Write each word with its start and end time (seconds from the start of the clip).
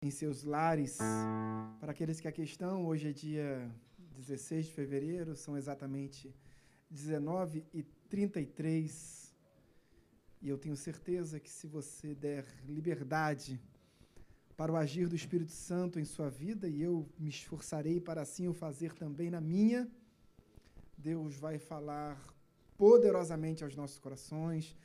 Em 0.00 0.10
seus 0.10 0.44
lares. 0.44 0.98
Para 1.80 1.92
aqueles 1.92 2.20
que 2.20 2.28
aqui 2.28 2.42
estão, 2.42 2.86
hoje 2.86 3.08
é 3.08 3.12
dia 3.12 3.70
16 4.16 4.66
de 4.66 4.72
fevereiro, 4.72 5.36
são 5.36 5.56
exatamente 5.56 6.34
19 6.88 7.64
e 7.74 7.82
33. 8.08 9.34
E 10.40 10.48
eu 10.48 10.56
tenho 10.56 10.76
certeza 10.76 11.40
que 11.40 11.50
se 11.50 11.66
você 11.66 12.14
der 12.14 12.46
liberdade 12.64 13.60
para 14.56 14.72
o 14.72 14.76
agir 14.76 15.08
do 15.08 15.16
Espírito 15.16 15.52
Santo 15.52 15.98
em 15.98 16.04
sua 16.04 16.30
vida, 16.30 16.68
e 16.68 16.80
eu 16.82 17.08
me 17.18 17.30
esforçarei 17.30 18.00
para 18.00 18.22
assim 18.22 18.48
o 18.48 18.52
fazer 18.52 18.92
também 18.94 19.30
na 19.30 19.40
minha, 19.40 19.88
Deus 20.96 21.36
vai 21.36 21.58
falar 21.58 22.20
poderosamente 22.76 23.64
aos 23.64 23.74
nossos 23.74 23.98
corações, 23.98 24.76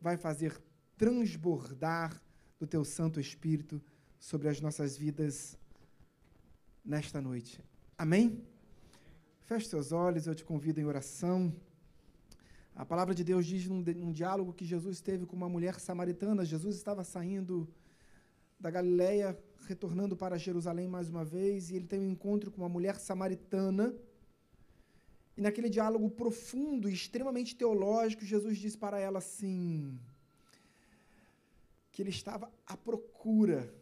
vai 0.00 0.16
fazer 0.16 0.60
transbordar 0.96 2.20
do 2.58 2.66
teu 2.66 2.84
Santo 2.84 3.18
Espírito 3.18 3.82
sobre 4.20 4.48
as 4.48 4.60
nossas 4.60 4.98
vidas 4.98 5.58
nesta 6.84 7.22
noite. 7.22 7.64
Amém? 7.96 8.44
Feche 9.40 9.66
seus 9.66 9.92
olhos, 9.92 10.26
eu 10.26 10.34
te 10.34 10.44
convido 10.44 10.78
em 10.78 10.84
oração. 10.84 11.52
A 12.74 12.84
palavra 12.84 13.14
de 13.14 13.24
Deus 13.24 13.46
diz 13.46 13.66
num, 13.66 13.80
num, 13.80 14.12
diálogo 14.12 14.52
que 14.52 14.64
Jesus 14.64 15.00
teve 15.00 15.24
com 15.24 15.34
uma 15.34 15.48
mulher 15.48 15.80
samaritana. 15.80 16.44
Jesus 16.44 16.76
estava 16.76 17.02
saindo 17.02 17.66
da 18.60 18.70
Galileia, 18.70 19.36
retornando 19.66 20.14
para 20.14 20.36
Jerusalém 20.36 20.86
mais 20.86 21.08
uma 21.08 21.24
vez, 21.24 21.70
e 21.70 21.76
ele 21.76 21.86
tem 21.86 21.98
um 21.98 22.10
encontro 22.10 22.50
com 22.50 22.58
uma 22.58 22.68
mulher 22.68 22.96
samaritana. 23.00 23.94
E 25.34 25.40
naquele 25.40 25.70
diálogo 25.70 26.10
profundo 26.10 26.90
e 26.90 26.92
extremamente 26.92 27.56
teológico, 27.56 28.24
Jesus 28.24 28.58
diz 28.58 28.76
para 28.76 28.98
ela 28.98 29.18
assim: 29.18 29.98
que 31.90 32.02
ele 32.02 32.10
estava 32.10 32.52
à 32.66 32.76
procura 32.76 33.79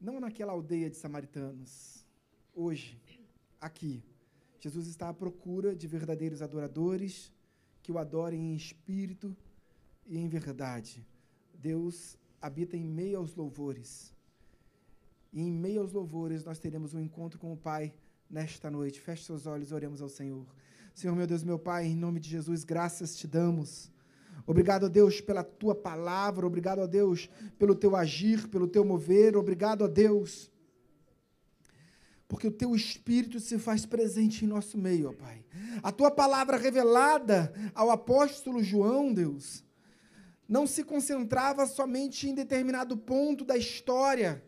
não 0.00 0.20
naquela 0.20 0.52
aldeia 0.52 0.88
de 0.88 0.96
samaritanos, 0.96 2.04
hoje, 2.54 3.00
aqui. 3.60 4.02
Jesus 4.60 4.86
está 4.86 5.08
à 5.08 5.14
procura 5.14 5.74
de 5.74 5.86
verdadeiros 5.86 6.42
adoradores 6.42 7.32
que 7.82 7.92
o 7.92 7.98
adorem 7.98 8.52
em 8.52 8.56
espírito 8.56 9.36
e 10.06 10.18
em 10.18 10.28
verdade. 10.28 11.06
Deus 11.54 12.16
habita 12.40 12.76
em 12.76 12.84
meio 12.84 13.18
aos 13.18 13.34
louvores. 13.34 14.12
E 15.32 15.40
em 15.40 15.52
meio 15.52 15.80
aos 15.80 15.92
louvores 15.92 16.44
nós 16.44 16.58
teremos 16.58 16.94
um 16.94 17.00
encontro 17.00 17.38
com 17.38 17.52
o 17.52 17.56
Pai 17.56 17.94
nesta 18.28 18.70
noite. 18.70 19.00
Feche 19.00 19.24
seus 19.24 19.46
olhos, 19.46 19.72
oremos 19.72 20.00
ao 20.00 20.08
Senhor. 20.08 20.46
Senhor, 20.94 21.14
meu 21.14 21.26
Deus, 21.26 21.42
meu 21.42 21.58
Pai, 21.58 21.86
em 21.86 21.96
nome 21.96 22.18
de 22.18 22.28
Jesus, 22.28 22.64
graças 22.64 23.16
te 23.16 23.26
damos 23.26 23.90
Obrigado 24.48 24.86
a 24.86 24.88
Deus 24.88 25.20
pela 25.20 25.44
tua 25.44 25.74
palavra, 25.74 26.46
obrigado 26.46 26.80
a 26.80 26.86
Deus 26.86 27.28
pelo 27.58 27.74
teu 27.74 27.94
agir, 27.94 28.48
pelo 28.48 28.66
teu 28.66 28.82
mover, 28.82 29.36
obrigado 29.36 29.84
a 29.84 29.86
Deus. 29.86 30.50
Porque 32.26 32.46
o 32.46 32.50
teu 32.50 32.74
espírito 32.74 33.40
se 33.40 33.58
faz 33.58 33.84
presente 33.84 34.46
em 34.46 34.48
nosso 34.48 34.78
meio, 34.78 35.10
ó 35.10 35.12
Pai. 35.12 35.44
A 35.82 35.92
tua 35.92 36.10
palavra 36.10 36.56
revelada 36.56 37.52
ao 37.74 37.90
apóstolo 37.90 38.62
João, 38.64 39.12
Deus, 39.12 39.62
não 40.48 40.66
se 40.66 40.82
concentrava 40.82 41.66
somente 41.66 42.26
em 42.26 42.34
determinado 42.34 42.96
ponto 42.96 43.44
da 43.44 43.54
história, 43.58 44.42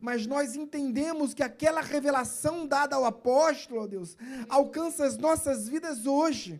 mas 0.00 0.26
nós 0.26 0.56
entendemos 0.56 1.34
que 1.34 1.42
aquela 1.42 1.82
revelação 1.82 2.66
dada 2.66 2.96
ao 2.96 3.04
apóstolo, 3.04 3.82
ó 3.82 3.86
Deus, 3.86 4.16
alcança 4.48 5.04
as 5.04 5.18
nossas 5.18 5.68
vidas 5.68 6.06
hoje. 6.06 6.58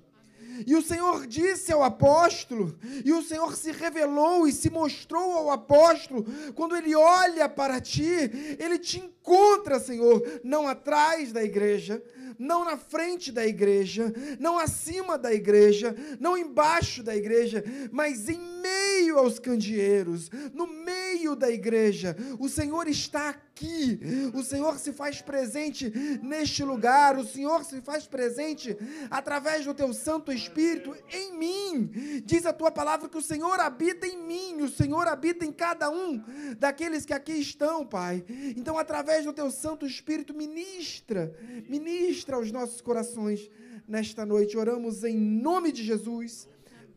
E 0.66 0.74
o 0.74 0.82
Senhor 0.82 1.26
disse 1.26 1.72
ao 1.72 1.82
apóstolo, 1.82 2.76
e 3.04 3.12
o 3.12 3.22
Senhor 3.22 3.56
se 3.56 3.72
revelou 3.72 4.46
e 4.46 4.52
se 4.52 4.70
mostrou 4.70 5.32
ao 5.32 5.50
apóstolo, 5.50 6.24
quando 6.54 6.76
ele 6.76 6.94
olha 6.94 7.48
para 7.48 7.80
ti, 7.80 8.56
ele 8.58 8.78
te 8.78 8.98
encontra, 8.98 9.80
Senhor, 9.80 10.40
não 10.44 10.68
atrás 10.68 11.32
da 11.32 11.42
igreja, 11.42 12.02
não 12.38 12.64
na 12.64 12.76
frente 12.76 13.30
da 13.30 13.46
igreja, 13.46 14.12
não 14.38 14.58
acima 14.58 15.18
da 15.18 15.32
igreja, 15.32 15.94
não 16.18 16.36
embaixo 16.36 17.02
da 17.02 17.16
igreja, 17.16 17.64
mas 17.90 18.28
em 18.28 18.52
meio 18.62 19.18
aos 19.18 19.38
candeeiros, 19.38 20.30
no 20.54 20.66
meio 20.66 21.34
da 21.34 21.50
igreja. 21.50 22.16
O 22.38 22.48
Senhor 22.48 22.86
está 22.88 23.30
aqui, 23.30 24.00
o 24.32 24.42
Senhor 24.42 24.78
se 24.78 24.92
faz 24.92 25.20
presente 25.20 25.92
neste 26.22 26.62
lugar, 26.62 27.18
o 27.18 27.26
Senhor 27.26 27.64
se 27.64 27.80
faz 27.80 28.06
presente 28.06 28.76
através 29.10 29.64
do 29.64 29.74
teu 29.74 29.92
Santo 29.92 30.32
Espírito 30.32 30.96
em 31.10 31.36
mim. 31.36 32.22
Diz 32.24 32.46
a 32.46 32.52
tua 32.52 32.70
palavra 32.70 33.08
que 33.08 33.18
o 33.18 33.22
Senhor 33.22 33.58
habita 33.60 34.06
em 34.06 34.16
mim, 34.16 34.62
o 34.62 34.68
Senhor 34.68 35.06
habita 35.08 35.44
em 35.44 35.52
cada 35.52 35.90
um 35.90 36.22
daqueles 36.58 37.04
que 37.04 37.12
aqui 37.12 37.32
estão, 37.32 37.84
Pai. 37.84 38.24
Então, 38.56 38.78
através 38.78 39.24
do 39.24 39.32
teu 39.32 39.50
Santo 39.50 39.86
Espírito, 39.86 40.34
ministra, 40.34 41.36
ministra 41.68 42.31
aos 42.32 42.50
nossos 42.50 42.80
corações 42.80 43.50
nesta 43.86 44.24
noite. 44.24 44.56
Oramos 44.56 45.04
em 45.04 45.16
nome 45.18 45.72
de 45.72 45.82
Jesus. 45.82 46.48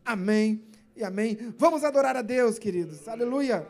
Amém 0.04 0.64
e 0.96 1.04
amém. 1.04 1.38
Vamos 1.58 1.84
adorar 1.84 2.16
a 2.16 2.22
Deus, 2.22 2.58
queridos. 2.58 3.06
Aleluia. 3.08 3.66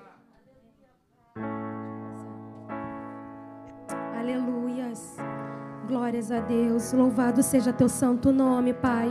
Aleluias. 4.19 5.17
Glórias 5.89 6.31
a 6.31 6.41
Deus. 6.41 6.93
Louvado 6.93 7.43
seja 7.43 7.73
teu 7.73 7.89
santo 7.89 8.33
nome, 8.33 8.75
Pai. 8.75 9.11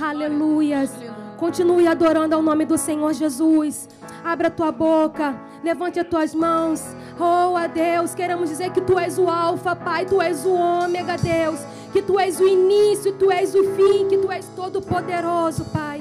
Aleluias. 0.00 0.92
Continue 1.36 1.86
adorando 1.86 2.34
ao 2.34 2.42
nome 2.42 2.64
do 2.64 2.78
Senhor 2.78 3.12
Jesus. 3.12 3.88
Abra 4.24 4.48
a 4.48 4.50
tua 4.50 4.72
boca, 4.72 5.40
levante 5.62 5.98
as 6.00 6.08
tuas 6.08 6.34
mãos. 6.34 6.82
Oh, 7.20 7.56
a 7.56 7.66
Deus, 7.66 8.14
queremos 8.14 8.48
dizer 8.48 8.70
que 8.70 8.80
tu 8.80 8.98
és 8.98 9.18
o 9.18 9.28
alfa, 9.28 9.74
Pai, 9.74 10.06
tu 10.06 10.22
és 10.22 10.44
o 10.44 10.52
ômega, 10.54 11.16
Deus, 11.16 11.58
que 11.92 12.00
tu 12.00 12.18
és 12.18 12.38
o 12.38 12.46
início, 12.46 13.12
tu 13.14 13.30
és 13.30 13.54
o 13.54 13.64
fim, 13.74 14.08
que 14.08 14.18
tu 14.18 14.30
és 14.30 14.46
todo 14.54 14.80
poderoso, 14.80 15.64
Pai. 15.72 16.00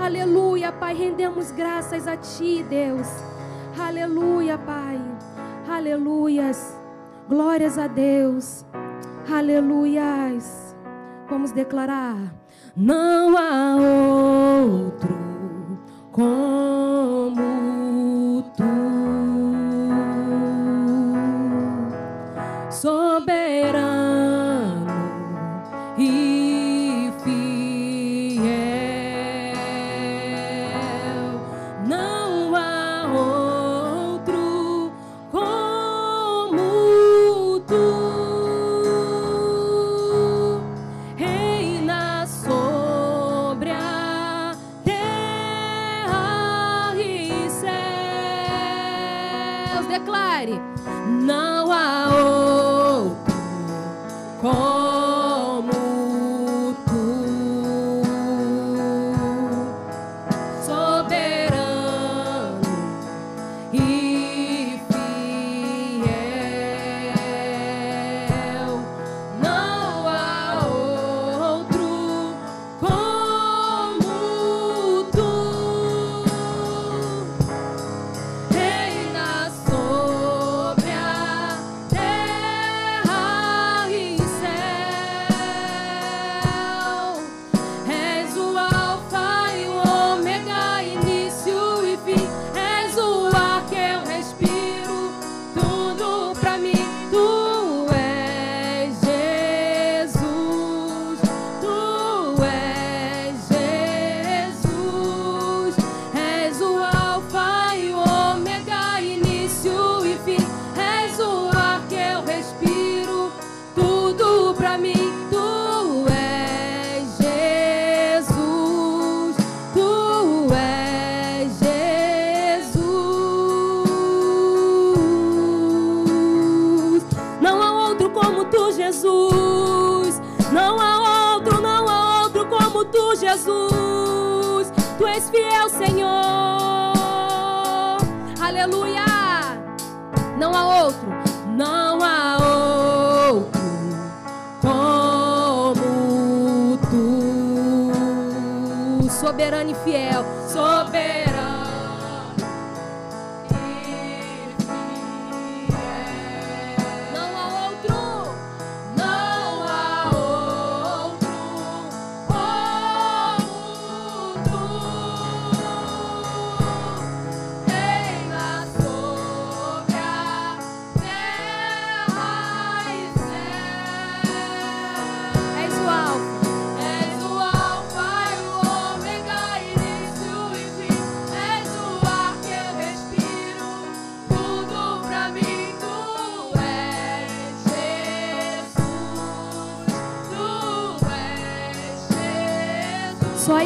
Aleluia, 0.00 0.72
Pai, 0.72 0.94
rendemos 0.94 1.52
graças 1.52 2.08
a 2.08 2.16
Ti, 2.16 2.64
Deus. 2.68 3.06
Aleluia, 3.78 4.58
Pai. 4.58 5.00
Aleluias. 5.68 6.76
Glórias 7.28 7.78
a 7.78 7.86
Deus. 7.86 8.64
Aleluias. 9.30 10.74
Vamos 11.28 11.52
declarar: 11.52 12.34
Não 12.74 13.36
há 13.36 13.76
outro 13.76 15.16
como 16.10 17.44
Tu, 18.56 19.17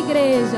Deus, 0.07 0.53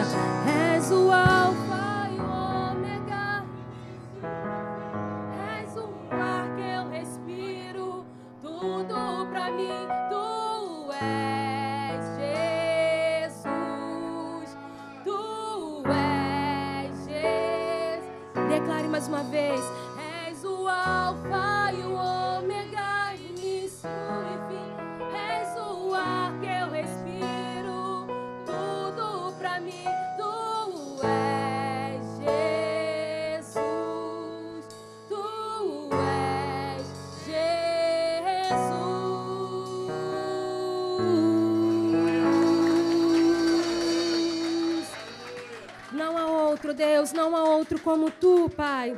como 47.85 48.11
tu, 48.11 48.49
Pai. 48.49 48.97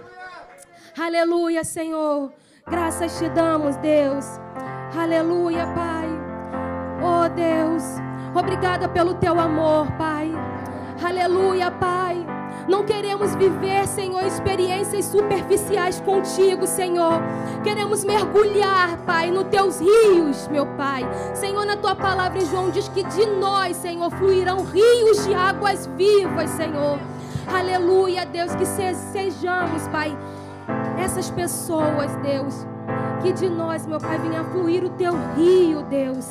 Aleluia, 0.97 1.65
Senhor. 1.65 2.33
Graças 2.65 3.19
te 3.19 3.29
damos, 3.29 3.77
Deus. 3.77 4.25
Aleluia, 4.97 5.67
Pai. 5.67 6.09
Oh, 7.03 7.29
Deus. 7.29 7.83
Obrigada 8.35 8.89
pelo 8.89 9.15
teu 9.15 9.39
amor, 9.41 9.91
Pai. 9.99 10.31
Aleluia, 11.03 11.71
Pai. 11.71 12.25
Não 12.69 12.85
queremos 12.85 13.35
viver, 13.35 13.87
Senhor, 13.87 14.25
experiências 14.25 15.05
superficiais 15.07 16.01
contigo, 16.01 16.67
Senhor. 16.67 17.21
Queremos 17.63 18.05
mergulhar, 18.05 18.97
Pai, 18.99 19.31
nos 19.31 19.49
teus 19.49 19.81
rios, 19.81 20.49
meu 20.49 20.67
Pai. 20.77 21.03
Senhor, 21.35 21.65
na 21.67 21.77
tua 21.77 21.95
palavra 21.95 22.41
João 22.41 22.71
diz 22.71 22.89
que 22.89 23.03
de 23.05 23.27
nós, 23.27 23.77
Senhor, 23.77 24.11
fluirão 24.13 24.65
rios 24.65 25.25
de 25.25 25.35
águas 25.35 25.87
vivas, 25.97 26.51
Senhor. 26.51 26.99
Aleluia, 27.47 28.27
Deus, 28.27 28.55
que 28.55 28.67
sejamos, 28.67 29.87
Pai, 29.89 30.17
essas 30.99 31.31
pessoas, 31.31 32.15
Deus, 32.17 32.67
que 33.23 33.33
de 33.33 33.49
nós, 33.49 33.87
meu 33.87 33.99
Pai, 33.99 34.19
venha 34.19 34.43
fluir 34.45 34.85
o 34.85 34.91
teu 34.91 35.15
rio, 35.37 35.83
Deus. 35.83 36.27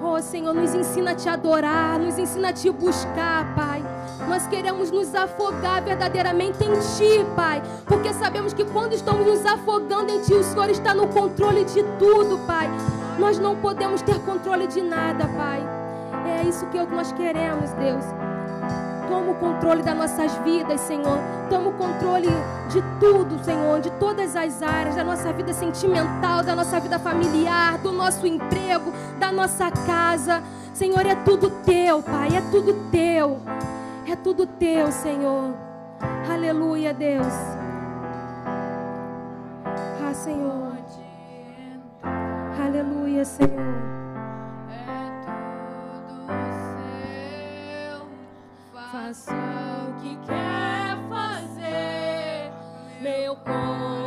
Oh, 0.00 0.20
Senhor, 0.22 0.54
nos 0.54 0.72
ensina 0.72 1.10
a 1.12 1.14
te 1.14 1.28
adorar, 1.28 1.98
nos 1.98 2.16
ensina 2.16 2.50
a 2.50 2.52
te 2.52 2.70
buscar, 2.70 3.54
Pai. 3.56 3.82
Nós 4.28 4.46
queremos 4.46 4.90
nos 4.90 5.14
afogar 5.14 5.82
verdadeiramente 5.82 6.62
em 6.62 6.72
Ti, 6.72 7.26
Pai, 7.34 7.60
porque 7.84 8.12
sabemos 8.12 8.52
que 8.52 8.64
quando 8.64 8.92
estamos 8.92 9.26
nos 9.26 9.44
afogando 9.44 10.12
em 10.12 10.20
Ti, 10.20 10.34
o 10.34 10.44
Senhor 10.44 10.70
está 10.70 10.94
no 10.94 11.08
controle 11.08 11.64
de 11.64 11.82
tudo, 11.98 12.38
Pai. 12.46 12.68
Nós 13.18 13.38
não 13.38 13.56
podemos 13.56 14.00
ter 14.02 14.18
controle 14.20 14.66
de 14.66 14.80
nada, 14.80 15.26
Pai. 15.26 15.60
É 16.38 16.42
isso 16.42 16.66
que 16.66 16.78
nós 16.84 17.12
queremos, 17.12 17.70
Deus. 17.72 18.25
Toma 19.08 19.32
o 19.32 19.34
controle 19.36 19.82
das 19.82 19.96
nossas 19.96 20.34
vidas, 20.38 20.80
Senhor. 20.80 21.18
Toma 21.48 21.68
o 21.68 21.72
controle 21.72 22.28
de 22.70 22.82
tudo, 22.98 23.42
Senhor, 23.44 23.80
de 23.80 23.90
todas 23.92 24.34
as 24.34 24.62
áreas, 24.62 24.96
da 24.96 25.04
nossa 25.04 25.32
vida 25.32 25.52
sentimental, 25.52 26.42
da 26.42 26.54
nossa 26.54 26.80
vida 26.80 26.98
familiar, 26.98 27.78
do 27.78 27.92
nosso 27.92 28.26
emprego, 28.26 28.92
da 29.18 29.30
nossa 29.30 29.70
casa. 29.70 30.42
Senhor, 30.74 31.06
é 31.06 31.14
tudo 31.14 31.50
teu, 31.64 32.02
Pai, 32.02 32.36
é 32.36 32.40
tudo 32.50 32.74
teu. 32.90 33.38
É 34.08 34.14
tudo 34.14 34.46
teu, 34.46 34.92
Senhor. 34.92 35.54
Aleluia, 36.30 36.92
Deus. 36.92 37.26
Ah, 39.64 40.14
Senhor. 40.14 40.76
Aleluia, 42.58 43.24
Senhor. 43.24 44.05
Faça 49.06 49.32
o 49.88 50.00
que 50.00 50.16
quer 50.26 50.98
fazer, 51.08 52.50
meu 53.00 53.36
coração. 53.36 54.05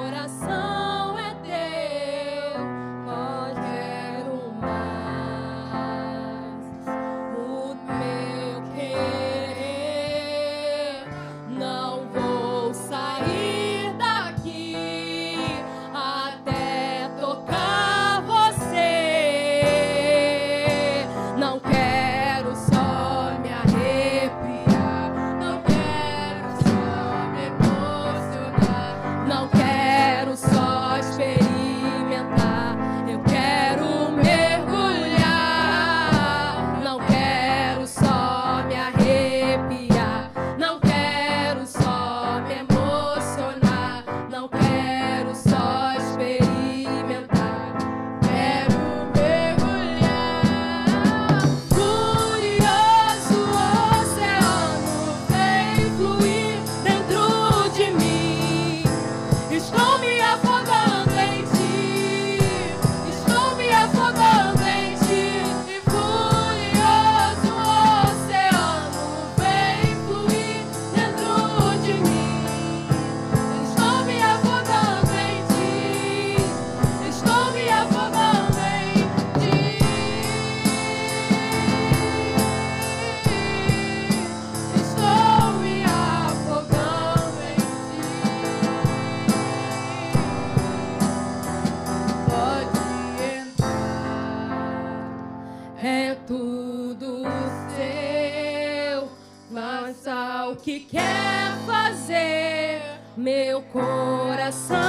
quer 100.91 101.55
fazer 101.65 102.81
meu 103.15 103.61
coração. 103.61 104.88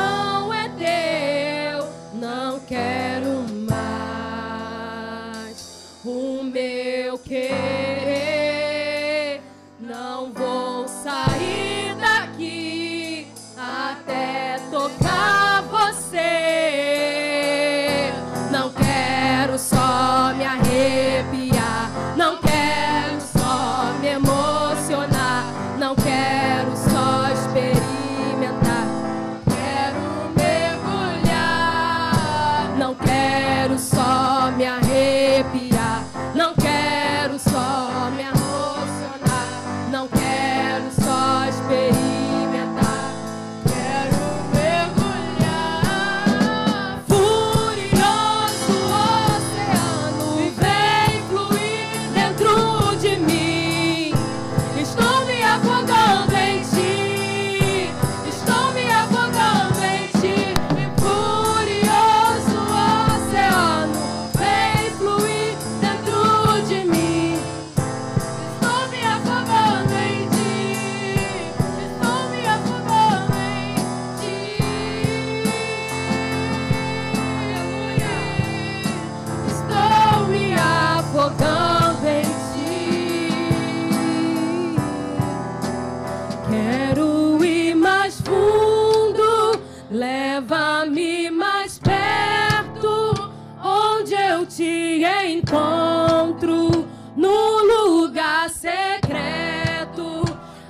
te 94.61 95.33
encontro 95.33 96.87
no 97.17 97.65
lugar 97.65 98.51
secreto, 98.51 100.23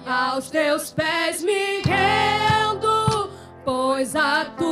aos 0.06 0.48
teus 0.48 0.92
pés 0.92 1.42
me 1.42 1.82
rendo, 1.84 3.30
pois 3.64 4.14
a 4.14 4.44
tua 4.56 4.69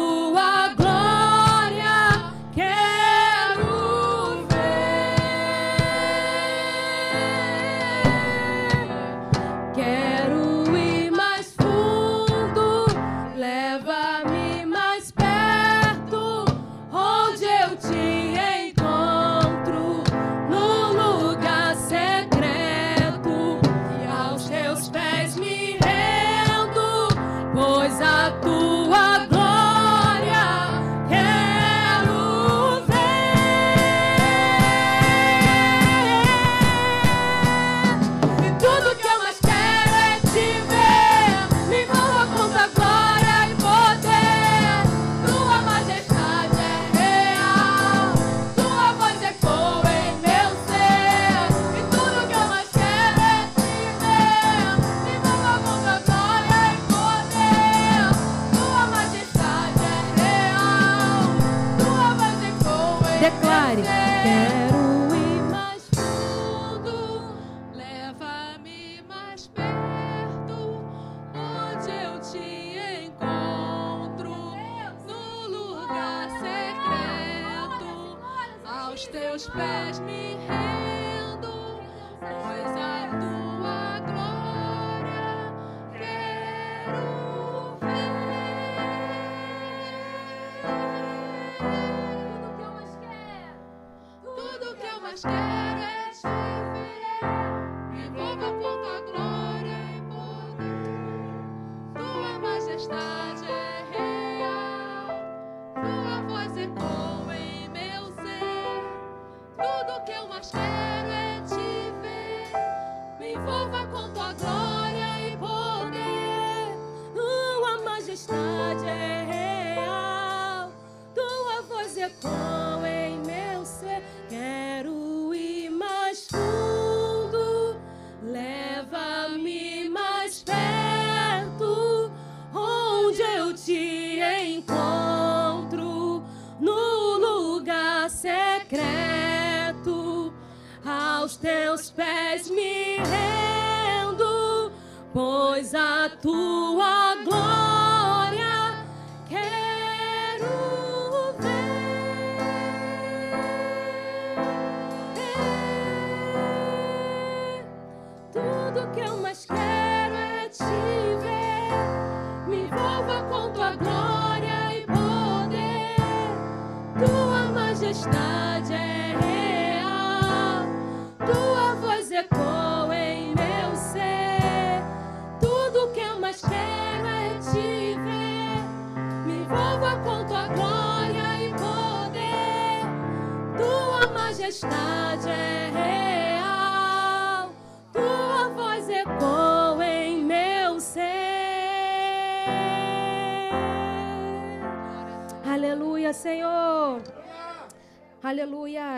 not 168.11 168.38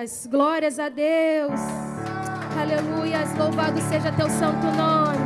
Aleluias. 0.00 0.26
Glórias 0.26 0.78
a 0.78 0.88
Deus. 0.88 1.60
Aleluias. 2.58 3.36
Louvado 3.36 3.78
seja 3.82 4.10
teu 4.12 4.30
santo 4.30 4.66
nome. 4.68 5.19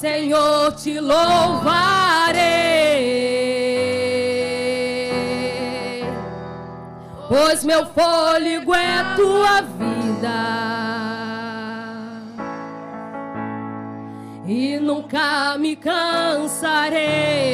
Senhor, 0.00 0.72
te 0.72 1.00
louvarei, 1.00 2.38
pois 7.28 7.64
meu 7.64 7.84
fôlego 7.86 8.74
é 8.74 9.14
tua 9.16 9.62
vida. 9.62 10.38
E 14.46 14.78
nunca 14.78 15.58
me 15.58 15.74
cansarei. 15.74 17.48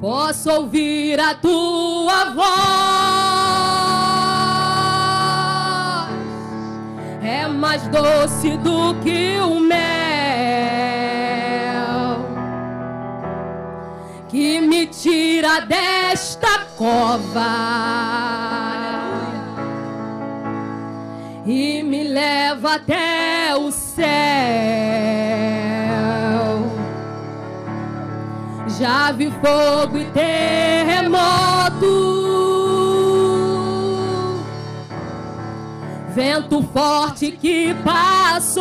posso 0.00 0.50
ouvir 0.50 1.18
a 1.20 1.34
tua 1.34 2.30
voz. 2.30 2.97
Mais 7.58 7.86
doce 7.88 8.56
do 8.58 8.94
que 9.02 9.40
o 9.40 9.58
mel 9.58 9.78
que 14.28 14.60
me 14.60 14.86
tira 14.86 15.60
desta 15.62 16.60
cova 16.76 17.98
e 21.44 21.82
me 21.82 22.04
leva 22.04 22.74
até 22.74 23.56
o 23.56 23.72
céu. 23.72 24.06
Já 28.78 29.10
vi 29.12 29.32
fogo 29.42 29.98
e 29.98 30.04
terremoto, 30.12 31.97
vento 36.18 36.60
forte 36.74 37.30
que 37.30 37.72
passou. 37.84 38.58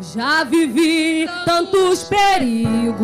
Já 0.00 0.42
vivi 0.44 1.28
tantos 1.44 2.04
perigos, 2.04 2.96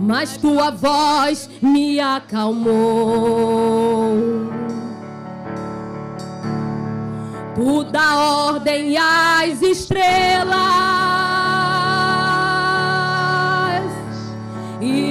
mas 0.00 0.36
tua 0.38 0.72
voz 0.72 1.48
me 1.62 2.00
acalmou. 2.00 2.74
Tu 7.54 7.84
dá 7.84 8.16
ordem 8.48 8.98
às 8.98 9.62
estrelas 9.62 11.05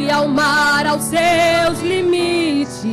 e 0.06 0.12
ao 0.12 0.28
mar 0.28 0.86
aos 0.86 1.04
seus 1.04 1.82
limites. 1.82 2.86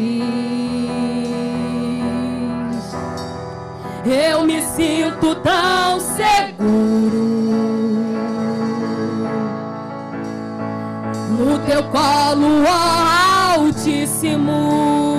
Eu 4.04 4.44
me 4.44 4.62
sinto 4.62 5.34
tão 5.36 6.00
seguro 6.00 7.32
no 11.30 11.58
teu 11.66 11.82
colo, 11.84 12.64
Altíssimo. 13.56 15.12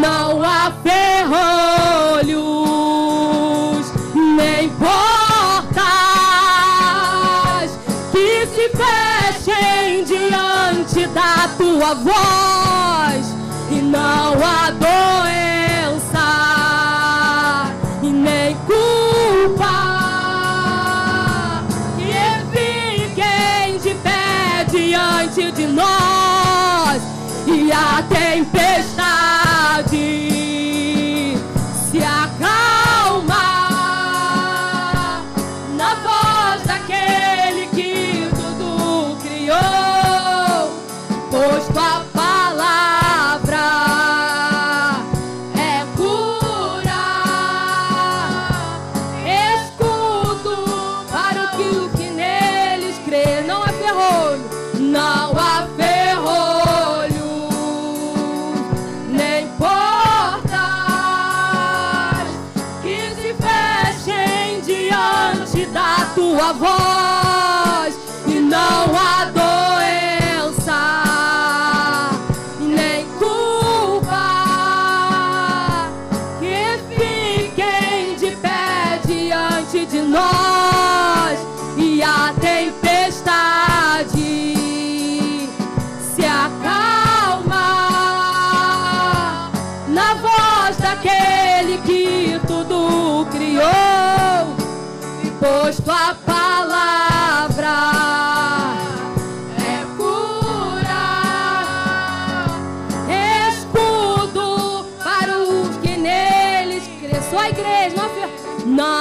não 0.00 0.42
há 0.42 0.72
ferrolhos 0.82 1.89
da 11.40 11.48
tua 11.48 11.94
voz 11.94 13.34
e 13.70 13.76
não 13.80 14.34
há 14.44 14.70
doença 14.72 16.28
e 18.02 18.08
nem 18.08 18.54
culpa. 18.66 19.74
Que 21.96 22.12
fiquem 22.52 23.78
de 23.78 23.94
pé 24.02 24.66
diante 24.70 25.50
de 25.52 25.66
nós 25.66 27.00
e 27.46 27.72
a 27.72 28.02
tempestade 28.02 29.10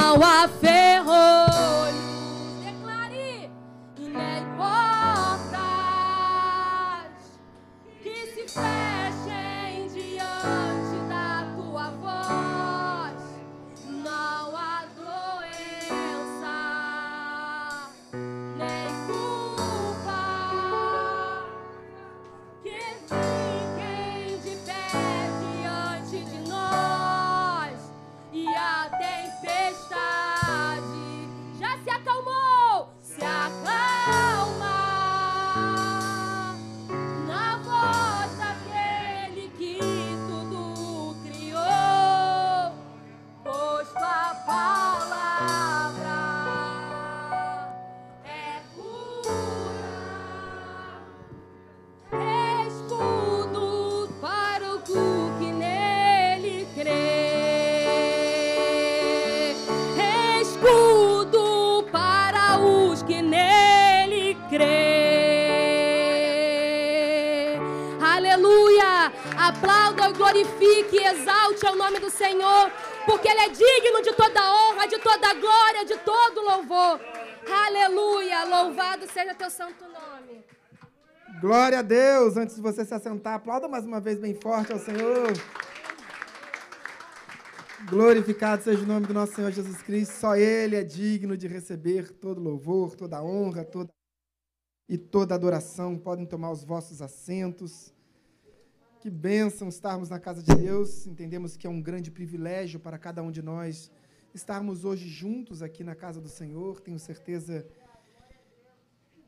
não 0.09 0.23
há 0.23 0.49
toda 75.09 75.33
glória, 75.33 75.85
de 75.85 75.97
todo 75.99 76.41
louvor. 76.41 76.99
Aleluia! 77.65 78.43
Louvado 78.45 79.07
seja 79.11 79.33
teu 79.33 79.49
santo 79.49 79.83
nome. 79.85 80.43
Glória 81.41 81.79
a 81.79 81.81
Deus! 81.81 82.37
Antes 82.37 82.55
de 82.57 82.61
você 82.61 82.85
se 82.85 82.93
assentar, 82.93 83.33
aplauda 83.33 83.67
mais 83.67 83.85
uma 83.85 83.99
vez 83.99 84.19
bem 84.19 84.35
forte 84.35 84.71
ao 84.71 84.77
Senhor. 84.77 85.33
Glorificado 87.89 88.61
seja 88.61 88.83
o 88.83 88.85
nome 88.85 89.07
do 89.07 89.13
nosso 89.13 89.33
Senhor 89.33 89.51
Jesus 89.51 89.81
Cristo. 89.81 90.13
Só 90.13 90.35
Ele 90.35 90.75
é 90.75 90.83
digno 90.83 91.35
de 91.35 91.47
receber 91.47 92.11
todo 92.11 92.39
louvor, 92.39 92.95
toda 92.95 93.23
honra, 93.23 93.65
toda 93.65 93.89
e 94.87 94.95
toda 94.95 95.33
adoração. 95.33 95.97
Podem 95.97 96.25
tomar 96.25 96.51
os 96.51 96.63
vossos 96.63 97.01
assentos. 97.01 97.91
Que 98.99 99.09
bênção 99.09 99.69
estarmos 99.69 100.09
na 100.09 100.19
casa 100.19 100.43
de 100.43 100.53
Deus. 100.53 101.07
Entendemos 101.07 101.57
que 101.57 101.65
é 101.65 101.69
um 101.69 101.81
grande 101.81 102.11
privilégio 102.11 102.79
para 102.79 102.99
cada 102.99 103.23
um 103.23 103.31
de 103.31 103.41
nós 103.41 103.89
estarmos 104.33 104.85
hoje 104.85 105.07
juntos 105.07 105.61
aqui 105.61 105.83
na 105.83 105.95
casa 105.95 106.21
do 106.21 106.29
Senhor. 106.29 106.79
Tenho 106.79 106.99
certeza 106.99 107.65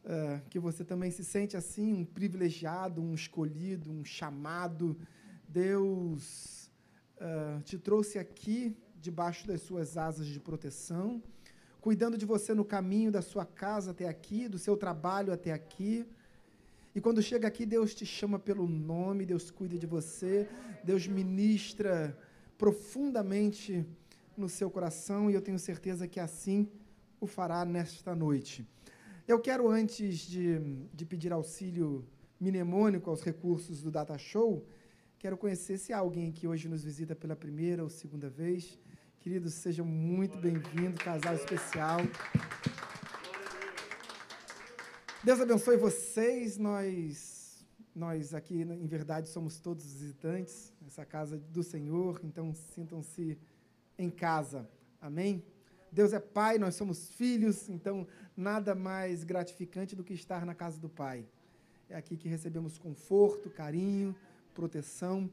uh, 0.03 0.41
que 0.49 0.59
você 0.59 0.83
também 0.83 1.11
se 1.11 1.23
sente 1.23 1.55
assim, 1.57 1.93
um 1.93 2.05
privilegiado, 2.05 3.01
um 3.01 3.13
escolhido, 3.13 3.91
um 3.91 4.03
chamado. 4.03 4.97
Deus 5.47 6.71
uh, 7.17 7.61
te 7.63 7.77
trouxe 7.77 8.19
aqui 8.19 8.75
debaixo 8.99 9.47
das 9.47 9.61
suas 9.61 9.97
asas 9.97 10.27
de 10.27 10.39
proteção, 10.39 11.21
cuidando 11.79 12.17
de 12.17 12.25
você 12.25 12.53
no 12.53 12.63
caminho 12.63 13.11
da 13.11 13.21
sua 13.21 13.45
casa 13.45 13.91
até 13.91 14.07
aqui, 14.07 14.47
do 14.47 14.59
seu 14.59 14.77
trabalho 14.77 15.33
até 15.33 15.51
aqui 15.51 16.05
e 16.93 16.99
quando 16.99 17.21
chega 17.21 17.47
aqui, 17.47 17.65
Deus 17.65 17.95
te 17.95 18.05
chama 18.05 18.37
pelo 18.37 18.67
nome, 18.67 19.25
Deus 19.25 19.49
cuida 19.49 19.77
de 19.77 19.87
você, 19.87 20.49
Deus 20.83 21.07
ministra 21.07 22.17
profundamente 22.57 23.85
no 24.41 24.49
seu 24.49 24.71
coração 24.71 25.29
e 25.29 25.35
eu 25.35 25.41
tenho 25.41 25.59
certeza 25.59 26.07
que 26.07 26.19
assim 26.19 26.67
o 27.19 27.27
fará 27.27 27.63
nesta 27.63 28.15
noite. 28.15 28.67
Eu 29.27 29.39
quero, 29.39 29.69
antes 29.69 30.17
de, 30.17 30.59
de 30.91 31.05
pedir 31.05 31.31
auxílio 31.31 32.03
mnemônico 32.39 33.11
aos 33.11 33.21
recursos 33.21 33.83
do 33.83 33.91
Data 33.91 34.17
Show, 34.17 34.65
quero 35.19 35.37
conhecer 35.37 35.77
se 35.77 35.93
há 35.93 35.99
alguém 35.99 36.31
que 36.31 36.47
hoje 36.47 36.67
nos 36.67 36.83
visita 36.83 37.15
pela 37.15 37.35
primeira 37.35 37.83
ou 37.83 37.89
segunda 37.89 38.29
vez. 38.29 38.79
Queridos, 39.19 39.53
sejam 39.53 39.85
muito 39.85 40.39
bem-vindos, 40.39 41.03
casal 41.03 41.35
especial. 41.35 41.99
Deus 45.23 45.39
abençoe 45.39 45.77
vocês. 45.77 46.57
Nós, 46.57 47.63
nós 47.95 48.33
aqui, 48.33 48.63
em 48.63 48.87
verdade, 48.87 49.29
somos 49.29 49.59
todos 49.59 49.85
visitantes 49.85 50.73
nessa 50.81 51.05
casa 51.05 51.37
do 51.37 51.61
Senhor, 51.61 52.19
então 52.23 52.55
sintam-se 52.55 53.37
em 54.03 54.09
casa. 54.09 54.69
Amém? 55.01 55.43
Deus 55.91 56.13
é 56.13 56.19
Pai, 56.19 56.57
nós 56.57 56.75
somos 56.75 57.09
filhos, 57.09 57.69
então 57.69 58.07
nada 58.35 58.73
mais 58.73 59.23
gratificante 59.23 59.95
do 59.95 60.03
que 60.03 60.13
estar 60.13 60.45
na 60.45 60.55
casa 60.55 60.79
do 60.79 60.89
Pai. 60.89 61.25
É 61.89 61.95
aqui 61.95 62.15
que 62.15 62.29
recebemos 62.29 62.77
conforto, 62.77 63.49
carinho, 63.49 64.15
proteção. 64.53 65.29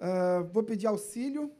Uh, 0.00 0.44
vou 0.52 0.62
pedir 0.62 0.86
auxílio 0.86 1.50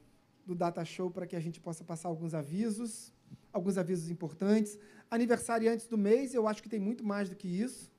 do 0.45 0.55
Data 0.55 0.85
Show 0.85 1.11
para 1.11 1.27
que 1.27 1.35
a 1.35 1.41
gente 1.41 1.61
possa 1.61 1.83
passar 1.83 2.09
alguns 2.09 2.35
avisos, 2.35 3.13
alguns 3.53 3.79
avisos 3.79 4.11
importantes 4.11 4.79
aniversariantes 5.11 5.87
do 5.87 5.97
mês, 5.97 6.35
eu 6.35 6.47
acho 6.47 6.63
que 6.63 6.69
tem 6.69 6.81
muito 6.81 7.05
mais 7.05 7.29
do 7.29 7.37
que 7.37 7.49
isso. 7.49 7.91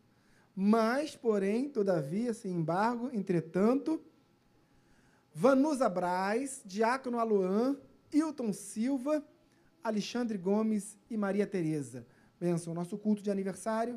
Mas, 0.56 1.16
porém, 1.16 1.70
todavia, 1.70 2.34
sem 2.34 2.52
embargo, 2.52 3.10
entretanto, 3.14 4.02
Vanusa 5.34 5.88
Braz, 5.88 6.62
Diácono 6.66 7.20
Aluan, 7.20 7.78
Hilton 8.12 8.51
Silva, 8.53 9.24
Alexandre 9.84 10.38
Gomes 10.38 10.97
e 11.10 11.18
Maria 11.18 11.45
Tereza. 11.45 12.05
Benção, 12.39 12.74
nosso 12.74 12.97
culto 12.97 13.22
de 13.22 13.30
aniversário 13.30 13.95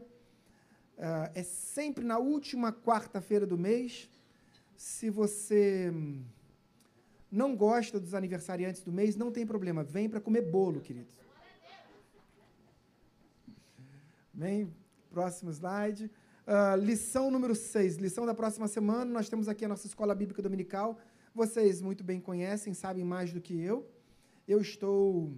uh, 0.99 1.31
é 1.35 1.43
sempre 1.43 2.05
na 2.05 2.19
última 2.19 2.73
quarta-feira 2.73 3.47
do 3.47 3.59
mês. 3.59 4.11
Se 4.77 5.11
você 5.11 5.93
não 7.31 7.57
gosta 7.57 7.99
dos 7.99 8.15
aniversariantes 8.15 8.83
do 8.83 8.93
mês, 8.93 9.17
não 9.17 9.31
tem 9.31 9.47
problema, 9.47 9.83
vem 9.83 10.09
para 10.09 10.21
comer 10.21 10.43
bolo, 10.43 10.81
queridos. 10.81 11.15
Amém? 14.35 14.73
Próximo 15.11 15.51
slide. 15.51 16.11
Uh, 16.47 16.77
lição 16.77 17.31
número 17.31 17.55
6, 17.55 17.97
lição 17.97 18.27
da 18.27 18.35
próxima 18.35 18.67
semana. 18.67 19.05
Nós 19.05 19.29
temos 19.29 19.49
aqui 19.49 19.65
a 19.65 19.69
nossa 19.69 19.87
escola 19.87 20.15
bíblica 20.15 20.43
dominical. 20.43 20.99
Vocês 21.35 21.81
muito 21.81 22.03
bem 22.03 22.21
conhecem, 22.21 22.75
sabem 22.75 23.05
mais 23.05 23.33
do 23.33 23.41
que 23.41 23.59
eu. 23.61 23.89
Eu 24.47 24.61
estou 24.61 25.33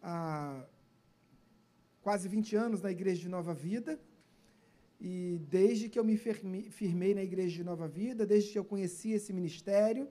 há 0.00 0.64
quase 2.00 2.28
20 2.28 2.54
anos 2.54 2.80
na 2.80 2.92
Igreja 2.92 3.22
de 3.22 3.28
Nova 3.28 3.52
Vida. 3.52 3.98
E 5.00 5.40
desde 5.50 5.88
que 5.88 5.98
eu 5.98 6.04
me 6.04 6.16
firmei 6.16 7.14
na 7.14 7.24
Igreja 7.24 7.56
de 7.56 7.64
Nova 7.64 7.88
Vida, 7.88 8.24
desde 8.24 8.52
que 8.52 8.58
eu 8.58 8.64
conheci 8.64 9.10
esse 9.10 9.32
ministério, 9.32 10.04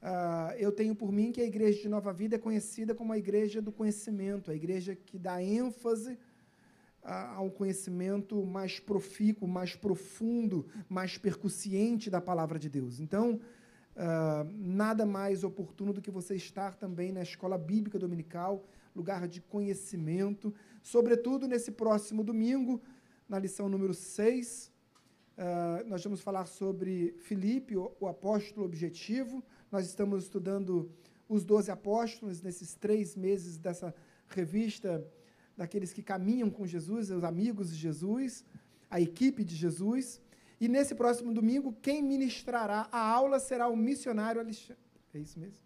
uh, 0.00 0.54
eu 0.56 0.70
tenho 0.70 0.94
por 0.94 1.10
mim 1.10 1.32
que 1.32 1.40
a 1.40 1.44
Igreja 1.44 1.82
de 1.82 1.88
Nova 1.88 2.12
Vida 2.12 2.36
é 2.36 2.38
conhecida 2.38 2.94
como 2.94 3.12
a 3.12 3.18
Igreja 3.18 3.60
do 3.60 3.72
Conhecimento, 3.72 4.52
a 4.52 4.54
igreja 4.54 4.94
que 4.94 5.18
dá 5.18 5.42
ênfase 5.42 6.16
a 7.02 7.40
um 7.40 7.50
conhecimento 7.50 8.44
mais 8.44 8.78
profícuo, 8.78 9.48
mais 9.48 9.74
profundo, 9.74 10.66
mais 10.88 11.18
percussiente 11.18 12.08
da 12.08 12.20
palavra 12.20 12.58
de 12.58 12.68
Deus. 12.68 13.00
Então, 13.00 13.40
uh, 14.00 14.50
nada 14.56 15.04
mais 15.04 15.44
oportuno 15.44 15.92
do 15.92 16.00
que 16.00 16.10
você 16.10 16.34
estar 16.34 16.74
também 16.74 17.12
na 17.12 17.22
escola 17.22 17.58
bíblica 17.58 17.98
dominical, 17.98 18.64
lugar 18.96 19.28
de 19.28 19.40
conhecimento, 19.42 20.52
sobretudo 20.82 21.46
nesse 21.46 21.70
próximo 21.70 22.24
domingo, 22.24 22.80
na 23.28 23.38
lição 23.38 23.68
número 23.68 23.92
6. 23.92 24.72
Uh, 25.36 25.42
ah, 25.42 25.82
nós 25.86 26.02
vamos 26.02 26.20
falar 26.20 26.46
sobre 26.46 27.14
Filipe, 27.20 27.76
o, 27.76 27.92
o 28.00 28.06
apóstolo 28.08 28.64
objetivo. 28.66 29.44
Nós 29.70 29.86
estamos 29.86 30.24
estudando 30.24 30.90
os 31.28 31.44
doze 31.44 31.70
apóstolos 31.70 32.42
nesses 32.42 32.74
três 32.74 33.14
meses 33.14 33.56
dessa 33.56 33.94
revista 34.28 35.06
daqueles 35.56 35.92
que 35.92 36.02
caminham 36.02 36.50
com 36.50 36.66
Jesus, 36.66 37.10
os 37.10 37.22
amigos 37.22 37.70
de 37.70 37.76
Jesus, 37.76 38.44
a 38.90 39.00
equipe 39.00 39.44
de 39.44 39.54
Jesus. 39.54 40.20
E 40.60 40.68
nesse 40.68 40.94
próximo 40.94 41.32
domingo, 41.32 41.74
quem 41.80 42.02
ministrará 42.02 42.86
a 42.92 43.00
aula 43.00 43.40
será 43.40 43.66
o 43.68 43.76
missionário 43.76 44.40
Alexandre. 44.40 44.82
É 45.14 45.18
isso 45.18 45.40
mesmo? 45.40 45.58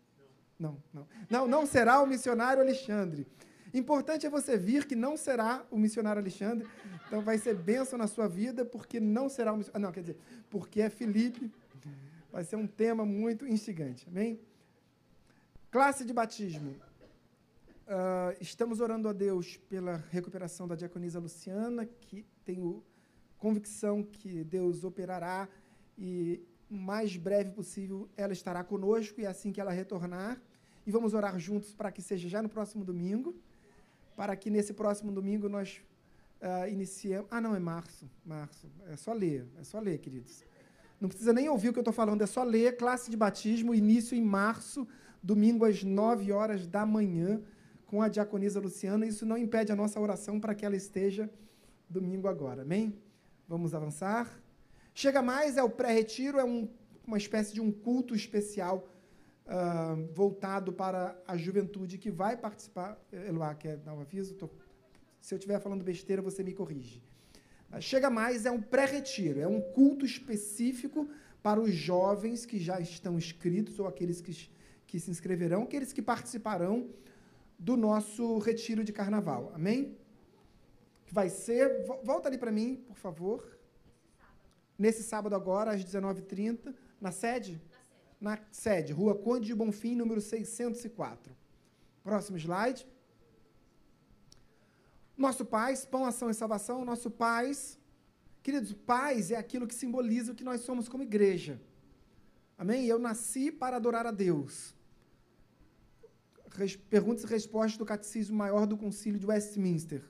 Não, 0.59 0.81
não. 0.93 1.09
Não, 1.29 1.49
não 1.49 1.67
será 1.67 2.01
o 2.01 2.07
missionário 2.07 2.63
Alexandre. 2.63 3.27
Importante 3.75 4.25
é 4.25 4.31
você 4.31 4.57
vir 4.57 4.87
que 4.87 4.95
não 4.95 5.17
será 5.17 5.67
o 5.69 5.77
missionário 5.77 6.23
Alexandre. 6.23 6.69
Então 7.09 7.21
vai 7.21 7.39
ser 7.39 7.57
bênção 7.57 7.99
na 7.99 8.07
sua 8.07 8.29
vida, 8.29 8.65
porque 8.65 9.01
não 9.01 9.29
será 9.29 9.53
o 9.53 9.57
missionário. 9.57 9.87
Não, 9.87 9.93
quer 9.93 10.01
dizer, 10.01 10.17
porque 10.49 10.81
é 10.81 10.89
Felipe. 10.89 11.51
Vai 12.31 12.45
ser 12.45 12.55
um 12.55 12.67
tema 12.67 13.05
muito 13.05 13.47
instigante. 13.47 14.07
Amém? 14.09 14.41
Classe 15.73 16.05
de 16.05 16.13
batismo. 16.13 16.71
Uh, 17.87 18.35
estamos 18.41 18.81
orando 18.81 19.09
a 19.09 19.13
Deus 19.13 19.57
pela 19.69 19.97
recuperação 20.11 20.69
da 20.69 20.77
diaconisa 20.77 21.19
Luciana, 21.19 21.85
que 21.85 22.25
tenho 22.45 22.83
convicção 23.45 24.03
que 24.03 24.43
Deus 24.43 24.85
operará 24.85 25.47
e 25.99 26.41
o 26.71 26.75
mais 26.75 27.15
breve 27.15 27.51
possível 27.51 28.09
ela 28.17 28.33
estará 28.33 28.65
conosco 28.65 29.21
e 29.21 29.27
assim 29.27 29.53
que 29.53 29.61
ela 29.61 29.71
retornar. 29.71 30.41
E 30.87 30.91
vamos 30.91 31.13
orar 31.13 31.39
juntos 31.39 31.75
para 31.75 31.93
que 31.93 32.01
seja 32.01 32.27
já 32.27 32.41
no 32.43 32.49
próximo 32.49 32.83
domingo, 32.91 33.35
para 34.17 34.35
que 34.35 34.49
nesse 34.49 34.73
próximo 34.73 35.13
domingo 35.13 35.47
nós 35.47 35.83
uh, 36.41 36.67
iniciemos. 36.71 37.29
Ah, 37.31 37.39
não, 37.39 37.55
é 37.55 37.59
março. 37.59 38.09
Março. 38.25 38.67
É 38.87 38.97
só 38.97 39.13
ler, 39.13 39.47
é 39.61 39.65
só 39.65 39.79
ler, 39.79 39.99
queridos. 39.99 40.43
Não 40.99 41.11
precisa 41.11 41.33
nem 41.35 41.47
ouvir 41.51 41.69
o 41.69 41.73
que 41.75 41.79
eu 41.79 41.89
estou 41.89 41.93
falando, 42.03 42.23
é 42.23 42.27
só 42.27 42.43
ler. 42.43 42.79
Classe 42.79 43.11
de 43.11 43.17
batismo, 43.17 43.75
início 43.75 44.17
em 44.17 44.23
março, 44.23 44.89
domingo 45.23 45.67
às 45.67 45.85
9 45.85 46.33
horas 46.33 46.67
da 46.67 46.87
manhã 46.87 47.43
com 47.85 48.01
a 48.01 48.09
diaconisa 48.09 48.59
Luciana. 48.59 49.05
Isso 49.05 49.27
não 49.27 49.37
impede 49.37 49.71
a 49.71 49.77
nossa 49.77 50.01
oração 50.01 50.41
para 50.41 50.55
que 50.55 50.65
ela 50.65 50.77
esteja 50.77 51.31
domingo 51.91 52.27
agora. 52.27 52.63
Amém? 52.63 53.05
Vamos 53.47 53.75
avançar. 53.75 54.43
Chega 54.95 55.21
mais, 55.21 55.57
é 55.57 55.63
o 55.63 55.69
pré-retiro, 55.69 56.39
é 56.39 56.45
um, 56.45 56.69
uma 57.07 57.19
espécie 57.19 57.53
de 57.53 57.61
um 57.61 57.71
culto 57.71 58.15
especial 58.15 58.89
uh, 59.47 60.13
voltado 60.15 60.73
para 60.73 61.15
a 61.27 61.37
juventude 61.37 61.99
que 61.99 62.11
vai 62.11 62.37
participar. 62.37 62.99
Eloá, 63.13 63.55
quer 63.55 63.77
dar 63.77 63.93
um 63.93 64.01
aviso? 64.01 64.35
Tô, 64.35 64.49
se 65.21 65.35
eu 65.35 65.37
estiver 65.37 65.61
falando 65.61 65.85
besteira, 65.85 66.23
você 66.23 66.43
me 66.43 66.55
corrige. 66.55 67.03
Uh, 67.71 67.83
chega 67.83 68.09
mais, 68.09 68.47
é 68.47 68.51
um 68.51 68.63
pré-retiro, 68.63 69.41
é 69.41 69.47
um 69.47 69.61
culto 69.61 70.07
específico 70.07 71.07
para 71.43 71.61
os 71.61 71.75
jovens 71.75 72.47
que 72.47 72.59
já 72.59 72.81
estão 72.81 73.19
inscritos 73.19 73.79
ou 73.79 73.87
aqueles 73.87 74.23
que, 74.23 74.49
que 74.87 74.99
se 74.99 75.11
inscreverão, 75.11 75.65
aqueles 75.65 75.93
que 75.93 76.01
participarão 76.01 76.89
do 77.59 77.77
nosso 77.77 78.39
retiro 78.39 78.83
de 78.83 78.93
carnaval. 78.93 79.53
Amém? 79.55 79.99
Vai 81.19 81.29
ser. 81.45 81.65
Volta 82.11 82.29
ali 82.29 82.39
para 82.45 82.53
mim, 82.59 82.71
por 82.89 82.99
favor. 83.07 83.39
Nesse 84.85 85.03
sábado 85.13 85.35
agora, 85.41 85.69
às 85.75 85.85
19h30, 85.85 86.75
na 87.01 87.13
sede? 87.23 87.53
na 88.25 88.39
sede, 88.51 88.91
Rua 88.93 89.15
Conde 89.15 89.47
de 89.49 89.55
Bonfim, 89.55 89.95
número 89.95 90.21
604. 90.21 91.37
Próximo 92.03 92.39
slide. 92.39 92.87
Nosso 95.25 95.45
paz, 95.45 95.85
pão, 95.85 96.07
ação 96.07 96.31
e 96.31 96.35
salvação, 96.35 96.85
nosso 96.87 97.11
paz. 97.11 97.79
Queridos, 98.43 98.73
paz 98.73 99.31
é 99.31 99.37
aquilo 99.37 99.67
que 99.67 99.75
simboliza 99.75 100.33
o 100.33 100.35
que 100.35 100.49
nós 100.51 100.63
somos 100.63 100.89
como 100.89 101.03
igreja. 101.03 101.61
Amém? 102.57 102.87
Eu 102.87 102.99
nasci 102.99 103.53
para 103.53 103.77
adorar 103.77 104.07
a 104.07 104.11
Deus. 104.11 104.75
Perguntas 106.89 107.25
e 107.25 107.27
respostas 107.27 107.77
do 107.77 107.85
Catecismo 107.85 108.37
Maior 108.37 108.67
do 108.67 108.77
Concílio 108.77 109.21
de 109.21 109.27
Westminster. 109.27 110.03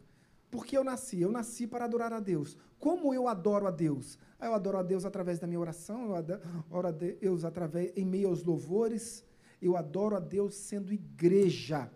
Por 0.55 0.65
que 0.65 0.79
eu 0.79 0.85
nasci? 0.85 1.21
Eu 1.21 1.33
nasci 1.33 1.67
para 1.67 1.85
adorar 1.85 2.13
a 2.13 2.21
Deus. 2.21 2.57
Como 2.79 3.13
eu 3.13 3.27
adoro 3.27 3.67
a 3.67 3.73
Deus? 3.73 4.17
Eu 4.41 4.55
adoro 4.55 4.79
a 4.79 4.85
Deus 4.85 5.05
através 5.05 5.41
da 5.41 5.49
minha 5.49 5.59
oração, 5.59 6.05
eu 6.05 6.15
adoro 6.15 6.87
a 6.87 6.93
Deus 6.93 7.45
através, 7.45 7.93
em 7.97 8.05
meio 8.05 8.29
aos 8.29 8.45
louvores, 8.45 9.25
eu 9.61 9.77
adoro 9.77 10.15
a 10.15 10.21
Deus 10.21 10.55
sendo 10.55 10.93
igreja, 10.93 11.91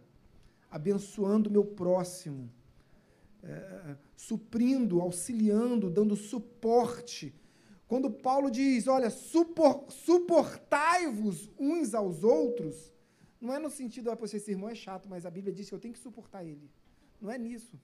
abençoando 0.68 1.48
o 1.48 1.52
meu 1.52 1.64
próximo, 1.64 2.50
é, 3.44 3.94
suprindo, 4.16 5.00
auxiliando, 5.00 5.88
dando 5.88 6.16
suporte. 6.16 7.32
Quando 7.86 8.11
Paulo 8.11 8.50
diz, 8.50 8.88
olha, 8.88 9.09
supor, 9.09 9.84
suportai-vos 9.88 11.48
uns 11.56 11.94
aos 11.94 12.24
outros, 12.24 12.92
não 13.40 13.54
é 13.54 13.61
no 13.61 13.70
sentido, 13.70 14.11
ah, 14.11 14.18
esse 14.20 14.50
irmão 14.50 14.68
é 14.68 14.74
chato, 14.74 15.09
mas 15.09 15.24
a 15.24 15.30
Bíblia 15.30 15.54
diz 15.54 15.68
que 15.68 15.74
eu 15.76 15.78
tenho 15.78 15.94
que 15.94 16.00
suportar 16.00 16.44
ele. 16.44 16.68
Não 17.20 17.30
é 17.30 17.38
nisso, 17.38 17.78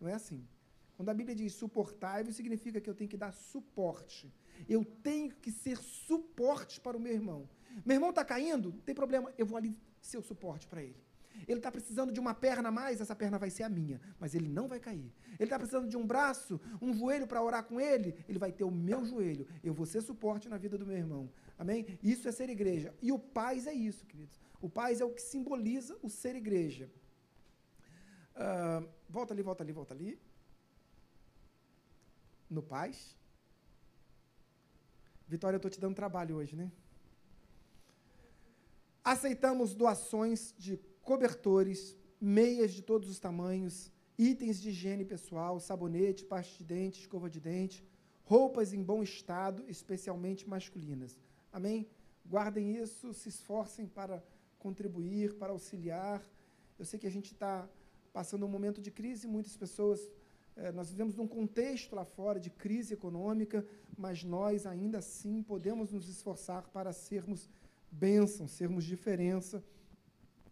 não 0.00 0.08
é 0.08 0.14
assim. 0.14 0.46
Quando 0.96 1.08
a 1.08 1.14
Bíblia 1.14 1.34
diz 1.34 1.54
suportai-vos, 1.54 2.36
significa 2.36 2.80
que 2.80 2.90
eu 2.90 2.94
tenho 2.94 3.08
que 3.08 3.16
dar 3.16 3.32
suporte. 3.32 4.32
Eu 4.68 4.84
tenho 4.84 5.34
que 5.34 5.50
ser 5.50 5.78
suporte 5.78 6.80
para 6.80 6.96
o 6.96 7.00
meu 7.00 7.12
irmão. 7.12 7.48
Meu 7.84 7.96
irmão 7.96 8.10
está 8.10 8.24
caindo? 8.24 8.72
Não 8.72 8.80
tem 8.80 8.94
problema, 8.94 9.32
eu 9.38 9.46
vou 9.46 9.56
ali 9.56 9.76
ser 10.00 10.18
o 10.18 10.22
suporte 10.22 10.66
para 10.66 10.82
ele. 10.82 11.02
Ele 11.48 11.58
está 11.58 11.70
precisando 11.70 12.12
de 12.12 12.20
uma 12.20 12.34
perna 12.34 12.68
a 12.68 12.72
mais, 12.72 13.00
essa 13.00 13.14
perna 13.14 13.38
vai 13.38 13.50
ser 13.50 13.62
a 13.62 13.68
minha, 13.68 14.00
mas 14.18 14.34
ele 14.34 14.48
não 14.48 14.68
vai 14.68 14.78
cair. 14.78 15.12
Ele 15.38 15.44
está 15.44 15.58
precisando 15.58 15.88
de 15.88 15.96
um 15.96 16.06
braço, 16.06 16.60
um 16.82 16.92
joelho 16.92 17.26
para 17.26 17.42
orar 17.42 17.64
com 17.64 17.80
ele, 17.80 18.14
ele 18.28 18.38
vai 18.38 18.52
ter 18.52 18.64
o 18.64 18.70
meu 18.70 19.04
joelho. 19.04 19.46
Eu 19.62 19.72
vou 19.72 19.86
ser 19.86 20.02
suporte 20.02 20.48
na 20.48 20.58
vida 20.58 20.76
do 20.76 20.86
meu 20.86 20.96
irmão. 20.96 21.30
Amém? 21.58 21.98
Isso 22.02 22.28
é 22.28 22.32
ser 22.32 22.50
igreja. 22.50 22.94
E 23.00 23.12
o 23.12 23.18
paz 23.18 23.66
é 23.66 23.72
isso, 23.72 24.04
queridos. 24.06 24.38
O 24.60 24.68
paz 24.68 25.00
é 25.00 25.04
o 25.04 25.10
que 25.10 25.22
simboliza 25.22 25.96
o 26.02 26.10
ser 26.10 26.36
igreja. 26.36 26.90
Uh, 28.34 28.88
volta 29.08 29.34
ali, 29.34 29.42
volta 29.42 29.62
ali, 29.62 29.72
volta 29.72 29.94
ali. 29.94 30.20
No 32.48 32.62
paz. 32.62 33.16
Vitória, 35.26 35.56
eu 35.56 35.58
estou 35.58 35.70
te 35.70 35.80
dando 35.80 35.94
trabalho 35.94 36.36
hoje, 36.36 36.56
né? 36.56 36.72
Aceitamos 39.04 39.74
doações 39.74 40.54
de 40.58 40.76
cobertores, 41.02 41.96
meias 42.20 42.72
de 42.72 42.82
todos 42.82 43.08
os 43.08 43.18
tamanhos, 43.18 43.92
itens 44.18 44.60
de 44.60 44.70
higiene 44.70 45.04
pessoal, 45.04 45.58
sabonete, 45.58 46.24
pasta 46.24 46.58
de 46.58 46.64
dente, 46.64 47.00
escova 47.00 47.30
de 47.30 47.40
dente, 47.40 47.84
roupas 48.24 48.72
em 48.72 48.82
bom 48.82 49.02
estado, 49.02 49.64
especialmente 49.68 50.48
masculinas. 50.48 51.18
Amém? 51.52 51.88
Guardem 52.26 52.76
isso, 52.76 53.14
se 53.14 53.28
esforcem 53.28 53.86
para 53.86 54.22
contribuir, 54.58 55.34
para 55.34 55.52
auxiliar. 55.52 56.22
Eu 56.78 56.84
sei 56.84 56.98
que 56.98 57.06
a 57.06 57.10
gente 57.10 57.32
está 57.32 57.68
passando 58.12 58.44
um 58.46 58.48
momento 58.48 58.80
de 58.80 58.90
crise, 58.90 59.26
muitas 59.26 59.56
pessoas. 59.56 60.00
É, 60.56 60.72
nós 60.72 60.90
vivemos 60.90 61.14
num 61.14 61.26
contexto 61.26 61.94
lá 61.94 62.04
fora 62.04 62.38
de 62.38 62.50
crise 62.50 62.94
econômica, 62.94 63.64
mas 63.96 64.24
nós 64.24 64.66
ainda 64.66 64.98
assim 64.98 65.42
podemos 65.42 65.90
nos 65.90 66.08
esforçar 66.08 66.68
para 66.68 66.92
sermos 66.92 67.48
bênção, 67.90 68.46
sermos 68.46 68.84
diferença 68.84 69.62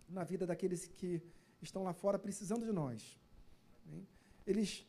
na 0.08 0.24
vida 0.24 0.46
daqueles 0.46 0.86
que 0.86 1.22
estão 1.60 1.82
lá 1.82 1.92
fora 1.92 2.18
precisando 2.18 2.64
de 2.64 2.72
nós. 2.72 3.18
Eles 4.46 4.86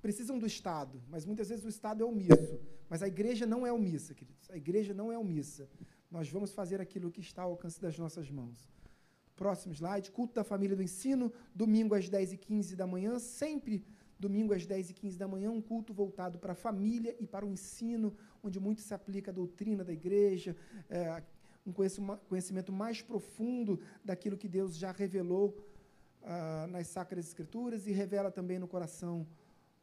precisam 0.00 0.38
do 0.38 0.46
Estado, 0.46 1.00
mas 1.08 1.24
muitas 1.24 1.48
vezes 1.48 1.64
o 1.64 1.68
Estado 1.68 2.02
é 2.02 2.06
omisso. 2.06 2.60
Mas 2.88 3.02
a 3.02 3.08
igreja 3.08 3.46
não 3.46 3.66
é 3.66 3.72
omissa, 3.72 4.14
queridos. 4.14 4.50
A 4.50 4.56
igreja 4.56 4.92
não 4.92 5.10
é 5.10 5.16
omissa. 5.16 5.68
Nós 6.10 6.28
vamos 6.28 6.52
fazer 6.52 6.80
aquilo 6.80 7.10
que 7.10 7.20
está 7.20 7.42
ao 7.42 7.52
alcance 7.52 7.80
das 7.80 7.96
nossas 7.96 8.28
mãos. 8.30 8.68
Próximo 9.36 9.74
slide. 9.74 10.10
Culto 10.10 10.34
da 10.34 10.44
família 10.44 10.76
do 10.76 10.82
ensino, 10.82 11.32
domingo 11.54 11.94
às 11.94 12.08
10h15 12.08 12.74
da 12.74 12.86
manhã, 12.86 13.18
sempre 13.18 13.84
domingo 14.18 14.54
às 14.54 14.64
10h15 14.64 15.16
da 15.16 15.26
manhã, 15.26 15.50
um 15.50 15.60
culto 15.60 15.92
voltado 15.92 16.38
para 16.38 16.52
a 16.52 16.54
família 16.54 17.16
e 17.18 17.26
para 17.26 17.44
o 17.44 17.50
ensino, 17.50 18.14
onde 18.42 18.60
muito 18.60 18.80
se 18.80 18.94
aplica 18.94 19.32
a 19.32 19.34
doutrina 19.34 19.82
da 19.82 19.92
igreja, 19.92 20.56
é, 20.88 21.22
um 21.66 21.72
conhecimento 21.72 22.72
mais 22.72 23.02
profundo 23.02 23.80
daquilo 24.04 24.36
que 24.36 24.48
Deus 24.48 24.76
já 24.76 24.92
revelou 24.92 25.56
ah, 26.22 26.66
nas 26.68 26.86
Sacras 26.88 27.26
Escrituras 27.26 27.86
e 27.86 27.92
revela 27.92 28.30
também 28.30 28.58
no 28.58 28.68
coração 28.68 29.26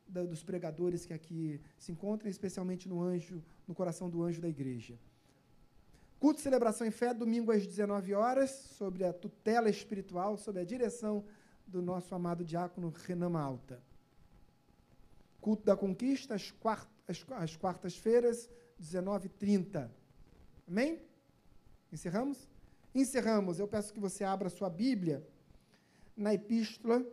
da, 0.07 0.23
dos 0.23 0.43
pregadores 0.43 1.05
que 1.05 1.13
aqui 1.13 1.61
se 1.77 1.91
encontram, 1.91 2.29
especialmente 2.29 2.87
no 2.87 3.01
anjo, 3.01 3.43
no 3.67 3.75
coração 3.75 4.09
do 4.09 4.23
anjo 4.23 4.41
da 4.41 4.49
igreja. 4.49 4.97
Culto 6.19 6.41
celebração 6.41 6.85
em 6.85 6.91
fé, 6.91 7.13
domingo 7.13 7.49
às 7.49 7.65
19 7.65 8.13
horas, 8.13 8.49
sobre 8.77 9.05
a 9.05 9.13
tutela 9.13 9.69
espiritual, 9.69 10.37
sob 10.37 10.59
a 10.59 10.65
direção 10.65 11.23
do 11.65 11.81
nosso 11.81 12.13
amado 12.13 12.43
diácono 12.43 12.93
Renan 13.05 13.29
Malta. 13.29 13.81
Culto 15.39 15.63
da 15.63 15.77
conquista, 15.77 16.35
às, 16.35 16.51
quart 16.51 16.89
às 17.37 17.55
quartas-feiras, 17.55 18.49
19h30. 18.81 19.89
Amém? 20.67 21.01
Encerramos? 21.91 22.49
Encerramos. 22.93 23.57
Eu 23.57 23.67
peço 23.67 23.93
que 23.93 23.99
você 23.99 24.25
abra 24.25 24.49
sua 24.49 24.69
Bíblia 24.69 25.25
na 26.17 26.33
epístola 26.33 27.03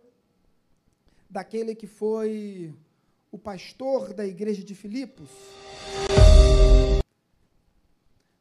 daquele 1.30 1.76
que 1.76 1.86
foi 1.86 2.74
o 3.30 3.38
pastor 3.38 4.12
da 4.12 4.26
igreja 4.26 4.64
de 4.64 4.74
Filipos. 4.74 5.30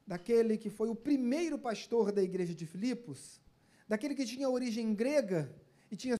Daquele 0.05 0.57
que 0.57 0.69
foi 0.69 0.89
o 0.89 0.95
primeiro 0.95 1.57
pastor 1.57 2.11
da 2.11 2.21
igreja 2.21 2.53
de 2.53 2.65
Filipos, 2.65 3.41
daquele 3.87 4.13
que 4.13 4.25
tinha 4.25 4.49
origem 4.49 4.93
grega 4.93 5.51
e 5.89 5.95
tinha 5.95 6.15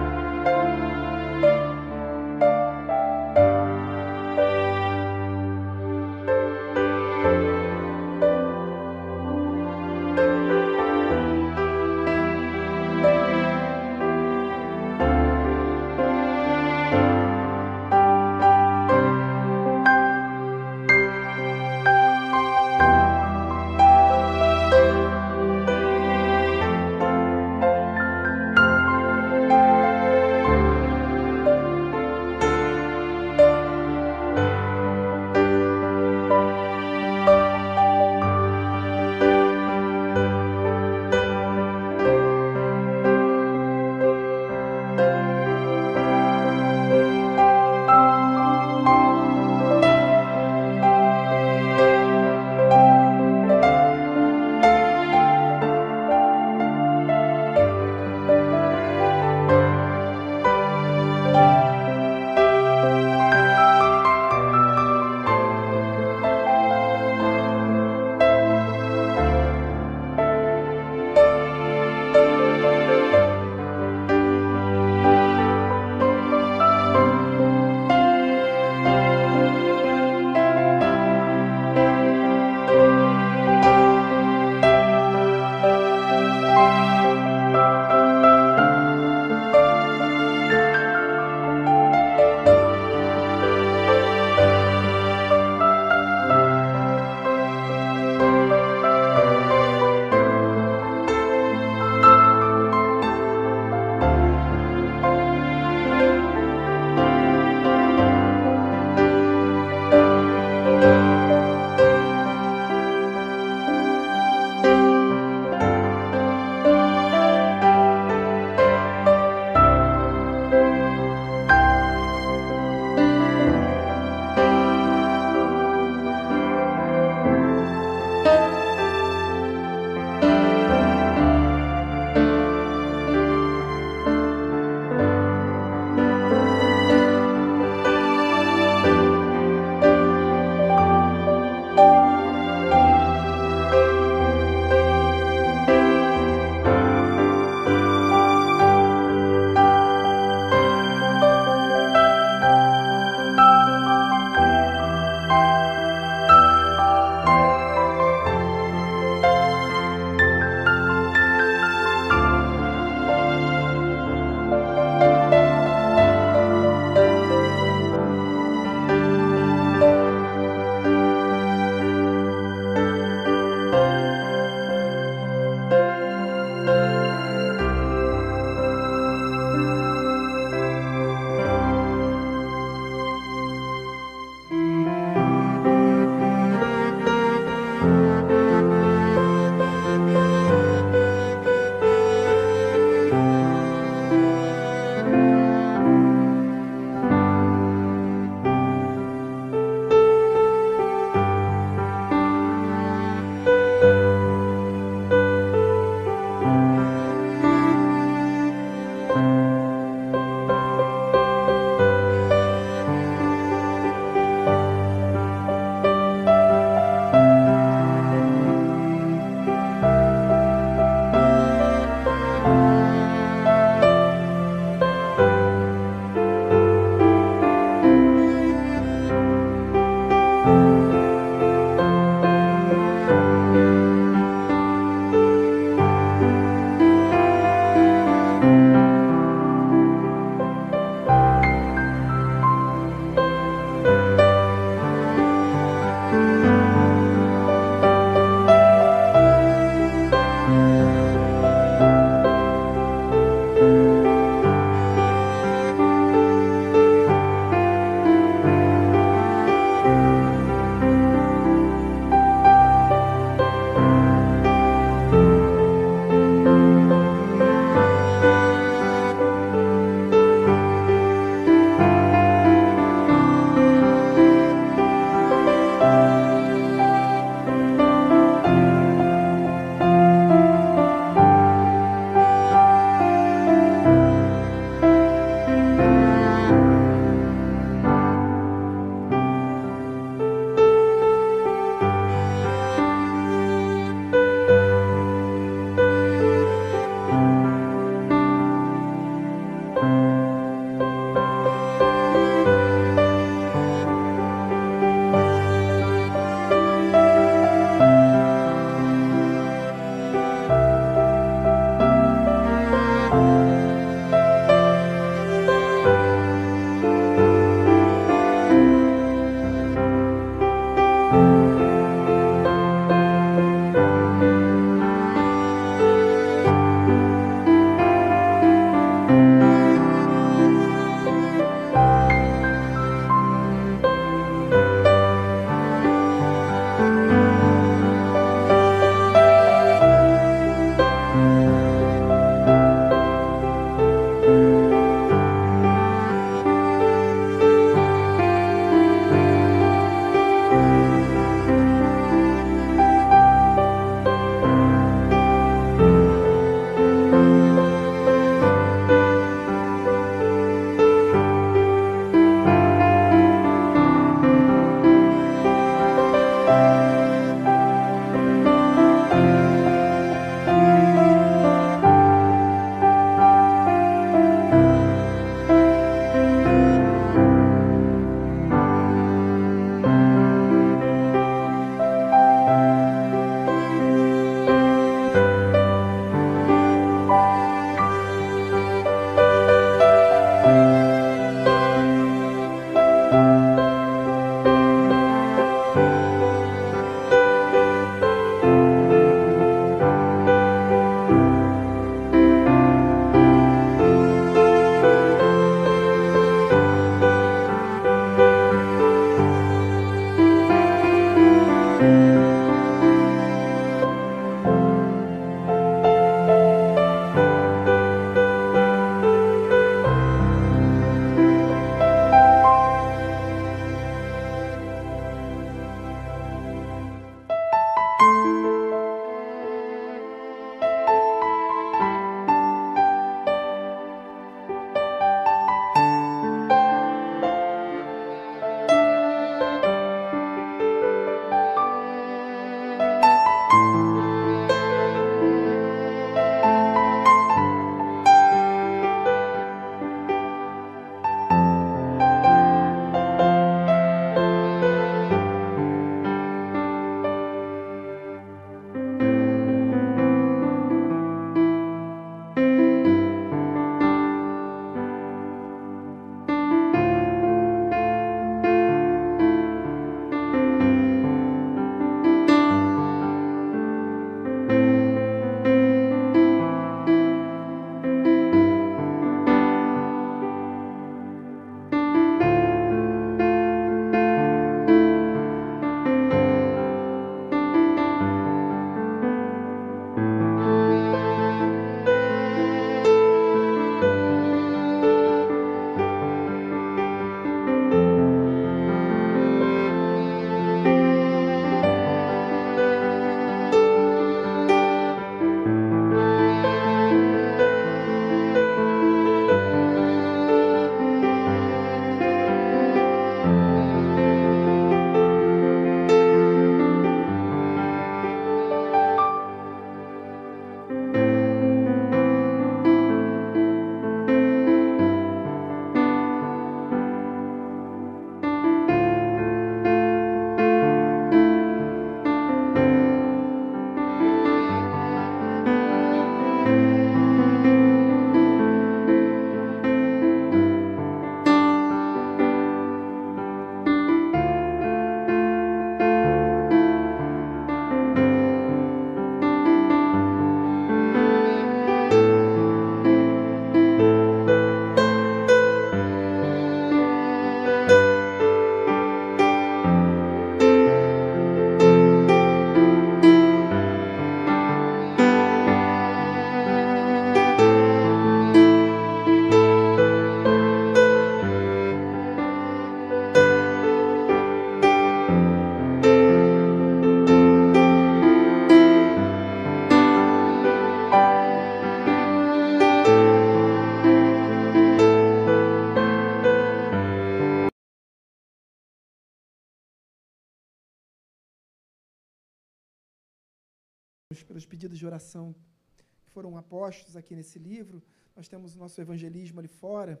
pelos 594.32 594.46
pedidos 594.46 594.78
de 594.78 594.86
oração 594.86 595.34
que 595.76 596.10
foram 596.10 596.38
apostos 596.38 596.96
aqui 596.96 597.14
nesse 597.14 597.38
livro. 597.38 597.82
Nós 598.16 598.28
temos 598.28 598.56
o 598.56 598.58
nosso 598.58 598.80
evangelismo 598.80 599.38
ali 599.40 599.48
fora. 599.48 600.00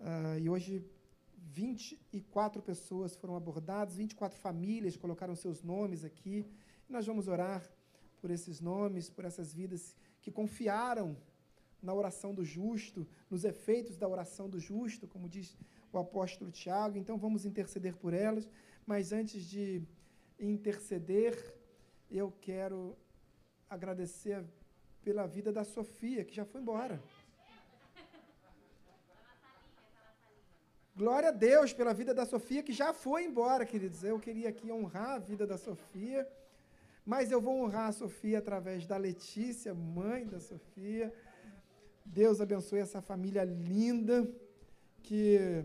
Uh, 0.00 0.38
e 0.38 0.48
hoje 0.48 0.82
24 1.36 2.62
pessoas 2.62 3.14
foram 3.14 3.36
abordadas, 3.36 3.98
24 3.98 4.38
famílias 4.38 4.96
colocaram 4.96 5.36
seus 5.36 5.62
nomes 5.62 6.04
aqui. 6.04 6.46
E 6.88 6.90
nós 6.90 7.04
vamos 7.06 7.28
orar 7.28 7.62
por 8.18 8.30
esses 8.30 8.62
nomes, 8.62 9.10
por 9.10 9.26
essas 9.26 9.52
vidas 9.52 9.94
que 10.22 10.30
confiaram 10.30 11.14
na 11.82 11.92
oração 11.92 12.34
do 12.34 12.42
justo, 12.42 13.06
nos 13.28 13.44
efeitos 13.44 13.94
da 13.98 14.08
oração 14.08 14.48
do 14.48 14.58
justo, 14.58 15.06
como 15.06 15.28
diz 15.28 15.54
o 15.92 15.98
apóstolo 15.98 16.50
Tiago. 16.50 16.96
Então 16.96 17.18
vamos 17.18 17.44
interceder 17.44 17.94
por 17.94 18.14
elas. 18.14 18.48
Mas 18.86 19.12
antes 19.12 19.44
de 19.44 19.82
interceder, 20.38 21.34
eu 22.10 22.32
quero 22.40 22.96
agradecer 23.70 24.44
pela 25.04 25.26
vida 25.26 25.52
da 25.52 25.64
Sofia, 25.64 26.24
que 26.24 26.34
já 26.34 26.44
foi 26.44 26.60
embora. 26.60 27.00
Glória 30.96 31.28
a 31.28 31.32
Deus 31.32 31.72
pela 31.72 31.94
vida 31.94 32.12
da 32.12 32.26
Sofia, 32.26 32.62
que 32.62 32.72
já 32.72 32.92
foi 32.92 33.24
embora, 33.24 33.64
queridos. 33.64 34.02
Eu 34.02 34.18
queria 34.18 34.48
aqui 34.48 34.70
honrar 34.72 35.12
a 35.12 35.18
vida 35.18 35.46
da 35.46 35.56
Sofia, 35.56 36.28
mas 37.06 37.30
eu 37.30 37.40
vou 37.40 37.62
honrar 37.62 37.88
a 37.88 37.92
Sofia 37.92 38.38
através 38.38 38.86
da 38.86 38.96
Letícia, 38.96 39.72
mãe 39.72 40.26
da 40.26 40.40
Sofia. 40.40 41.14
Deus 42.04 42.40
abençoe 42.40 42.80
essa 42.80 43.00
família 43.00 43.44
linda 43.44 44.28
que 45.02 45.64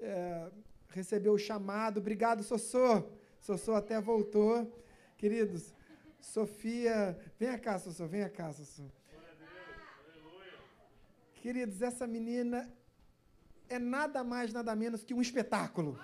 é, 0.00 0.50
recebeu 0.88 1.32
o 1.34 1.38
chamado. 1.38 1.98
Obrigado, 1.98 2.42
Sossô. 2.42 3.04
Sossô 3.40 3.72
até 3.74 4.00
voltou. 4.00 4.70
Queridos, 5.16 5.72
Sofia, 6.20 7.18
vem 7.38 7.58
cá, 7.58 7.78
Sossô, 7.78 8.06
vem 8.06 8.28
cá, 8.28 8.52
Sossô. 8.52 8.84
Queridos, 11.40 11.80
essa 11.80 12.06
menina 12.06 12.72
é 13.68 13.78
nada 13.78 14.24
mais, 14.24 14.52
nada 14.52 14.74
menos 14.74 15.04
que 15.04 15.14
um 15.14 15.20
espetáculo. 15.20 15.98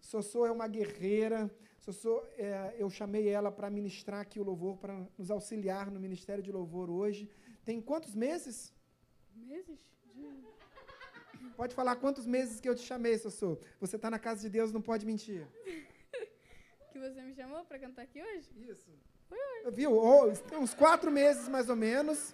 Sossô 0.00 0.46
é 0.46 0.50
uma 0.50 0.68
guerreira. 0.68 1.50
Sossô, 1.78 2.22
é, 2.38 2.74
eu 2.78 2.88
chamei 2.88 3.28
ela 3.28 3.52
para 3.52 3.68
ministrar 3.68 4.20
aqui 4.20 4.40
o 4.40 4.44
louvor, 4.44 4.78
para 4.78 4.94
nos 5.18 5.30
auxiliar 5.30 5.90
no 5.90 6.00
Ministério 6.00 6.42
de 6.42 6.50
Louvor 6.50 6.88
hoje. 6.90 7.30
Tem 7.64 7.80
quantos 7.80 8.14
meses? 8.14 8.72
Meses? 9.34 9.78
De... 10.14 10.44
Pode 11.56 11.74
falar 11.74 11.96
quantos 11.96 12.26
meses 12.26 12.58
que 12.58 12.68
eu 12.68 12.74
te 12.74 12.82
chamei, 12.82 13.18
Sossô. 13.18 13.58
Você 13.80 13.96
está 13.96 14.10
na 14.10 14.18
casa 14.18 14.40
de 14.40 14.48
Deus, 14.48 14.72
não 14.72 14.80
pode 14.80 15.04
mentir. 15.04 15.46
Que 16.94 17.00
você 17.00 17.20
me 17.22 17.34
chamou 17.34 17.64
para 17.64 17.76
cantar 17.76 18.02
aqui 18.02 18.22
hoje? 18.22 18.48
Isso. 18.70 18.88
Foi 19.28 19.36
hoje. 19.36 19.74
Viu? 19.74 19.92
Oh, 19.92 20.32
uns 20.60 20.74
quatro 20.74 21.10
meses, 21.10 21.48
mais 21.48 21.68
ou 21.68 21.74
menos. 21.74 22.32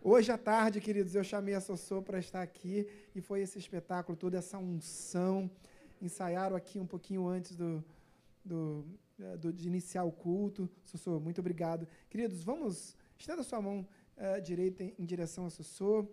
Hoje 0.00 0.30
à 0.30 0.38
tarde, 0.38 0.80
queridos, 0.80 1.16
eu 1.16 1.24
chamei 1.24 1.54
a 1.56 1.60
Sossô 1.60 2.00
para 2.00 2.20
estar 2.20 2.42
aqui 2.42 2.86
e 3.12 3.20
foi 3.20 3.40
esse 3.40 3.58
espetáculo, 3.58 4.16
toda 4.16 4.38
essa 4.38 4.56
unção. 4.56 5.50
Ensaiaram 6.00 6.54
aqui 6.54 6.78
um 6.78 6.86
pouquinho 6.86 7.26
antes 7.26 7.56
do, 7.56 7.84
do, 8.44 8.84
eh, 9.18 9.36
do 9.36 9.52
de 9.52 9.66
iniciar 9.66 10.04
o 10.04 10.12
culto. 10.12 10.70
Sossô, 10.84 11.18
muito 11.18 11.40
obrigado. 11.40 11.88
Queridos, 12.08 12.44
vamos, 12.44 12.96
estenda 13.18 13.42
sua 13.42 13.60
mão 13.60 13.84
uh, 14.16 14.40
direita 14.40 14.84
em, 14.84 14.94
em 14.96 15.04
direção 15.04 15.44
a 15.44 15.50
Sossô. 15.50 16.06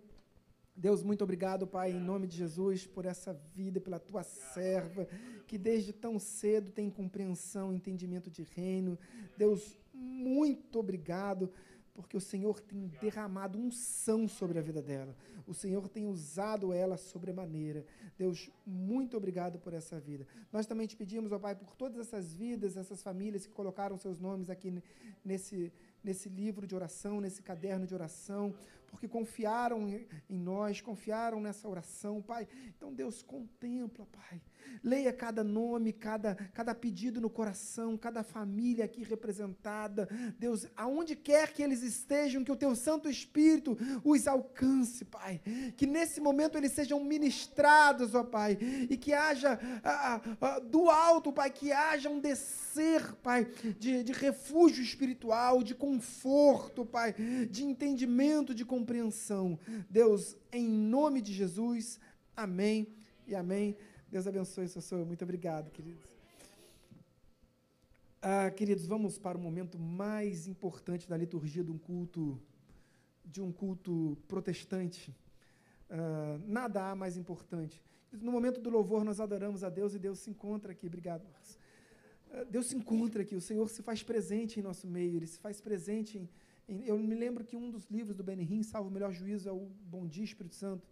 Deus, 0.80 1.02
muito 1.02 1.22
obrigado, 1.22 1.66
Pai, 1.66 1.90
em 1.90 2.00
nome 2.00 2.26
de 2.26 2.38
Jesus, 2.38 2.86
por 2.86 3.04
essa 3.04 3.34
vida, 3.54 3.78
pela 3.78 3.98
tua 3.98 4.22
serva, 4.22 5.06
que 5.46 5.58
desde 5.58 5.92
tão 5.92 6.18
cedo 6.18 6.70
tem 6.70 6.88
compreensão, 6.88 7.70
entendimento 7.70 8.30
de 8.30 8.42
reino. 8.44 8.98
Deus, 9.36 9.76
muito 9.92 10.78
obrigado 10.78 11.52
porque 11.92 12.16
o 12.16 12.20
Senhor 12.20 12.60
tem 12.60 12.86
derramado 12.98 13.58
unção 13.58 14.26
sobre 14.26 14.58
a 14.58 14.62
vida 14.62 14.80
dela. 14.80 15.14
O 15.46 15.52
Senhor 15.52 15.86
tem 15.86 16.06
usado 16.06 16.72
ela 16.72 16.96
sobremaneira. 16.96 17.84
Deus, 18.16 18.50
muito 18.64 19.18
obrigado 19.18 19.58
por 19.58 19.74
essa 19.74 20.00
vida. 20.00 20.26
Nós 20.50 20.64
também 20.64 20.86
te 20.86 20.96
pedimos, 20.96 21.30
ó 21.30 21.38
Pai, 21.38 21.54
por 21.54 21.76
todas 21.76 21.98
essas 21.98 22.32
vidas, 22.32 22.78
essas 22.78 23.02
famílias 23.02 23.44
que 23.44 23.52
colocaram 23.52 23.98
seus 23.98 24.18
nomes 24.18 24.48
aqui 24.48 24.82
nesse, 25.22 25.70
nesse 26.02 26.30
livro 26.30 26.66
de 26.66 26.74
oração, 26.74 27.20
nesse 27.20 27.42
caderno 27.42 27.86
de 27.86 27.92
oração, 27.92 28.54
porque 28.90 29.08
confiaram 29.08 29.88
em 29.88 30.38
nós, 30.38 30.80
confiaram 30.80 31.40
nessa 31.40 31.68
oração, 31.68 32.20
Pai. 32.20 32.46
Então, 32.76 32.92
Deus, 32.92 33.22
contempla, 33.22 34.06
Pai. 34.06 34.42
Leia 34.82 35.12
cada 35.12 35.44
nome, 35.44 35.92
cada, 35.92 36.34
cada 36.54 36.74
pedido 36.74 37.20
no 37.20 37.28
coração, 37.28 37.96
cada 37.96 38.22
família 38.22 38.84
aqui 38.84 39.02
representada. 39.02 40.08
Deus, 40.38 40.66
aonde 40.76 41.14
quer 41.14 41.52
que 41.52 41.62
eles 41.62 41.82
estejam, 41.82 42.44
que 42.44 42.52
o 42.52 42.56
Teu 42.56 42.74
Santo 42.74 43.08
Espírito 43.08 43.76
os 44.04 44.26
alcance, 44.26 45.04
Pai. 45.04 45.40
Que 45.76 45.86
nesse 45.86 46.20
momento 46.20 46.56
eles 46.56 46.72
sejam 46.72 47.02
ministrados, 47.02 48.14
ó 48.14 48.24
Pai. 48.24 48.58
E 48.88 48.96
que 48.96 49.12
haja 49.12 49.58
ah, 49.84 50.20
ah, 50.40 50.58
do 50.60 50.88
alto, 50.88 51.32
Pai, 51.32 51.50
que 51.50 51.72
haja 51.72 52.08
um 52.08 52.20
descer, 52.20 53.14
Pai, 53.16 53.46
de, 53.78 54.02
de 54.02 54.12
refúgio 54.12 54.82
espiritual, 54.82 55.62
de 55.62 55.74
conforto, 55.74 56.84
Pai, 56.84 57.14
de 57.50 57.64
entendimento, 57.64 58.54
de 58.54 58.64
compreensão. 58.64 59.58
Deus, 59.88 60.36
em 60.52 60.68
nome 60.68 61.20
de 61.20 61.32
Jesus, 61.32 61.98
amém 62.36 62.88
e 63.26 63.34
amém. 63.34 63.76
Deus 64.10 64.26
abençoe, 64.26 64.66
Sossô. 64.66 65.04
Muito 65.04 65.22
obrigado, 65.22 65.70
queridos. 65.70 66.04
Ah, 68.20 68.50
queridos, 68.50 68.84
vamos 68.84 69.16
para 69.16 69.38
o 69.38 69.40
momento 69.40 69.78
mais 69.78 70.48
importante 70.48 71.08
da 71.08 71.16
liturgia 71.16 71.62
de 71.62 71.70
um 71.70 71.78
culto, 71.78 72.40
de 73.24 73.40
um 73.40 73.52
culto 73.52 74.18
protestante. 74.26 75.16
Ah, 75.88 76.40
nada 76.44 76.90
há 76.90 76.94
mais 76.96 77.16
importante. 77.16 77.80
No 78.10 78.32
momento 78.32 78.60
do 78.60 78.68
louvor, 78.68 79.04
nós 79.04 79.20
adoramos 79.20 79.62
a 79.62 79.70
Deus 79.70 79.94
e 79.94 79.98
Deus 79.98 80.18
se 80.18 80.28
encontra 80.28 80.72
aqui. 80.72 80.88
Obrigado, 80.88 81.22
Marcos. 81.22 81.56
Ah, 82.32 82.44
Deus 82.50 82.66
se 82.66 82.76
encontra 82.76 83.22
aqui, 83.22 83.36
o 83.36 83.40
Senhor 83.40 83.68
se 83.68 83.80
faz 83.80 84.02
presente 84.02 84.58
em 84.58 84.62
nosso 84.62 84.88
meio, 84.88 85.16
Ele 85.16 85.26
se 85.26 85.38
faz 85.38 85.60
presente 85.60 86.28
em, 86.70 86.84
eu 86.86 86.96
me 86.98 87.16
lembro 87.16 87.44
que 87.44 87.56
um 87.56 87.68
dos 87.68 87.86
livros 87.90 88.16
do 88.16 88.22
Benihim, 88.22 88.62
Salvo 88.62 88.88
o 88.88 88.92
Melhor 88.92 89.12
Juízo, 89.12 89.48
é 89.48 89.52
o 89.52 89.66
Bom 89.82 90.06
Dia 90.06 90.22
Espírito 90.22 90.54
Santo. 90.54 90.86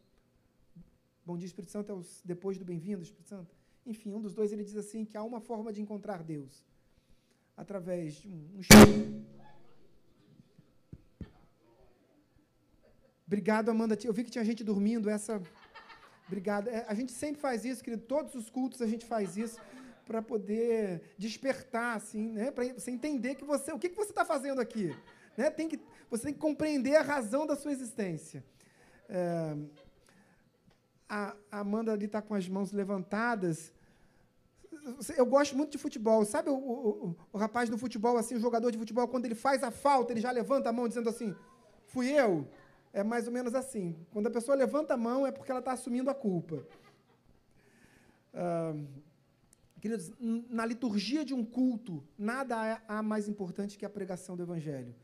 Bom 1.29 1.37
Dia 1.37 1.45
Espírito 1.45 1.71
Santo 1.71 1.93
é 1.93 1.95
os, 1.95 2.23
depois 2.25 2.57
do 2.57 2.65
Bem-vindo 2.65 3.03
Espírito 3.03 3.29
Santo. 3.29 3.55
Enfim, 3.85 4.15
um 4.15 4.21
dos 4.27 4.33
dois 4.33 4.51
ele 4.51 4.65
diz 4.65 4.75
assim 4.77 5.05
que 5.05 5.15
há 5.15 5.23
uma 5.23 5.41
forma 5.41 5.71
de 5.71 5.83
encontrar 5.83 6.23
Deus 6.23 6.65
através 7.55 8.15
de 8.15 8.29
um, 8.29 8.49
um 8.57 9.25
Obrigado, 13.27 13.69
Amanda. 13.69 13.99
Eu 14.03 14.15
vi 14.15 14.25
que 14.25 14.31
tinha 14.31 14.43
gente 14.43 14.65
dormindo. 14.65 15.11
Essa. 15.11 15.43
Obrigado. 16.27 16.69
É, 16.69 16.87
a 16.89 16.95
gente 16.95 17.13
sempre 17.13 17.39
faz 17.43 17.63
isso, 17.63 17.85
querido. 17.85 18.05
Todos 18.05 18.35
os 18.35 18.49
cultos 18.49 18.81
a 18.81 18.87
gente 18.87 19.05
faz 19.05 19.37
isso 19.37 19.61
para 20.07 20.23
poder 20.23 21.13
despertar, 21.19 21.95
assim, 21.95 22.33
né? 22.33 22.51
Para 22.51 22.73
você 22.73 22.91
entender 22.91 23.35
que 23.35 23.45
você, 23.45 23.71
o 23.71 23.79
que, 23.79 23.91
que 23.91 23.97
você 23.97 24.13
está 24.13 24.25
fazendo 24.25 24.63
aqui. 24.63 24.97
Né? 25.37 25.51
Tem 25.51 25.69
que, 25.69 25.79
você 26.09 26.25
tem 26.25 26.33
que 26.33 26.41
compreender 26.41 26.97
a 26.97 27.03
razão 27.03 27.47
da 27.47 27.55
sua 27.55 27.71
existência. 27.71 28.43
É, 29.11 29.55
a, 31.09 31.35
Amanda 31.51 31.93
ali 31.93 32.07
está 32.07 32.21
com 32.21 32.35
as 32.35 32.49
mãos 32.49 32.73
levantadas. 32.73 33.73
Eu 35.17 35.27
gosto 35.27 35.57
muito 35.57 35.73
de 35.73 35.79
futebol. 35.79 36.25
Sabe 36.25 36.51
o, 36.51 36.55
o, 36.55 37.17
o, 37.33 37.39
rapaz 37.39 37.69
do 37.69 37.79
futebol, 37.79 38.17
assim, 38.17 38.35
o 38.35 38.41
jogador 38.41 38.71
de 38.71 38.79
futebol, 38.79 39.09
quando 39.09 39.25
ele 39.25 39.35
faz 39.35 39.63
a 39.63 39.71
falta, 39.71 40.13
ele 40.13 40.21
já 40.21 40.31
levanta 40.31 40.69
a 40.69 40.73
mão 40.73 40.89
dizendo 40.89 41.09
assim: 41.09 41.35
fui 41.87 42.11
eu? 42.11 42.47
É 42.93 43.03
mais 43.03 43.27
ou 43.27 43.33
menos 43.33 43.55
assim. 43.55 43.97
Quando 44.13 44.27
a 44.27 44.31
pessoa 44.31 44.57
levanta 44.57 44.95
a 44.95 44.97
mão, 44.97 45.27
é 45.27 45.31
porque 45.31 45.51
ela 45.51 45.61
está 45.61 45.73
assumindo 45.73 46.11
a 46.11 46.15
culpa. 46.15 46.65
Ah, 48.35 48.75
queridos, 49.81 50.11
na 50.19 50.65
liturgia 50.65 51.25
de 51.25 51.35
um 51.35 51.45
culto, 51.45 52.03
nada 52.19 52.83
há 52.89 53.03
mais 53.03 53.29
importante 53.29 53.79
que 53.79 53.85
a 53.85 53.91
pregação 53.91 54.37
do 54.37 54.43
Evangelho 54.43 54.95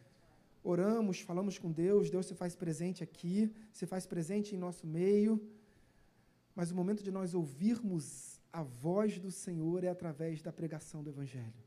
oramos, 0.65 1.21
falamos 1.21 1.59
com 1.59 1.71
Deus, 1.71 2.11
Deus 2.11 2.25
se 2.25 2.35
faz 2.35 2.57
presente 2.57 3.05
aqui, 3.05 3.53
se 3.71 3.85
faz 3.87 4.07
presente 4.07 4.55
em 4.55 4.59
nosso 4.59 4.87
meio. 4.87 5.39
Mas 6.55 6.71
o 6.71 6.75
momento 6.75 7.03
de 7.03 7.11
nós 7.11 7.35
ouvirmos 7.35 8.41
a 8.53 8.63
voz 8.63 9.19
do 9.19 9.31
Senhor 9.31 9.83
é 9.83 9.89
através 9.89 10.41
da 10.41 10.53
pregação 10.53 11.03
do 11.03 11.11
Evangelho, 11.11 11.65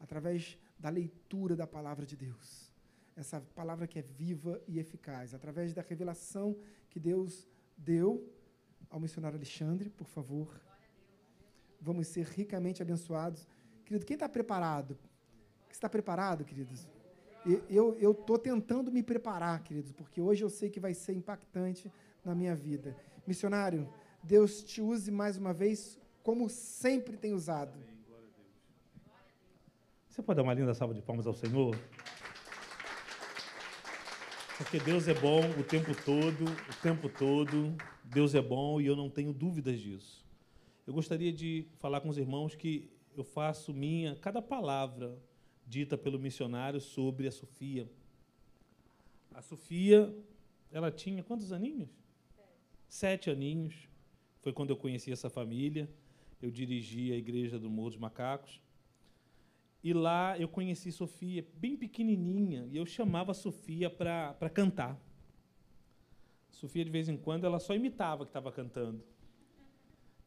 através 0.00 0.58
da 0.78 0.88
leitura 0.88 1.54
da 1.54 1.66
palavra 1.66 2.04
de 2.04 2.16
Deus. 2.16 2.72
Essa 3.14 3.40
palavra 3.54 3.86
que 3.86 3.98
é 3.98 4.02
viva 4.02 4.60
e 4.66 4.78
eficaz, 4.78 5.32
através 5.32 5.72
da 5.72 5.82
revelação 5.82 6.56
que 6.90 6.98
Deus 6.98 7.46
deu 7.76 8.28
ao 8.90 8.98
missionário 8.98 9.36
Alexandre, 9.36 9.88
por 9.88 10.08
favor. 10.08 10.60
Vamos 11.80 12.08
ser 12.08 12.26
ricamente 12.26 12.82
abençoados. 12.82 13.46
Querido, 13.84 14.04
quem 14.04 14.14
está 14.14 14.28
preparado? 14.28 14.98
Está 15.70 15.88
preparado, 15.88 16.44
queridos? 16.44 16.86
eu 17.70 18.10
estou 18.10 18.36
tentando 18.36 18.90
me 18.90 19.04
preparar, 19.04 19.62
queridos, 19.62 19.92
porque 19.92 20.20
hoje 20.20 20.42
eu 20.42 20.50
sei 20.50 20.68
que 20.68 20.80
vai 20.80 20.92
ser 20.92 21.12
impactante 21.12 21.92
na 22.24 22.34
minha 22.34 22.56
vida. 22.56 22.96
Missionário, 23.24 23.88
Deus 24.26 24.60
te 24.64 24.82
use 24.82 25.08
mais 25.12 25.36
uma 25.36 25.54
vez 25.54 25.96
como 26.20 26.48
sempre 26.48 27.16
tem 27.16 27.32
usado. 27.32 27.78
Você 30.08 30.20
pode 30.20 30.36
dar 30.38 30.42
uma 30.42 30.52
linda 30.52 30.74
salva 30.74 30.92
de 30.92 31.00
palmas 31.00 31.28
ao 31.28 31.34
Senhor? 31.34 31.78
Porque 34.58 34.80
Deus 34.80 35.06
é 35.06 35.14
bom 35.14 35.48
o 35.60 35.62
tempo 35.62 35.92
todo, 36.04 36.44
o 36.44 36.82
tempo 36.82 37.08
todo. 37.08 37.76
Deus 38.02 38.34
é 38.34 38.42
bom 38.42 38.80
e 38.80 38.86
eu 38.86 38.96
não 38.96 39.08
tenho 39.08 39.32
dúvidas 39.32 39.78
disso. 39.78 40.26
Eu 40.84 40.92
gostaria 40.92 41.32
de 41.32 41.68
falar 41.78 42.00
com 42.00 42.08
os 42.08 42.18
irmãos 42.18 42.56
que 42.56 42.90
eu 43.16 43.22
faço 43.22 43.72
minha 43.72 44.16
cada 44.16 44.42
palavra 44.42 45.16
dita 45.64 45.96
pelo 45.96 46.18
missionário 46.18 46.80
sobre 46.80 47.28
a 47.28 47.30
Sofia. 47.30 47.88
A 49.32 49.40
Sofia, 49.40 50.12
ela 50.72 50.90
tinha 50.90 51.22
quantos 51.22 51.52
aninhos? 51.52 51.90
Sete 52.88 53.30
aninhos. 53.30 53.88
Foi 54.46 54.52
quando 54.52 54.70
eu 54.70 54.76
conheci 54.76 55.10
essa 55.10 55.28
família. 55.28 55.90
Eu 56.40 56.52
dirigi 56.52 57.10
a 57.10 57.16
igreja 57.16 57.58
do 57.58 57.68
Morro 57.68 57.90
dos 57.90 57.98
Macacos. 57.98 58.62
E 59.82 59.92
lá 59.92 60.38
eu 60.38 60.46
conheci 60.46 60.92
Sofia, 60.92 61.44
bem 61.54 61.76
pequenininha, 61.76 62.64
e 62.70 62.76
eu 62.76 62.86
chamava 62.86 63.34
Sofia 63.34 63.90
para 63.90 64.48
cantar. 64.54 64.96
Sofia, 66.48 66.84
de 66.84 66.92
vez 66.92 67.08
em 67.08 67.16
quando, 67.16 67.44
ela 67.44 67.58
só 67.58 67.74
imitava 67.74 68.24
que 68.24 68.30
estava 68.30 68.52
cantando. 68.52 69.02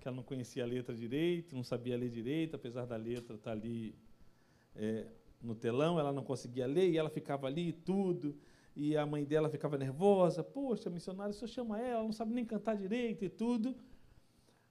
Que 0.02 0.10
ela 0.10 0.18
não 0.18 0.24
conhecia 0.24 0.66
a 0.66 0.68
letra 0.68 0.94
direito, 0.94 1.56
não 1.56 1.64
sabia 1.64 1.96
ler 1.96 2.10
direito, 2.10 2.58
apesar 2.58 2.86
da 2.86 2.98
letra 2.98 3.38
estar 3.38 3.52
tá 3.52 3.56
ali 3.56 3.96
é, 4.76 5.08
no 5.42 5.56
telão, 5.56 5.98
ela 5.98 6.12
não 6.12 6.26
conseguia 6.26 6.68
ler, 6.68 6.90
e 6.90 6.98
ela 6.98 7.10
ficava 7.10 7.48
ali 7.48 7.72
tudo. 7.72 8.38
E 8.76 8.98
a 8.98 9.06
mãe 9.06 9.24
dela 9.24 9.50
ficava 9.50 9.78
nervosa. 9.78 10.44
Poxa, 10.44 10.90
missionário, 10.90 11.32
o 11.32 11.34
senhor 11.34 11.48
chama 11.48 11.80
ela 11.80 12.04
não 12.04 12.12
sabe 12.12 12.34
nem 12.34 12.44
cantar 12.44 12.76
direito 12.76 13.24
e 13.24 13.30
tudo 13.30 13.74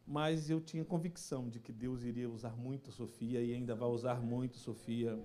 mas 0.09 0.48
eu 0.48 0.59
tinha 0.59 0.82
convicção 0.86 1.51
de 1.51 1.60
que 1.60 1.70
Deus 1.70 2.02
iria 2.02 2.30
usar 2.30 2.56
muito 2.56 2.90
Sofia 2.90 3.43
e 3.43 3.52
ainda 3.52 3.74
vai 3.74 3.90
usar 3.90 4.22
muito 4.22 4.56
Sofia 4.56 5.22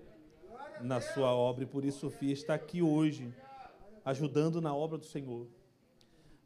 na 0.81 0.99
sua 0.99 1.33
obra, 1.33 1.63
e 1.63 1.67
por 1.67 1.85
isso 1.85 1.99
Sofia 1.99 2.33
está 2.33 2.53
aqui 2.53 2.81
hoje, 2.81 3.33
ajudando 4.03 4.59
na 4.59 4.75
obra 4.75 4.97
do 4.97 5.05
Senhor. 5.05 5.47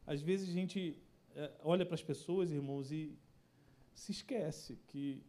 Às 0.06 0.22
vezes 0.22 0.50
a 0.50 0.52
gente 0.52 0.96
é, 1.34 1.50
olha 1.64 1.84
para 1.84 1.96
as 1.96 2.02
pessoas, 2.02 2.52
irmãos, 2.52 2.92
e 2.92 3.18
se 3.92 4.12
esquece 4.12 4.78
que 4.86 5.20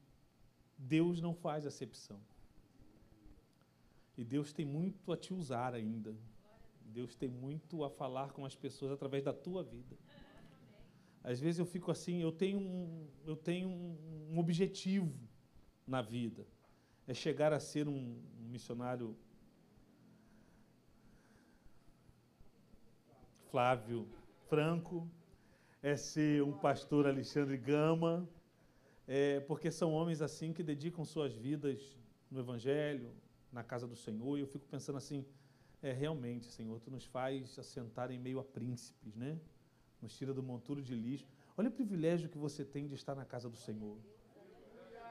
Deus 0.77 1.19
não 1.19 1.34
faz 1.34 1.65
acepção. 1.65 2.19
E 4.15 4.23
Deus 4.23 4.53
tem 4.53 4.68
muito 4.68 5.11
a 5.11 5.18
te 5.18 5.34
usar 5.34 5.73
ainda. 5.73 6.15
Deus 6.86 7.15
tem 7.15 7.27
muito 7.27 7.84
a 7.84 7.90
falar 7.90 8.34
com 8.34 8.45
as 8.45 8.56
pessoas 8.56 8.91
através 8.91 9.23
da 9.23 9.34
tua 9.34 9.64
vida. 9.64 9.98
Às 11.24 11.40
vezes 11.40 11.60
eu 11.60 11.66
fico 11.66 11.91
assim, 11.91 12.22
eu 12.22 12.32
tenho 12.32 12.60
um, 12.60 13.08
eu 13.26 13.36
tenho 13.36 13.70
um 13.70 14.38
objetivo 14.38 15.14
na 15.86 16.02
vida. 16.02 16.46
É 17.08 17.14
chegar 17.14 17.52
a 17.54 17.60
ser 17.60 17.88
um, 17.88 18.22
missionário 18.50 19.16
Flávio 23.52 24.08
Franco, 24.48 25.10
é 25.82 25.96
ser 25.96 26.44
um 26.44 26.52
pastor 26.52 27.08
Alexandre 27.08 27.58
Gama, 27.58 28.28
é, 29.08 29.40
porque 29.41 29.72
são 29.72 29.91
homens 29.94 30.22
assim 30.22 30.54
que 30.54 30.62
dedicam 30.62 31.04
suas 31.04 31.34
vidas 31.34 31.98
no 32.30 32.40
Evangelho, 32.40 33.12
na 33.52 33.64
casa 33.64 33.88
do 33.88 33.96
Senhor, 33.96 34.38
e 34.38 34.41
eu 34.41 34.48
fico 34.48 34.68
pensando 34.68 34.98
assim, 34.98 35.26
é 35.82 35.91
realmente, 35.91 36.46
Senhor, 36.46 36.80
Tu 36.80 36.91
nos 36.91 37.06
faz 37.06 37.58
assentar 37.58 38.12
em 38.12 38.20
meio 38.20 38.40
a 38.40 38.44
príncipes, 38.44 39.16
né? 39.16 39.40
Nos 40.01 40.15
tira 40.15 40.34
do 40.34 40.41
monturo 40.41 40.81
de 40.81 40.95
lixo. 40.95 41.27
Olha 41.57 41.69
o 41.69 41.71
privilégio 41.71 42.30
que 42.30 42.38
você 42.38 42.63
tem 42.63 42.88
de 42.88 42.95
estar 42.95 43.15
na 43.15 43.26
casa 43.26 43.49
do 43.49 43.57
Senhor. 43.57 43.97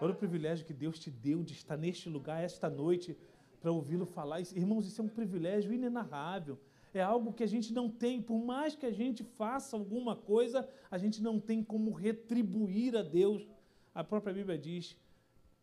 Olha 0.01 0.13
o 0.13 0.17
privilégio 0.17 0.65
que 0.65 0.73
Deus 0.73 0.99
te 0.99 1.11
deu 1.11 1.43
de 1.43 1.53
estar 1.53 1.77
neste 1.77 2.09
lugar, 2.09 2.43
esta 2.43 2.71
noite, 2.71 3.17
para 3.61 3.73
ouvi-lo 3.73 4.07
falar. 4.07 4.41
Irmãos, 4.55 4.87
isso 4.87 5.01
é 5.01 5.05
um 5.05 5.09
privilégio 5.09 5.73
inenarrável. 5.73 6.59
É 6.95 7.03
algo 7.03 7.33
que 7.33 7.43
a 7.43 7.47
gente 7.47 7.73
não 7.73 7.91
tem, 7.91 8.23
por 8.23 8.39
mais 8.43 8.75
que 8.75 8.87
a 8.87 8.91
gente 8.91 9.23
faça 9.23 9.77
alguma 9.77 10.17
coisa, 10.17 10.67
a 10.91 10.97
gente 10.97 11.23
não 11.23 11.39
tem 11.39 11.63
como 11.63 11.91
retribuir 11.91 12.97
a 12.97 13.03
Deus. 13.03 13.47
A 13.95 14.03
própria 14.03 14.33
Bíblia 14.33 14.57
diz: 14.57 14.97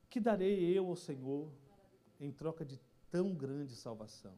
Que 0.10 0.20
darei 0.20 0.78
eu 0.78 0.88
ao 0.88 0.96
Senhor 0.96 1.50
em 2.20 2.32
troca 2.32 2.64
de 2.64 2.80
tão 3.10 3.34
grande 3.34 3.76
salvação? 3.76 4.34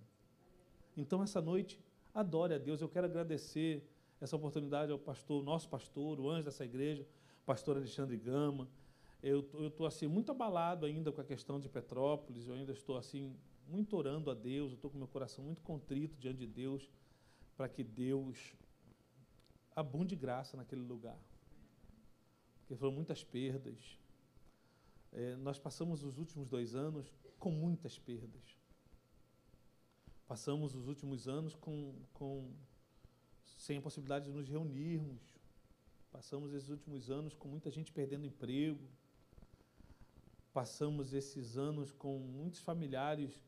Então, 0.95 1.21
essa 1.21 1.41
noite, 1.41 1.79
adore 2.13 2.53
a 2.53 2.57
Deus. 2.57 2.81
Eu 2.81 2.89
quero 2.89 3.05
agradecer 3.05 3.83
essa 4.19 4.35
oportunidade 4.35 4.91
ao 4.91 4.99
pastor, 4.99 5.43
nosso 5.43 5.69
pastor, 5.69 6.19
o 6.19 6.29
anjo 6.29 6.45
dessa 6.45 6.65
igreja, 6.65 7.07
pastor 7.45 7.77
Alexandre 7.77 8.17
Gama. 8.17 8.67
Eu 9.21 9.47
estou 9.67 9.85
assim 9.85 10.07
muito 10.07 10.31
abalado 10.31 10.85
ainda 10.85 11.11
com 11.11 11.21
a 11.21 11.23
questão 11.23 11.59
de 11.59 11.67
Petrópolis. 11.67 12.47
Eu 12.47 12.53
ainda 12.53 12.71
estou 12.71 12.97
assim 12.97 13.35
muito 13.67 13.95
orando 13.95 14.29
a 14.29 14.33
Deus. 14.33 14.71
Eu 14.71 14.75
estou 14.75 14.91
com 14.91 14.97
meu 14.97 15.07
coração 15.07 15.43
muito 15.43 15.61
contrito 15.61 16.17
diante 16.17 16.39
de 16.39 16.47
Deus 16.47 16.89
para 17.55 17.67
que 17.67 17.83
Deus 17.83 18.53
abunde 19.75 20.15
graça 20.15 20.55
naquele 20.55 20.81
lugar. 20.81 21.19
Porque 22.59 22.75
foram 22.75 22.91
muitas 22.91 23.23
perdas. 23.23 23.99
É, 25.11 25.35
nós 25.37 25.57
passamos 25.57 26.03
os 26.03 26.17
últimos 26.17 26.49
dois 26.49 26.75
anos 26.75 27.11
com 27.39 27.49
muitas 27.49 27.97
perdas. 27.97 28.57
Passamos 30.27 30.75
os 30.75 30.87
últimos 30.87 31.27
anos 31.27 31.55
com, 31.55 31.95
com 32.13 32.51
sem 33.57 33.77
a 33.77 33.81
possibilidade 33.81 34.25
de 34.25 34.31
nos 34.31 34.47
reunirmos. 34.47 35.21
Passamos 36.11 36.53
esses 36.53 36.69
últimos 36.69 37.09
anos 37.09 37.33
com 37.33 37.47
muita 37.47 37.69
gente 37.69 37.91
perdendo 37.91 38.25
emprego. 38.25 38.87
Passamos 40.53 41.13
esses 41.13 41.57
anos 41.57 41.91
com 41.91 42.17
muitos 42.19 42.59
familiares 42.59 43.43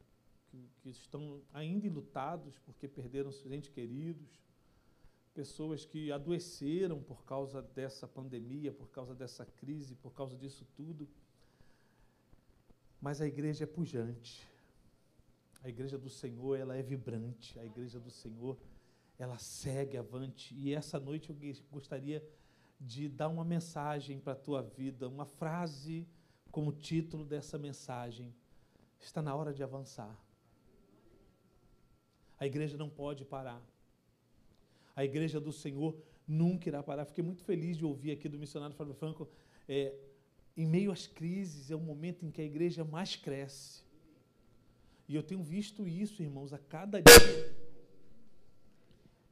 que, 0.48 0.70
que 0.82 0.90
estão 0.90 1.42
ainda 1.54 1.88
enlutados 1.88 2.58
porque 2.60 2.88
perderam 2.88 3.32
seus 3.32 3.52
entes 3.52 3.70
queridos. 3.70 4.28
Pessoas 5.34 5.86
que 5.86 6.12
adoeceram 6.12 7.02
por 7.02 7.24
causa 7.24 7.62
dessa 7.62 8.08
pandemia, 8.08 8.74
por 8.74 8.90
causa 8.90 9.14
dessa 9.14 9.46
crise, 9.46 9.96
por 9.96 10.14
causa 10.14 10.36
disso 10.36 10.68
tudo. 10.76 11.08
Mas 13.00 13.22
a 13.22 13.28
igreja 13.28 13.64
é 13.64 13.68
pujante. 13.68 14.46
A 15.64 15.70
igreja 15.70 15.98
do 15.98 16.10
Senhor, 16.10 16.58
ela 16.58 16.76
é 16.76 16.82
vibrante. 16.82 17.58
A 17.60 17.66
igreja 17.66 18.00
do 18.00 18.10
Senhor, 18.10 18.58
ela 19.20 19.38
segue 19.38 19.98
avante. 19.98 20.56
E 20.56 20.74
essa 20.74 20.98
noite 20.98 21.30
eu 21.30 21.36
gostaria 21.70 22.26
de 22.80 23.10
dar 23.10 23.28
uma 23.28 23.44
mensagem 23.44 24.18
para 24.18 24.32
a 24.34 24.38
tua 24.38 24.64
vida, 24.64 25.10
uma 25.10 25.26
frase 25.26 26.08
como 26.50 26.72
título 26.72 27.26
dessa 27.26 27.58
mensagem. 27.58 28.34
Está 28.98 29.22
na 29.22 29.36
hora 29.36 29.54
de 29.54 29.62
avançar. 29.62 30.18
A 32.40 32.48
igreja 32.48 32.78
não 32.78 32.90
pode 32.90 33.26
parar. 33.26 33.62
A 34.96 35.04
igreja 35.04 35.40
do 35.40 35.52
Senhor 35.52 36.02
nunca 36.26 36.70
irá 36.70 36.82
parar. 36.82 37.04
Fiquei 37.04 37.24
muito 37.24 37.44
feliz 37.44 37.78
de 37.78 37.84
ouvir 37.84 38.12
aqui 38.12 38.30
do 38.30 38.40
missionário 38.40 38.76
Fábio 38.76 38.94
Franco. 38.94 39.30
É, 39.68 39.94
em 40.56 40.66
meio 40.66 40.92
às 40.92 41.06
crises, 41.06 41.70
é 41.70 41.76
o 41.76 41.80
momento 41.80 42.26
em 42.26 42.32
que 42.32 42.42
a 42.42 42.46
igreja 42.46 42.86
mais 42.86 43.18
cresce. 43.18 43.84
E 45.08 45.16
eu 45.16 45.24
tenho 45.24 45.44
visto 45.44 45.86
isso, 45.88 46.22
irmãos, 46.24 46.54
a 46.54 46.58
cada 46.58 47.02
dia. 47.02 47.59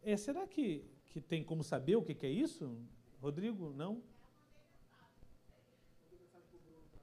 É, 0.08 0.16
será 0.16 0.48
que, 0.48 0.86
que 1.08 1.20
tem 1.20 1.44
como 1.44 1.62
saber 1.62 1.98
o 1.98 2.02
que, 2.02 2.16
que 2.16 2.26
é 2.26 2.30
isso? 2.30 2.78
Rodrigo, 3.22 3.74
não? 3.76 4.02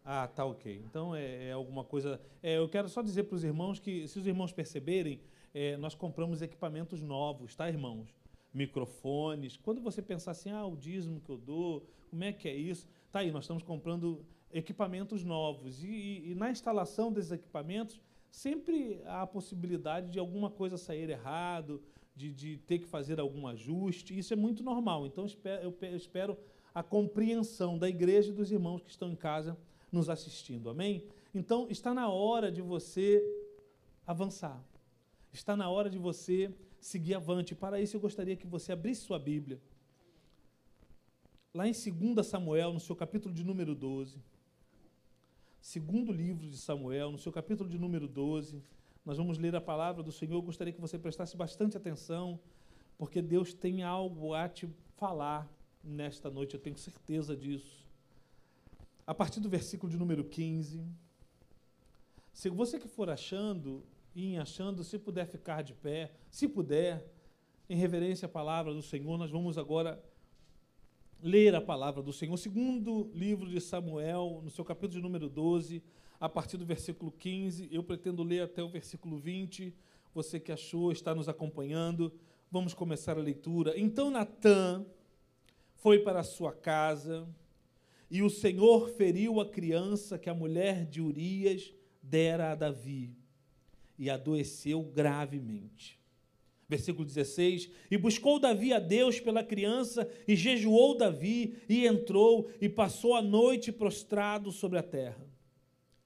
Ah, 0.02 0.26
tá 0.26 0.43
ok. 0.47 0.82
Então 0.86 1.14
é, 1.14 1.48
é 1.48 1.52
alguma 1.52 1.85
coisa. 1.85 2.18
É, 2.43 2.56
eu 2.56 2.66
quero 2.66 2.89
só 2.89 3.02
dizer 3.02 3.24
para 3.24 3.36
os 3.36 3.44
irmãos 3.44 3.78
que, 3.78 4.09
se 4.09 4.18
os 4.18 4.26
irmãos 4.26 4.55
perceberem, 4.55 5.20
é, 5.52 5.76
nós 5.76 5.94
compramos 5.94 6.40
equipamentos 6.40 7.02
novos, 7.02 7.55
tá, 7.55 7.68
irmãos? 7.68 8.09
Microfones. 8.55 9.59
Quando 9.59 9.82
você 9.82 10.01
pensar 10.01 10.31
assim, 10.31 10.51
ah, 10.51 10.64
o 10.64 10.74
dízimo 10.74 11.20
que 11.20 11.28
eu 11.28 11.36
dou, 11.36 11.86
como 12.09 12.24
é 12.24 12.32
que 12.32 12.48
é 12.48 12.56
isso? 12.56 12.89
Tá 13.12 13.18
aí, 13.18 13.31
nós 13.31 13.44
estamos 13.44 13.62
comprando 13.62 14.24
equipamentos 14.51 15.22
novos. 15.22 15.85
E, 15.85 15.89
e, 15.89 16.31
e 16.31 16.35
na 16.35 16.51
instalação 16.51 17.12
desses 17.12 17.32
equipamentos, 17.32 18.01
sempre 18.31 19.02
há 19.05 19.20
a 19.20 19.26
possibilidade 19.26 20.10
de 20.10 20.18
alguma 20.18 20.48
coisa 20.48 20.78
sair 20.78 21.10
errado, 21.10 21.82
de, 22.15 22.32
de 22.32 22.59
ter 22.59 22.78
que 22.78 22.86
fazer 22.86 23.19
algum 23.19 23.47
ajuste. 23.47 24.16
Isso 24.16 24.32
é 24.32 24.36
muito 24.36 24.62
normal. 24.62 25.07
Então, 25.07 25.27
eu 25.62 25.97
espero 25.97 26.36
a 26.74 26.82
compreensão 26.82 27.78
da 27.78 27.89
igreja 27.89 28.31
e 28.31 28.35
dos 28.35 28.51
irmãos 28.51 28.82
que 28.82 28.91
estão 28.91 29.11
em 29.11 29.16
casa 29.16 29.57
nos 29.91 30.09
assistindo. 30.09 30.69
Amém? 30.69 31.05
Então, 31.35 31.66
está 31.70 31.93
na 31.93 32.09
hora 32.09 32.51
de 32.51 32.62
você 32.62 33.23
avançar. 34.07 34.62
Está 35.32 35.57
na 35.57 35.69
hora 35.69 35.91
de 35.91 35.99
você 35.99 36.53
seguir 36.81 37.15
avante. 37.15 37.55
Para 37.55 37.81
isso, 37.81 37.97
eu 37.97 38.01
gostaria 38.01 38.36
que 38.36 38.47
você 38.47 38.73
abrisse 38.73 39.03
sua 39.03 39.19
Bíblia. 39.19 39.61
Lá 41.53 41.66
em 41.69 41.73
2 41.73 42.27
Samuel, 42.27 42.73
no 42.73 42.81
seu 42.81 42.95
capítulo 42.95 43.35
de 43.35 43.45
número 43.45 43.74
12. 43.74 44.20
Segundo 45.61 46.12
livro 46.12 46.47
de 46.47 46.59
Samuel, 46.59 47.11
no 47.11 47.19
seu 47.19 47.32
capítulo 47.32 47.69
de 47.69 47.78
número 47.78 48.07
12. 48.07 48.62
Nós 49.05 49.18
vamos 49.18 49.39
ler 49.39 49.55
a 49.55 49.60
palavra 49.60 50.02
do 50.02 50.10
Senhor. 50.10 50.35
Eu 50.35 50.43
gostaria 50.43 50.72
que 50.72 50.81
você 50.81 50.98
prestasse 50.98 51.36
bastante 51.36 51.76
atenção, 51.76 52.40
porque 52.97 53.20
Deus 53.20 53.52
tem 53.52 53.82
algo 53.82 54.35
a 54.35 54.48
te 54.48 54.68
falar 54.97 55.51
nesta 55.82 56.31
noite, 56.31 56.55
eu 56.55 56.60
tenho 56.60 56.78
certeza 56.78 57.36
disso. 57.36 57.85
A 59.06 59.14
partir 59.14 59.40
do 59.40 59.48
versículo 59.48 59.93
de 59.93 59.98
número 59.98 60.24
15, 60.24 60.82
Se 62.32 62.48
você 62.48 62.81
que 62.81 62.89
for 62.89 63.09
achando, 63.09 63.85
e 64.14 64.36
achando, 64.36 64.82
se 64.82 64.98
puder 64.98 65.26
ficar 65.26 65.62
de 65.62 65.72
pé, 65.72 66.12
se 66.31 66.48
puder, 66.48 67.05
em 67.68 67.76
reverência 67.76 68.26
à 68.26 68.28
palavra 68.28 68.72
do 68.74 68.82
Senhor, 68.82 69.16
nós 69.16 69.31
vamos 69.31 69.56
agora 69.56 70.02
ler 71.22 71.55
a 71.55 71.60
palavra 71.60 72.02
do 72.02 72.12
Senhor. 72.12 72.36
Segundo 72.36 73.10
livro 73.14 73.48
de 73.48 73.60
Samuel, 73.60 74.40
no 74.44 74.51
seu 74.51 74.64
capítulo 74.64 74.94
de 74.94 75.01
número 75.01 75.28
12, 75.28 75.82
a 76.20 76.28
partir 76.28 76.57
do 76.57 76.65
versículo 76.65 77.11
15, 77.11 77.69
eu 77.70 77.82
pretendo 77.82 78.23
ler 78.23 78.43
até 78.43 78.62
o 78.62 78.69
versículo 78.69 79.19
20. 79.19 79.74
Você 80.15 80.39
que 80.39 80.53
achou, 80.53 80.93
está 80.93 81.15
nos 81.15 81.28
acompanhando. 81.28 82.12
Vamos 82.51 82.73
começar 82.73 83.19
a 83.19 83.23
leitura. 83.23 83.78
Então 83.78 84.11
Natã 84.11 84.85
foi 85.74 85.99
para 85.99 86.23
sua 86.23 86.53
casa, 86.53 87.28
e 88.11 88.23
o 88.23 88.31
Senhor 88.31 88.89
feriu 88.91 89.41
a 89.41 89.51
criança 89.51 90.19
que 90.19 90.31
a 90.31 90.35
mulher 90.35 90.86
de 90.86 91.03
Urias 91.03 91.74
dera 92.03 92.53
a 92.53 92.55
Davi, 92.55 93.15
e 93.99 94.09
adoeceu 94.09 94.82
gravemente. 94.82 95.99
Versículo 96.69 97.05
16: 97.05 97.70
E 97.91 97.99
buscou 97.99 98.39
Davi 98.39 98.73
a 98.73 98.78
Deus 98.78 99.20
pela 99.20 99.45
criança, 99.45 100.09
e 100.27 100.35
jejuou 100.35 100.97
Davi, 100.97 101.59
e 101.69 101.86
entrou, 101.86 102.49
e 102.61 102.69
passou 102.69 103.15
a 103.15 103.20
noite 103.20 103.70
prostrado 103.70 104.51
sobre 104.51 104.78
a 104.78 104.82
terra. 104.82 105.34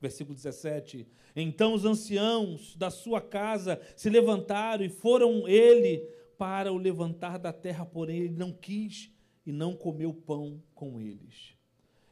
Versículo 0.00 0.34
17: 0.34 1.06
Então 1.34 1.74
os 1.74 1.84
anciãos 1.84 2.76
da 2.76 2.90
sua 2.90 3.20
casa 3.20 3.80
se 3.96 4.08
levantaram 4.08 4.84
e 4.84 4.88
foram 4.88 5.48
ele 5.48 5.98
para 6.36 6.72
o 6.72 6.78
levantar 6.78 7.38
da 7.38 7.52
terra, 7.52 7.84
porém 7.84 8.18
ele 8.20 8.36
não 8.36 8.52
quis 8.52 9.10
e 9.44 9.50
não 9.50 9.74
comeu 9.74 10.14
pão 10.14 10.62
com 10.74 11.00
eles. 11.00 11.56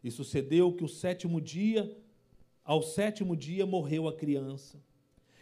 E 0.02 0.10
sucedeu 0.10 0.72
que 0.72 0.84
o 0.84 0.88
sétimo 0.88 1.40
dia, 1.40 1.96
ao 2.64 2.82
sétimo 2.82 3.36
dia 3.36 3.64
morreu 3.64 4.08
a 4.08 4.16
criança. 4.16 4.82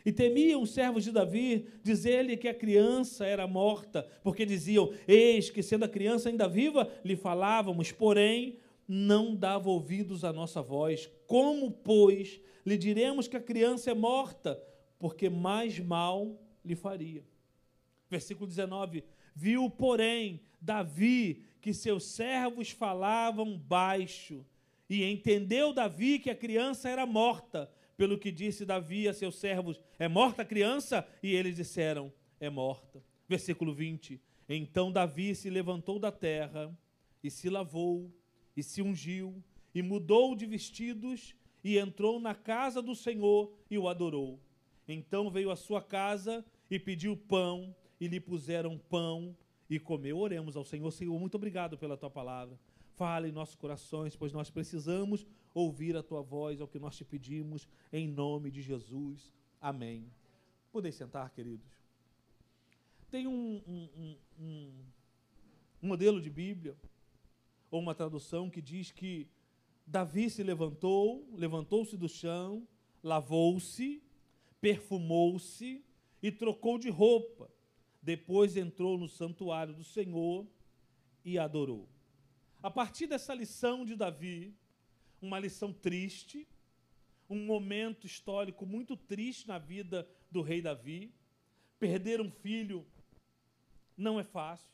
E 0.05 0.13
temiam 0.13 0.61
os 0.61 0.71
servos 0.71 1.03
de 1.03 1.11
Davi 1.11 1.67
dizer-lhe 1.83 2.37
que 2.37 2.47
a 2.47 2.55
criança 2.55 3.25
era 3.25 3.47
morta, 3.47 4.07
porque 4.23 4.45
diziam: 4.45 4.93
Eis 5.09 5.49
que, 5.49 5.63
sendo 5.63 5.87
a 5.87 5.89
criança 5.89 6.29
ainda 6.29 6.47
viva, 6.47 6.91
lhe 7.03 7.17
falávamos, 7.17 7.91
porém 7.91 8.59
não 8.87 9.35
dava 9.35 9.71
ouvidos 9.71 10.25
à 10.25 10.33
nossa 10.33 10.63
voz. 10.63 11.11
Como, 11.27 11.71
pois, 11.71 12.41
lhe 12.65 12.77
diremos 12.77 13.29
que 13.29 13.37
a 13.37 13.41
criança 13.41 13.91
é 13.91 13.95
morta? 13.95 14.63
Porque 14.99 15.29
mais 15.29 15.79
mal 15.79 16.39
lhe 16.65 16.75
faria. 16.75 17.25
Versículo 18.09 18.47
19: 18.47 19.05
Viu, 19.35 19.69
porém, 19.69 20.41
Davi 20.61 21.45
que 21.61 21.73
seus 21.73 22.05
servos 22.05 22.71
falavam 22.71 23.57
baixo, 23.57 24.45
e 24.89 25.03
entendeu 25.03 25.73
Davi 25.73 26.19
que 26.19 26.29
a 26.29 26.35
criança 26.35 26.91
era 26.91 27.07
morta 27.07 27.71
pelo 27.97 28.19
que 28.19 28.31
disse 28.31 28.65
Davi 28.65 29.09
a 29.09 29.15
seus 29.15 29.37
servos: 29.37 29.81
É 29.99 30.09
morta 30.09 30.43
a 30.43 30.45
criança? 30.45 31.07
E 31.23 31.35
eles 31.35 31.57
disseram: 31.57 32.13
É 32.39 32.51
morta. 32.51 33.03
Versículo 33.29 33.73
20: 33.73 34.21
Então 34.49 34.93
Davi 34.93 35.35
se 35.35 35.49
levantou 35.49 35.99
da 35.99 36.13
terra 36.13 36.77
e 37.23 37.31
se 37.31 37.49
lavou 37.49 38.13
e 38.57 38.63
se 38.63 38.83
ungiu 38.83 39.43
e 39.75 39.83
mudou 39.83 40.35
de 40.35 40.47
vestidos 40.47 41.35
e 41.63 41.79
entrou 41.79 42.21
na 42.21 42.35
casa 42.35 42.81
do 42.81 42.95
Senhor 42.95 43.53
e 43.71 43.79
o 43.79 43.89
adorou. 43.89 44.39
Então 44.87 45.31
veio 45.31 45.51
à 45.51 45.57
sua 45.57 45.83
casa 45.83 46.45
e 46.71 46.79
pediu 46.79 47.17
pão 47.17 47.75
e 48.01 48.07
lhe 48.07 48.21
puseram 48.21 48.79
pão 48.79 49.37
e 49.69 49.79
comeu. 49.79 50.19
Oremos 50.19 50.57
ao 50.57 50.65
Senhor. 50.65 50.91
Senhor, 50.91 51.19
muito 51.19 51.37
obrigado 51.37 51.79
pela 51.79 51.97
tua 51.97 52.11
palavra. 52.11 52.59
Fala 52.97 53.29
em 53.29 53.33
nossos 53.33 53.57
corações, 53.57 54.15
pois 54.15 54.33
nós 54.33 54.51
precisamos 54.51 55.27
ouvir 55.53 55.97
a 55.97 56.03
tua 56.03 56.21
voz, 56.23 56.61
é 56.61 56.65
o 56.65 56.69
que 56.69 56.79
nós 56.79 56.97
te 56.97 57.05
pedimos, 57.05 57.69
em 57.93 58.09
nome 58.09 58.51
de 58.51 58.61
Jesus. 58.61 59.33
Amém. 59.61 60.11
Podem 60.71 60.93
sentar, 60.93 61.31
queridos. 61.31 61.67
Tem 63.11 63.27
um, 63.27 63.63
um, 63.67 64.17
um, 64.39 64.71
um 65.83 65.89
modelo 65.89 66.21
de 66.21 66.29
Bíblia, 66.29 66.77
ou 67.75 67.81
uma 67.81 67.93
tradução 67.93 68.49
que 68.49 68.63
diz 68.63 68.93
que 68.93 69.27
Davi 69.85 70.31
se 70.31 70.45
levantou, 70.45 71.29
levantou-se 71.35 71.97
do 71.97 72.09
chão, 72.09 72.69
lavou-se, 73.03 74.01
perfumou-se 74.61 75.85
e 76.23 76.31
trocou 76.31 76.79
de 76.79 76.89
roupa. 76.89 77.51
Depois 78.01 78.57
entrou 78.57 78.97
no 78.97 79.09
santuário 79.09 79.75
do 79.75 79.83
Senhor 79.83 80.47
e 81.25 81.37
adorou. 81.37 81.89
A 82.63 82.71
partir 82.71 83.09
dessa 83.09 83.35
lição 83.35 83.85
de 83.85 83.97
Davi, 83.97 84.55
uma 85.21 85.41
lição 85.41 85.73
triste, 85.73 86.47
um 87.29 87.45
momento 87.45 88.07
histórico 88.07 88.65
muito 88.65 88.97
triste 88.97 89.49
na 89.49 89.59
vida 89.59 90.09
do 90.31 90.43
rei 90.43 90.63
Davi. 90.63 91.13
Perder 91.81 92.21
um 92.21 92.31
filho 92.31 92.87
não 93.97 94.21
é 94.21 94.23
fácil. 94.23 94.74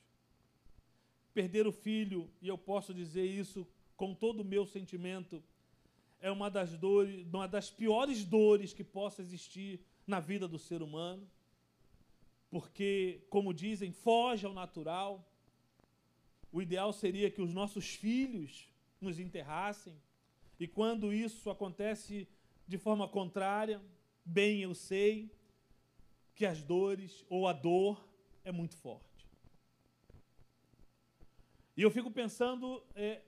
Perder 1.33 1.67
o 1.67 1.73
filho, 1.73 2.31
e 2.43 2.49
eu 2.49 2.59
posso 2.59 2.93
dizer 2.93 3.25
isso 3.25 3.67
com 3.97 4.15
todo 4.15 4.41
o 4.41 4.45
meu 4.45 4.67
sentimento, 4.67 5.43
é 6.21 6.31
uma 6.31 6.51
das 6.51 6.77
dores, 6.77 7.27
uma 7.27 7.47
das 7.47 7.71
piores 7.71 8.25
dores 8.25 8.73
que 8.73 8.85
possa 8.85 9.23
existir 9.23 9.81
na 10.07 10.21
vida 10.21 10.47
do 10.49 10.59
ser 10.59 10.83
humano. 10.83 11.27
Porque, 12.51 13.25
como 13.31 13.55
dizem, 13.55 13.93
foge 13.93 14.45
ao 14.45 14.53
natural. 14.53 15.25
O 16.53 16.61
ideal 16.61 16.93
seria 16.93 17.31
que 17.31 17.41
os 17.41 17.55
nossos 17.55 17.95
filhos 17.95 18.69
nos 19.01 19.19
enterrassem, 19.19 19.95
e 20.59 20.67
quando 20.67 21.11
isso 21.11 21.49
acontece 21.49 22.29
de 22.69 22.77
forma 22.77 23.09
contrária, 23.09 23.81
bem 24.25 24.61
eu 24.61 24.75
sei 24.75 25.31
que 26.35 26.45
as 26.45 26.63
dores 26.63 27.25
ou 27.31 27.49
a 27.49 27.53
dor 27.53 28.05
é 28.45 28.53
muito 28.53 28.77
forte. 28.77 29.10
E 31.81 31.83
eu 31.83 31.91
fico 31.91 32.11
pensando 32.11 32.85
é, 32.95 33.23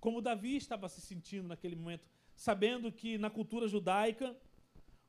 como 0.00 0.22
Davi 0.22 0.56
estava 0.56 0.88
se 0.88 0.98
sentindo 0.98 1.46
naquele 1.46 1.76
momento, 1.76 2.08
sabendo 2.34 2.90
que 2.90 3.18
na 3.18 3.28
cultura 3.28 3.68
judaica, 3.68 4.34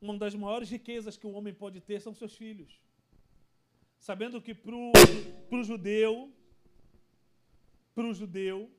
uma 0.02 0.18
das 0.18 0.34
maiores 0.34 0.68
riquezas 0.68 1.16
que 1.16 1.26
um 1.26 1.34
homem 1.34 1.54
pode 1.54 1.80
ter 1.80 1.98
são 1.98 2.12
seus 2.12 2.36
filhos. 2.36 2.78
Sabendo 3.98 4.38
que 4.42 4.52
para 4.52 4.76
o 4.76 5.62
judeu, 5.62 6.30
para 7.94 8.04
o 8.04 8.12
judeu, 8.12 8.70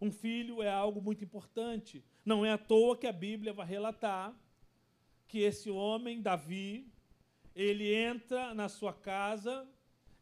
um 0.00 0.10
filho 0.10 0.60
é 0.60 0.68
algo 0.68 1.00
muito 1.00 1.22
importante. 1.22 2.04
Não 2.24 2.44
é 2.44 2.50
à 2.50 2.58
toa 2.58 2.96
que 2.96 3.06
a 3.06 3.12
Bíblia 3.12 3.52
vai 3.52 3.64
relatar 3.64 4.34
que 5.28 5.38
esse 5.38 5.70
homem, 5.70 6.20
Davi, 6.20 6.92
ele 7.54 7.94
entra 7.94 8.52
na 8.54 8.68
sua 8.68 8.92
casa 8.92 9.68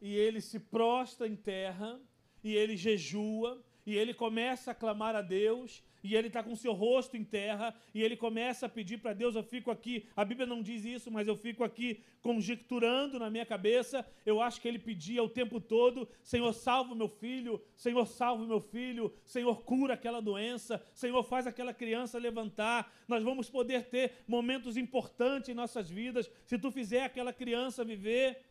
e 0.01 0.15
ele 0.15 0.41
se 0.41 0.59
prostra 0.59 1.27
em 1.27 1.37
terra 1.37 2.01
e 2.43 2.55
ele 2.55 2.77
jejua 2.77 3.63
e 3.85 3.97
ele 3.97 4.13
começa 4.13 4.73
a 4.73 4.75
clamar 4.75 5.15
a 5.15 5.23
Deus 5.23 5.83
e 6.07 6.15
ele 6.15 6.29
está 6.29 6.43
com 6.43 6.55
seu 6.55 6.73
rosto 6.73 7.17
em 7.17 7.25
terra, 7.25 7.75
e 7.93 8.01
ele 8.01 8.17
começa 8.17 8.67
a 8.67 8.69
pedir 8.69 8.99
para 8.99 9.13
Deus, 9.13 9.35
eu 9.35 9.43
fico 9.43 9.73
aqui, 9.73 10.07
a 10.15 10.25
Bíblia 10.25 10.47
não 10.47 10.63
diz 10.63 10.85
isso, 10.85 11.11
mas 11.11 11.27
eu 11.27 11.35
fico 11.37 11.65
aqui 11.65 12.01
conjecturando 12.23 13.19
na 13.19 13.29
minha 13.29 13.45
cabeça, 13.45 14.07
eu 14.25 14.41
acho 14.41 14.61
que 14.61 14.69
ele 14.69 14.79
pedia 14.79 15.23
o 15.23 15.29
tempo 15.29 15.61
todo, 15.61 16.09
Senhor, 16.23 16.53
salva 16.53 16.95
meu 16.95 17.09
filho, 17.09 17.61
Senhor, 17.75 18.07
salva 18.07 18.47
meu 18.47 18.61
filho, 18.61 19.13
Senhor, 19.25 19.63
cura 19.63 19.95
aquela 19.95 20.21
doença, 20.21 20.81
Senhor, 20.95 21.23
faz 21.25 21.45
aquela 21.47 21.75
criança 21.75 22.19
levantar, 22.19 22.93
nós 23.09 23.25
vamos 23.25 23.51
poder 23.51 23.87
ter 23.87 24.13
momentos 24.29 24.77
importantes 24.77 25.49
em 25.49 25.55
nossas 25.55 25.91
vidas, 25.91 26.31
se 26.45 26.57
tu 26.57 26.71
fizer 26.71 27.03
aquela 27.03 27.33
criança 27.33 27.85
viver, 27.85 28.45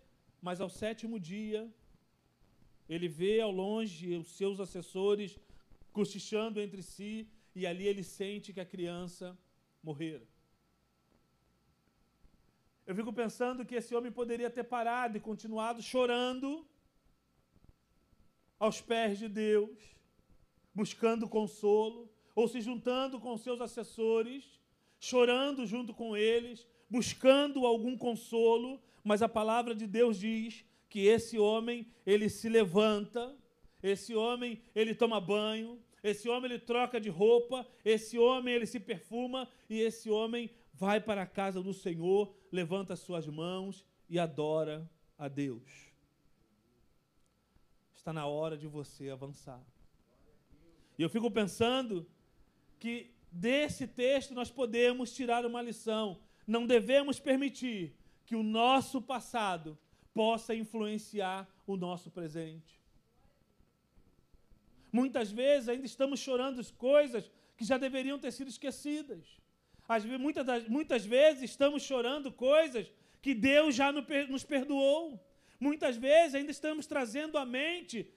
mas 0.45 0.61
ao 0.61 0.69
sétimo 0.69 1.19
dia, 1.19 1.61
ele 2.88 3.07
vê 3.07 3.35
ao 3.41 3.49
longe 3.49 4.15
os 4.15 4.27
seus 4.39 4.59
assessores 4.59 5.39
cochichando 5.91 6.61
entre 6.61 6.84
si, 6.84 7.27
e 7.55 7.65
ali 7.65 7.88
ele 7.88 8.03
sente 8.03 8.53
que 8.53 8.59
a 8.59 8.72
criança 8.73 9.35
morrera. 9.81 10.26
Eu 12.85 12.93
fico 12.99 13.11
pensando 13.22 13.65
que 13.65 13.77
esse 13.80 13.95
homem 13.95 14.11
poderia 14.11 14.51
ter 14.57 14.65
parado 14.65 15.17
e 15.17 15.26
continuado 15.30 15.81
chorando 15.81 16.49
aos 18.59 18.80
pés 18.80 19.17
de 19.17 19.27
Deus, 19.27 19.80
buscando 20.76 21.27
consolo, 21.27 22.07
ou 22.35 22.47
se 22.47 22.61
juntando 22.61 23.19
com 23.19 23.35
seus 23.35 23.59
assessores, 23.61 24.43
chorando 24.99 25.65
junto 25.65 25.91
com 25.91 26.15
eles, 26.15 26.67
buscando 26.88 27.65
algum 27.65 27.97
consolo, 27.97 28.80
mas 29.06 29.22
a 29.22 29.30
palavra 29.30 29.76
de 29.76 29.86
Deus 29.86 30.19
diz 30.19 30.65
que 30.90 31.06
esse 31.06 31.38
homem, 31.38 31.88
ele 32.03 32.27
se 32.27 32.49
levanta, 32.49 33.38
esse 33.84 34.15
homem, 34.15 34.64
ele 34.73 34.95
toma 34.95 35.22
banho, 35.22 35.80
esse 36.02 36.27
homem 36.27 36.52
ele 36.52 36.60
troca 36.60 36.99
de 36.99 37.07
roupa, 37.07 37.68
esse 37.86 38.18
homem 38.18 38.56
ele 38.56 38.65
se 38.65 38.80
perfuma 38.80 39.48
e 39.69 39.80
esse 39.80 40.10
homem 40.10 40.49
vai 40.73 40.99
para 40.99 41.22
a 41.22 41.27
casa 41.27 41.61
do 41.61 41.72
Senhor, 41.72 42.36
levanta 42.52 42.95
suas 42.95 43.27
mãos 43.27 43.86
e 44.10 44.18
adora 44.18 44.90
a 45.19 45.27
Deus. 45.27 45.94
Está 47.95 48.11
na 48.11 48.26
hora 48.26 48.57
de 48.57 48.65
você 48.65 49.11
avançar. 49.11 49.64
E 50.98 51.03
eu 51.03 51.10
fico 51.10 51.30
pensando 51.30 52.07
que 52.80 53.14
desse 53.32 53.86
texto 53.86 54.34
nós 54.34 54.49
podemos 54.49 55.14
tirar 55.14 55.45
uma 55.45 55.61
lição. 55.61 56.19
Não 56.48 56.65
devemos 56.65 57.19
permitir 57.19 57.95
que 58.26 58.35
o 58.35 58.43
nosso 58.43 59.02
passado 59.02 59.77
possa 60.14 60.56
influenciar 60.56 61.47
o 61.68 61.76
nosso 61.76 62.10
presente. 62.10 62.80
Muitas 64.91 65.31
vezes 65.31 65.68
ainda 65.68 65.85
estamos 65.85 66.19
chorando 66.19 66.64
coisas 66.73 67.30
que 67.57 67.65
já 67.65 67.77
deveriam 67.77 68.18
ter 68.18 68.31
sido 68.31 68.49
esquecidas. 68.49 69.26
Às 69.88 70.06
muitas, 70.06 70.68
muitas 70.68 71.06
vezes 71.06 71.43
estamos 71.43 71.84
chorando 71.84 72.31
coisas 72.31 72.91
que 73.22 73.34
Deus 73.34 73.76
já 73.76 73.91
nos 73.91 74.43
perdoou. 74.43 75.19
Muitas 75.60 75.97
vezes 75.97 76.35
ainda 76.35 76.52
estamos 76.52 76.88
trazendo 76.88 77.38
à 77.38 77.45
mente 77.45 78.10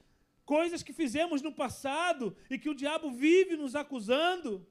coisas 0.45 0.83
que 0.83 0.93
fizemos 0.93 1.43
no 1.43 1.53
passado 1.53 2.35
e 2.49 2.59
que 2.59 2.71
o 2.71 2.75
diabo 2.75 3.11
vive 3.11 3.57
nos 3.57 3.75
acusando. 3.75 4.67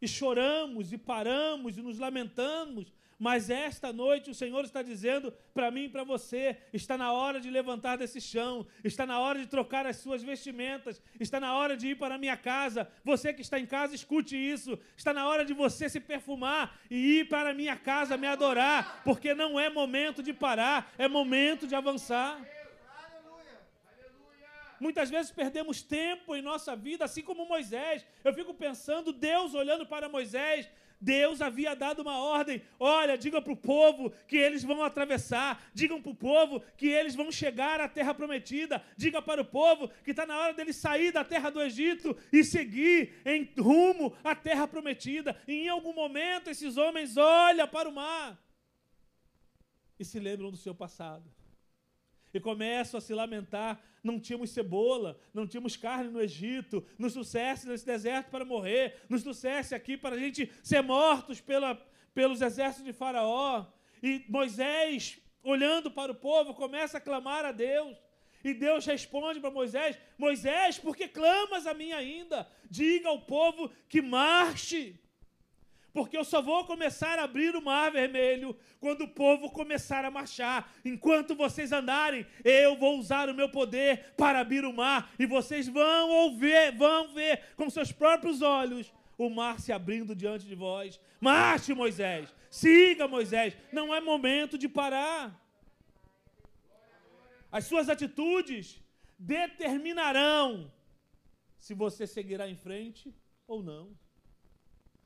E 0.00 0.06
choramos 0.06 0.92
e 0.92 0.98
paramos 0.98 1.78
e 1.78 1.82
nos 1.82 1.98
lamentamos, 1.98 2.92
mas 3.22 3.48
esta 3.50 3.92
noite 3.92 4.32
o 4.32 4.34
Senhor 4.34 4.64
está 4.64 4.82
dizendo 4.82 5.32
para 5.54 5.70
mim 5.70 5.84
e 5.84 5.88
para 5.88 6.02
você: 6.02 6.56
está 6.72 6.98
na 6.98 7.12
hora 7.12 7.40
de 7.40 7.48
levantar 7.48 7.96
desse 7.96 8.20
chão, 8.20 8.66
está 8.82 9.06
na 9.06 9.20
hora 9.20 9.38
de 9.38 9.46
trocar 9.46 9.86
as 9.86 9.98
suas 9.98 10.24
vestimentas, 10.24 11.00
está 11.20 11.38
na 11.38 11.54
hora 11.54 11.76
de 11.76 11.90
ir 11.90 11.96
para 11.96 12.16
a 12.16 12.18
minha 12.18 12.36
casa. 12.36 12.90
Você 13.04 13.32
que 13.32 13.40
está 13.40 13.60
em 13.60 13.64
casa, 13.64 13.94
escute 13.94 14.36
isso. 14.36 14.76
Está 14.96 15.14
na 15.14 15.28
hora 15.28 15.44
de 15.44 15.54
você 15.54 15.88
se 15.88 16.00
perfumar 16.00 16.76
e 16.90 17.20
ir 17.20 17.28
para 17.28 17.50
a 17.50 17.54
minha 17.54 17.76
casa 17.76 18.16
me 18.16 18.26
adorar, 18.26 19.02
porque 19.04 19.34
não 19.34 19.60
é 19.60 19.70
momento 19.70 20.20
de 20.20 20.32
parar, 20.32 20.92
é 20.98 21.06
momento 21.06 21.64
de 21.64 21.76
avançar. 21.76 22.44
Muitas 24.80 25.08
vezes 25.08 25.30
perdemos 25.30 25.80
tempo 25.80 26.34
em 26.34 26.42
nossa 26.42 26.74
vida, 26.74 27.04
assim 27.04 27.22
como 27.22 27.46
Moisés. 27.46 28.04
Eu 28.24 28.34
fico 28.34 28.52
pensando, 28.52 29.12
Deus 29.12 29.54
olhando 29.54 29.86
para 29.86 30.08
Moisés, 30.08 30.68
Deus 31.02 31.42
havia 31.42 31.74
dado 31.74 32.00
uma 32.00 32.16
ordem: 32.18 32.62
olha, 32.78 33.18
diga 33.18 33.42
para 33.42 33.52
o 33.52 33.56
povo 33.56 34.12
que 34.28 34.36
eles 34.36 34.62
vão 34.62 34.84
atravessar, 34.84 35.60
digam 35.74 36.00
para 36.00 36.12
o 36.12 36.14
povo 36.14 36.62
que 36.76 36.86
eles 36.86 37.16
vão 37.16 37.32
chegar 37.32 37.80
à 37.80 37.88
terra 37.88 38.14
prometida, 38.14 38.80
diga 38.96 39.20
para 39.20 39.42
o 39.42 39.44
povo 39.44 39.88
que 40.04 40.12
está 40.12 40.24
na 40.24 40.38
hora 40.38 40.54
deles 40.54 40.76
sair 40.76 41.10
da 41.10 41.24
terra 41.24 41.50
do 41.50 41.60
Egito 41.60 42.16
e 42.32 42.44
seguir 42.44 43.20
em 43.26 43.52
rumo 43.58 44.16
à 44.22 44.36
terra 44.36 44.68
prometida. 44.68 45.36
E 45.48 45.64
em 45.64 45.68
algum 45.68 45.92
momento 45.92 46.48
esses 46.48 46.76
homens 46.76 47.16
olham 47.16 47.66
para 47.66 47.88
o 47.88 47.92
mar 47.92 48.40
e 49.98 50.04
se 50.04 50.20
lembram 50.20 50.52
do 50.52 50.56
seu 50.56 50.74
passado 50.74 51.41
e 52.32 52.40
começam 52.40 52.98
a 52.98 53.00
se 53.00 53.14
lamentar. 53.14 53.80
Não 54.02 54.18
tínhamos 54.18 54.50
cebola, 54.50 55.18
não 55.32 55.46
tínhamos 55.46 55.76
carne 55.76 56.10
no 56.10 56.20
Egito, 56.20 56.84
nos 56.98 57.12
trouxesse 57.12 57.68
nesse 57.68 57.86
deserto 57.86 58.30
para 58.30 58.44
morrer, 58.44 59.00
nos 59.08 59.22
trouxesse 59.22 59.74
aqui 59.74 59.96
para 59.96 60.16
a 60.16 60.18
gente 60.18 60.50
ser 60.62 60.82
mortos 60.82 61.40
pela, 61.40 61.74
pelos 62.14 62.40
exércitos 62.40 62.84
de 62.84 62.92
Faraó. 62.92 63.66
E 64.02 64.24
Moisés, 64.28 65.20
olhando 65.42 65.90
para 65.90 66.12
o 66.12 66.16
povo, 66.16 66.54
começa 66.54 66.98
a 66.98 67.00
clamar 67.00 67.44
a 67.44 67.52
Deus. 67.52 67.96
E 68.44 68.52
Deus 68.52 68.84
responde 68.84 69.38
para 69.38 69.50
Moisés: 69.50 69.96
Moisés, 70.18 70.78
por 70.78 70.96
que 70.96 71.06
clamas 71.06 71.66
a 71.66 71.74
mim 71.74 71.92
ainda? 71.92 72.48
Diga 72.68 73.08
ao 73.08 73.20
povo 73.20 73.70
que 73.88 74.02
marche 74.02 75.00
porque 75.92 76.16
eu 76.16 76.24
só 76.24 76.40
vou 76.40 76.64
começar 76.64 77.18
a 77.18 77.24
abrir 77.24 77.54
o 77.54 77.62
mar 77.62 77.92
vermelho 77.92 78.56
quando 78.80 79.02
o 79.02 79.08
povo 79.08 79.50
começar 79.50 80.04
a 80.04 80.10
marchar. 80.10 80.72
Enquanto 80.84 81.34
vocês 81.34 81.70
andarem, 81.70 82.26
eu 82.44 82.76
vou 82.76 82.98
usar 82.98 83.28
o 83.28 83.34
meu 83.34 83.48
poder 83.48 84.14
para 84.16 84.40
abrir 84.40 84.64
o 84.64 84.72
mar 84.72 85.12
e 85.18 85.26
vocês 85.26 85.68
vão 85.68 86.10
ouvir, 86.10 86.72
vão 86.76 87.08
ver 87.12 87.54
com 87.56 87.68
seus 87.68 87.92
próprios 87.92 88.40
olhos 88.40 88.92
o 89.18 89.28
mar 89.28 89.60
se 89.60 89.72
abrindo 89.72 90.14
diante 90.14 90.46
de 90.46 90.54
vós. 90.54 90.98
Marche, 91.20 91.74
Moisés. 91.74 92.34
Siga, 92.50 93.06
Moisés. 93.06 93.56
Não 93.72 93.94
é 93.94 94.00
momento 94.00 94.56
de 94.58 94.68
parar. 94.68 95.38
As 97.50 97.66
suas 97.66 97.88
atitudes 97.88 98.80
determinarão 99.18 100.72
se 101.58 101.74
você 101.74 102.06
seguirá 102.06 102.48
em 102.48 102.56
frente 102.56 103.14
ou 103.46 103.62
não. 103.62 103.96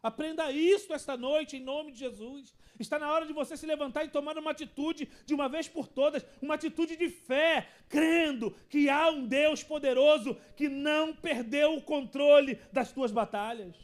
Aprenda 0.07 0.53
isso 0.53 0.93
esta 0.93 1.17
noite, 1.17 1.57
em 1.57 1.61
nome 1.61 1.91
de 1.91 1.99
Jesus. 1.99 2.55
Está 2.79 2.97
na 2.97 3.11
hora 3.13 3.27
de 3.27 3.33
você 3.33 3.57
se 3.57 3.67
levantar 3.67 4.05
e 4.05 4.09
tomar 4.09 4.39
uma 4.39 4.53
atitude 4.53 5.09
de 5.25 5.35
uma 5.35 5.49
vez 5.49 5.67
por 5.67 5.89
todas, 5.89 6.25
uma 6.41 6.55
atitude 6.55 6.95
de 6.95 7.09
fé, 7.09 7.69
crendo 7.89 8.53
que 8.69 8.89
há 8.89 9.11
um 9.11 9.27
Deus 9.27 9.65
poderoso 9.65 10.37
que 10.55 10.69
não 10.69 11.13
perdeu 11.13 11.75
o 11.75 11.83
controle 11.83 12.55
das 12.73 12.93
tuas 12.93 13.11
batalhas. 13.11 13.75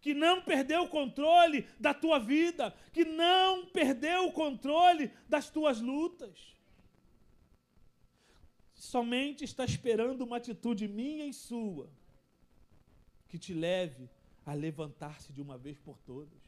Que 0.00 0.14
não 0.14 0.40
perdeu 0.40 0.84
o 0.84 0.88
controle 0.88 1.68
da 1.78 1.92
tua 1.92 2.18
vida, 2.18 2.74
que 2.90 3.04
não 3.04 3.66
perdeu 3.66 4.28
o 4.28 4.32
controle 4.32 5.12
das 5.28 5.50
tuas 5.50 5.78
lutas. 5.78 6.56
Somente 8.72 9.44
está 9.44 9.62
esperando 9.62 10.22
uma 10.22 10.38
atitude 10.38 10.88
minha 10.88 11.26
e 11.26 11.34
sua 11.34 11.90
que 13.28 13.38
te 13.38 13.52
leve 13.52 14.08
a 14.44 14.54
levantar-se 14.54 15.32
de 15.32 15.40
uma 15.40 15.58
vez 15.58 15.78
por 15.78 15.98
todas. 15.98 16.40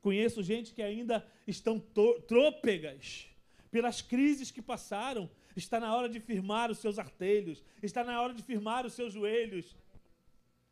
Conheço 0.00 0.42
gente 0.42 0.72
que 0.72 0.82
ainda 0.82 1.26
estão 1.46 1.80
trôpegas 2.26 3.28
pelas 3.70 4.00
crises 4.00 4.50
que 4.50 4.62
passaram. 4.62 5.30
Está 5.56 5.80
na 5.80 5.94
hora 5.94 6.08
de 6.08 6.20
firmar 6.20 6.70
os 6.70 6.78
seus 6.78 6.98
artelhos, 6.98 7.64
está 7.82 8.04
na 8.04 8.20
hora 8.22 8.32
de 8.32 8.42
firmar 8.42 8.86
os 8.86 8.92
seus 8.92 9.12
joelhos 9.12 9.76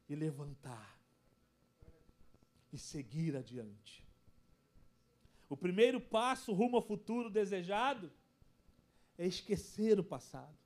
e 0.09 0.14
levantar 0.14 0.97
e 2.73 2.78
seguir 2.78 3.36
adiante. 3.36 4.06
O 5.48 5.56
primeiro 5.56 6.01
passo 6.01 6.52
rumo 6.52 6.77
ao 6.77 6.82
futuro 6.82 7.31
desejado 7.31 8.12
é 9.18 9.27
esquecer 9.27 9.98
o 9.98 10.05
passado. 10.05 10.66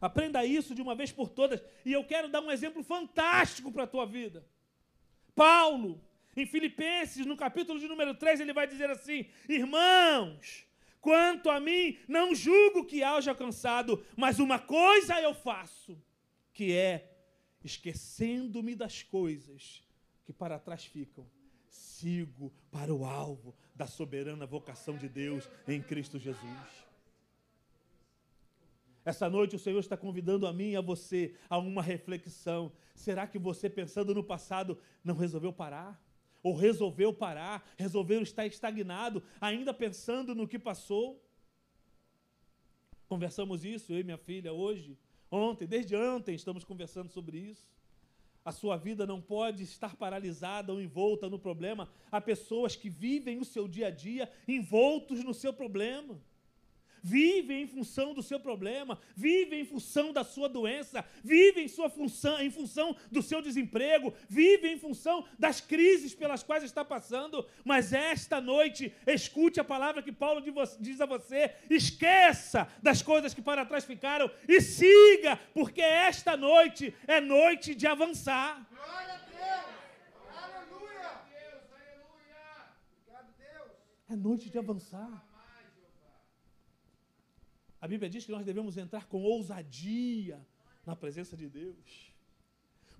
Aprenda 0.00 0.44
isso 0.44 0.74
de 0.74 0.82
uma 0.82 0.94
vez 0.94 1.10
por 1.10 1.28
todas. 1.28 1.62
E 1.84 1.92
eu 1.92 2.04
quero 2.04 2.28
dar 2.28 2.40
um 2.40 2.50
exemplo 2.50 2.82
fantástico 2.82 3.72
para 3.72 3.84
a 3.84 3.86
tua 3.86 4.06
vida. 4.06 4.46
Paulo, 5.34 6.02
em 6.36 6.46
Filipenses, 6.46 7.24
no 7.24 7.36
capítulo 7.36 7.78
de 7.78 7.88
número 7.88 8.14
3, 8.14 8.40
ele 8.40 8.52
vai 8.52 8.66
dizer 8.66 8.90
assim: 8.90 9.26
Irmãos, 9.48 10.66
quanto 11.00 11.48
a 11.48 11.58
mim, 11.58 11.98
não 12.06 12.34
julgo 12.34 12.84
que 12.84 13.02
haja 13.02 13.30
alcançado, 13.30 14.04
mas 14.16 14.38
uma 14.38 14.58
coisa 14.58 15.20
eu 15.20 15.34
faço, 15.34 16.00
que 16.52 16.72
é, 16.72 17.10
esquecendo-me 17.64 18.74
das 18.74 19.02
coisas 19.02 19.82
que 20.24 20.32
para 20.32 20.58
trás 20.58 20.84
ficam, 20.84 21.26
sigo 21.68 22.52
para 22.70 22.94
o 22.94 23.04
alvo 23.04 23.54
da 23.74 23.86
soberana 23.86 24.44
vocação 24.44 24.96
de 24.96 25.08
Deus 25.08 25.48
em 25.66 25.80
Cristo 25.80 26.18
Jesus. 26.18 26.85
Essa 29.06 29.30
noite 29.30 29.54
o 29.54 29.58
Senhor 29.58 29.78
está 29.78 29.96
convidando 29.96 30.48
a 30.48 30.52
mim 30.52 30.70
e 30.70 30.76
a 30.76 30.80
você 30.80 31.32
a 31.48 31.58
uma 31.58 31.80
reflexão. 31.80 32.72
Será 32.92 33.24
que 33.24 33.38
você, 33.38 33.70
pensando 33.70 34.12
no 34.12 34.24
passado, 34.24 34.76
não 35.04 35.14
resolveu 35.14 35.52
parar? 35.52 36.04
Ou 36.42 36.56
resolveu 36.56 37.14
parar, 37.14 37.64
resolveu 37.78 38.20
estar 38.20 38.44
estagnado, 38.46 39.22
ainda 39.40 39.72
pensando 39.72 40.34
no 40.34 40.48
que 40.48 40.58
passou? 40.58 41.24
Conversamos 43.06 43.64
isso, 43.64 43.92
eu 43.92 44.00
e 44.00 44.02
minha 44.02 44.18
filha, 44.18 44.52
hoje, 44.52 44.98
ontem, 45.30 45.68
desde 45.68 45.94
ontem 45.94 46.34
estamos 46.34 46.64
conversando 46.64 47.08
sobre 47.08 47.38
isso. 47.38 47.70
A 48.44 48.50
sua 48.50 48.76
vida 48.76 49.06
não 49.06 49.20
pode 49.20 49.62
estar 49.62 49.94
paralisada 49.94 50.72
ou 50.72 50.80
envolta 50.80 51.30
no 51.30 51.38
problema. 51.38 51.88
Há 52.10 52.20
pessoas 52.20 52.74
que 52.74 52.90
vivem 52.90 53.38
o 53.38 53.44
seu 53.44 53.68
dia 53.68 53.86
a 53.86 53.90
dia 53.90 54.28
envoltos 54.48 55.22
no 55.22 55.32
seu 55.32 55.52
problema 55.52 56.20
vive 57.06 57.54
em 57.54 57.68
função 57.68 58.12
do 58.12 58.20
seu 58.20 58.40
problema, 58.40 58.98
vive 59.14 59.54
em 59.54 59.64
função 59.64 60.12
da 60.12 60.24
sua 60.24 60.48
doença, 60.48 61.04
vive 61.22 61.60
em 61.62 61.68
sua 61.68 61.88
função, 61.88 62.40
em 62.40 62.50
função 62.50 62.96
do 63.12 63.22
seu 63.22 63.40
desemprego, 63.40 64.12
vive 64.28 64.68
em 64.68 64.76
função 64.76 65.24
das 65.38 65.60
crises 65.60 66.16
pelas 66.16 66.42
quais 66.42 66.64
está 66.64 66.84
passando. 66.84 67.46
Mas 67.64 67.92
esta 67.92 68.40
noite, 68.40 68.92
escute 69.06 69.60
a 69.60 69.64
palavra 69.64 70.02
que 70.02 70.10
Paulo 70.10 70.42
diz 70.80 71.00
a 71.00 71.06
você: 71.06 71.54
esqueça 71.70 72.66
das 72.82 73.02
coisas 73.02 73.32
que 73.32 73.40
para 73.40 73.64
trás 73.64 73.84
ficaram 73.84 74.28
e 74.48 74.60
siga, 74.60 75.38
porque 75.54 75.80
esta 75.80 76.36
noite 76.36 76.92
é 77.06 77.20
noite 77.20 77.72
de 77.72 77.86
avançar. 77.86 78.66
Glória 78.68 79.14
a 79.14 79.18
Deus! 79.18 79.76
Aleluia! 80.42 81.10
É 84.10 84.16
noite 84.16 84.50
de 84.50 84.58
avançar. 84.58 85.25
A 87.80 87.86
Bíblia 87.86 88.08
diz 88.08 88.24
que 88.24 88.32
nós 88.32 88.44
devemos 88.44 88.76
entrar 88.76 89.06
com 89.06 89.22
ousadia 89.22 90.44
na 90.84 90.96
presença 90.96 91.36
de 91.36 91.48
Deus. 91.48 92.12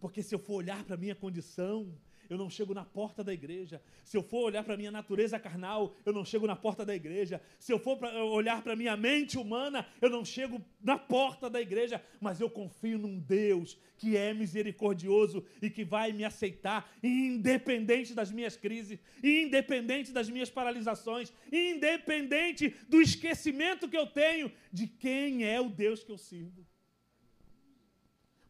Porque 0.00 0.22
se 0.22 0.34
eu 0.34 0.38
for 0.38 0.54
olhar 0.54 0.84
para 0.84 0.94
a 0.94 0.98
minha 0.98 1.14
condição, 1.14 1.92
eu 2.28 2.36
não 2.36 2.50
chego 2.50 2.74
na 2.74 2.84
porta 2.84 3.22
da 3.22 3.32
igreja. 3.32 3.80
Se 4.04 4.16
eu 4.16 4.22
for 4.22 4.44
olhar 4.44 4.64
para 4.64 4.74
a 4.74 4.76
minha 4.76 4.90
natureza 4.90 5.38
carnal, 5.38 5.94
eu 6.04 6.12
não 6.12 6.24
chego 6.24 6.46
na 6.46 6.56
porta 6.56 6.84
da 6.84 6.94
igreja. 6.94 7.40
Se 7.58 7.72
eu 7.72 7.78
for 7.78 7.96
pra, 7.96 8.24
olhar 8.24 8.62
para 8.62 8.72
a 8.72 8.76
minha 8.76 8.96
mente 8.96 9.38
humana, 9.38 9.86
eu 10.00 10.10
não 10.10 10.24
chego 10.24 10.60
na 10.82 10.98
porta 10.98 11.48
da 11.48 11.60
igreja. 11.60 12.02
Mas 12.20 12.40
eu 12.40 12.50
confio 12.50 12.98
num 12.98 13.18
Deus 13.18 13.78
que 13.98 14.16
é 14.16 14.34
misericordioso 14.34 15.44
e 15.60 15.70
que 15.70 15.84
vai 15.84 16.12
me 16.12 16.24
aceitar, 16.24 16.90
independente 17.02 18.14
das 18.14 18.30
minhas 18.30 18.56
crises, 18.56 18.98
independente 19.22 20.12
das 20.12 20.28
minhas 20.28 20.50
paralisações, 20.50 21.32
independente 21.50 22.74
do 22.88 23.00
esquecimento 23.00 23.88
que 23.88 23.96
eu 23.96 24.06
tenho 24.06 24.52
de 24.72 24.86
quem 24.86 25.44
é 25.44 25.60
o 25.60 25.68
Deus 25.68 26.04
que 26.04 26.12
eu 26.12 26.18
sirvo. 26.18 26.66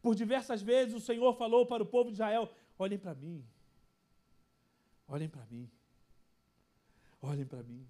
Por 0.01 0.15
diversas 0.15 0.61
vezes 0.61 0.93
o 0.95 1.01
Senhor 1.01 1.33
falou 1.37 1.65
para 1.65 1.83
o 1.83 1.85
povo 1.85 2.09
de 2.09 2.15
Israel: 2.15 2.49
olhem 2.77 2.97
para 2.97 3.15
mim, 3.15 3.43
olhem 5.07 5.29
para 5.29 5.45
mim, 5.45 5.69
olhem 7.21 7.45
para 7.45 7.63
mim. 7.63 7.87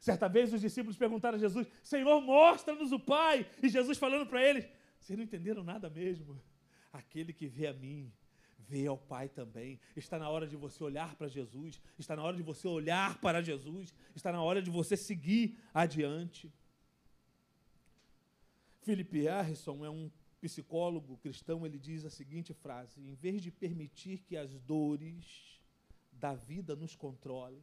Certa 0.00 0.28
vez 0.28 0.52
os 0.52 0.60
discípulos 0.60 0.96
perguntaram 0.96 1.36
a 1.36 1.40
Jesus: 1.40 1.66
Senhor, 1.82 2.20
mostra-nos 2.20 2.90
o 2.90 2.98
Pai. 2.98 3.48
E 3.62 3.68
Jesus 3.68 3.98
falando 3.98 4.26
para 4.26 4.42
eles: 4.42 4.68
Vocês 4.98 5.16
não 5.16 5.24
entenderam 5.24 5.62
nada 5.62 5.88
mesmo. 5.88 6.40
Aquele 6.92 7.32
que 7.32 7.46
vê 7.46 7.68
a 7.68 7.72
mim, 7.72 8.12
vê 8.58 8.86
ao 8.86 8.98
Pai 8.98 9.28
também. 9.28 9.78
Está 9.94 10.18
na 10.18 10.28
hora 10.28 10.46
de 10.46 10.56
você 10.56 10.82
olhar 10.82 11.14
para 11.14 11.28
Jesus, 11.28 11.80
está 11.98 12.16
na 12.16 12.22
hora 12.22 12.36
de 12.36 12.42
você 12.42 12.66
olhar 12.66 13.20
para 13.20 13.40
Jesus, 13.42 13.94
está 14.14 14.32
na 14.32 14.42
hora 14.42 14.60
de 14.60 14.70
você 14.70 14.96
seguir 14.96 15.56
adiante. 15.72 16.52
Philip 18.82 19.20
Harrison 19.22 19.84
é 19.84 19.90
um 19.90 20.10
psicólogo 20.40 21.16
cristão, 21.18 21.64
ele 21.64 21.78
diz 21.78 22.04
a 22.04 22.10
seguinte 22.10 22.52
frase: 22.52 23.00
em 23.00 23.14
vez 23.14 23.40
de 23.40 23.50
permitir 23.50 24.18
que 24.18 24.36
as 24.36 24.58
dores 24.58 25.51
da 26.22 26.34
vida 26.34 26.76
nos 26.76 26.94
controlem, 26.94 27.60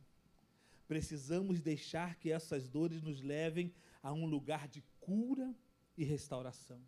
precisamos 0.85 1.61
deixar 1.61 2.15
que 2.15 2.29
essas 2.29 2.67
dores 2.67 3.01
nos 3.01 3.21
levem 3.21 3.73
a 4.03 4.11
um 4.11 4.25
lugar 4.25 4.67
de 4.67 4.83
cura 4.99 5.55
e 5.97 6.03
restauração. 6.03 6.81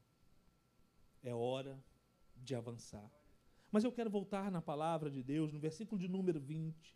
É 1.24 1.34
hora 1.34 1.82
de 2.36 2.54
avançar. 2.56 3.10
Mas 3.72 3.86
eu 3.86 3.92
quero 3.92 4.10
voltar 4.10 4.52
na 4.52 4.62
palavra 4.62 5.10
de 5.10 5.24
Deus, 5.24 5.54
no 5.54 5.60
versículo 5.60 5.98
de 5.98 6.10
número 6.10 6.42
20. 6.42 6.94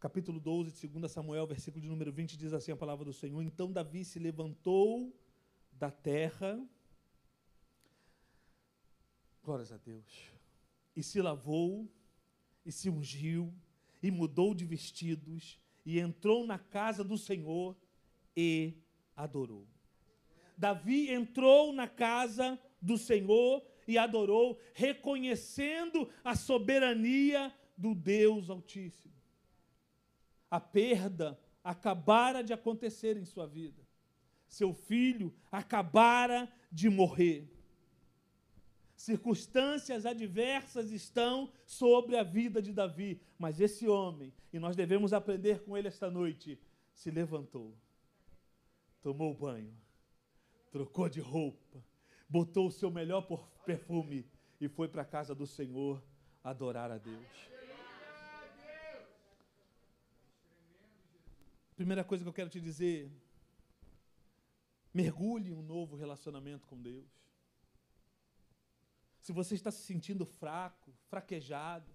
Capítulo 0.00 0.40
12 0.40 0.80
de 0.80 0.88
2 0.88 1.12
Samuel, 1.12 1.46
versículo 1.46 1.82
de 1.82 1.88
número 1.88 2.10
20, 2.10 2.38
diz 2.38 2.54
assim 2.54 2.72
a 2.72 2.76
palavra 2.76 3.04
do 3.04 3.12
Senhor: 3.12 3.42
Então 3.42 3.70
Davi 3.70 4.02
se 4.02 4.18
levantou 4.18 5.14
da 5.72 5.90
terra 5.90 6.66
Glórias 9.46 9.70
a 9.70 9.76
Deus. 9.76 10.32
E 10.96 11.02
se 11.02 11.20
lavou, 11.20 11.88
e 12.66 12.72
se 12.72 12.90
ungiu, 12.90 13.54
e 14.02 14.10
mudou 14.10 14.52
de 14.52 14.64
vestidos, 14.64 15.58
e 15.84 16.00
entrou 16.00 16.44
na 16.44 16.58
casa 16.58 17.04
do 17.04 17.16
Senhor 17.16 17.76
e 18.36 18.74
adorou. 19.16 19.66
Davi 20.58 21.10
entrou 21.10 21.72
na 21.72 21.86
casa 21.86 22.58
do 22.82 22.98
Senhor 22.98 23.64
e 23.86 23.96
adorou, 23.96 24.58
reconhecendo 24.74 26.10
a 26.24 26.34
soberania 26.34 27.54
do 27.78 27.94
Deus 27.94 28.50
Altíssimo. 28.50 29.14
A 30.50 30.58
perda 30.58 31.38
acabara 31.62 32.42
de 32.42 32.52
acontecer 32.52 33.16
em 33.16 33.24
sua 33.24 33.46
vida. 33.46 33.86
Seu 34.48 34.72
filho 34.74 35.32
acabara 35.50 36.52
de 36.70 36.88
morrer. 36.88 37.48
Circunstâncias 38.96 40.06
adversas 40.06 40.90
estão 40.90 41.52
sobre 41.66 42.16
a 42.16 42.22
vida 42.22 42.62
de 42.62 42.72
Davi, 42.72 43.20
mas 43.38 43.60
esse 43.60 43.86
homem, 43.86 44.32
e 44.50 44.58
nós 44.58 44.74
devemos 44.74 45.12
aprender 45.12 45.62
com 45.62 45.76
ele 45.76 45.88
esta 45.88 46.10
noite, 46.10 46.58
se 46.94 47.10
levantou, 47.10 47.76
tomou 49.02 49.34
banho, 49.34 49.76
trocou 50.72 51.10
de 51.10 51.20
roupa, 51.20 51.84
botou 52.26 52.68
o 52.68 52.72
seu 52.72 52.90
melhor 52.90 53.20
perfume 53.66 54.26
e 54.58 54.66
foi 54.66 54.88
para 54.88 55.02
a 55.02 55.04
casa 55.04 55.34
do 55.34 55.46
Senhor 55.46 56.02
adorar 56.42 56.90
a 56.90 56.96
Deus. 56.96 57.50
Primeira 61.76 62.02
coisa 62.02 62.24
que 62.24 62.28
eu 62.30 62.32
quero 62.32 62.48
te 62.48 62.58
dizer, 62.58 63.12
mergulhe 64.94 65.50
em 65.50 65.54
um 65.54 65.60
novo 65.60 65.96
relacionamento 65.96 66.66
com 66.66 66.80
Deus 66.80 67.25
se 69.26 69.32
você 69.32 69.56
está 69.56 69.72
se 69.72 69.82
sentindo 69.82 70.24
fraco, 70.24 70.94
fraquejado, 71.08 71.92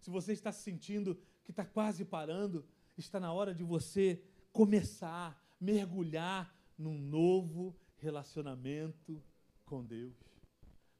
se 0.00 0.08
você 0.08 0.32
está 0.32 0.50
se 0.50 0.62
sentindo 0.62 1.14
que 1.44 1.50
está 1.50 1.62
quase 1.62 2.06
parando, 2.06 2.64
está 2.96 3.20
na 3.20 3.30
hora 3.30 3.54
de 3.54 3.62
você 3.62 4.24
começar, 4.50 5.38
mergulhar 5.60 6.58
num 6.78 6.98
novo 6.98 7.76
relacionamento 7.98 9.22
com 9.66 9.84
Deus. 9.84 10.16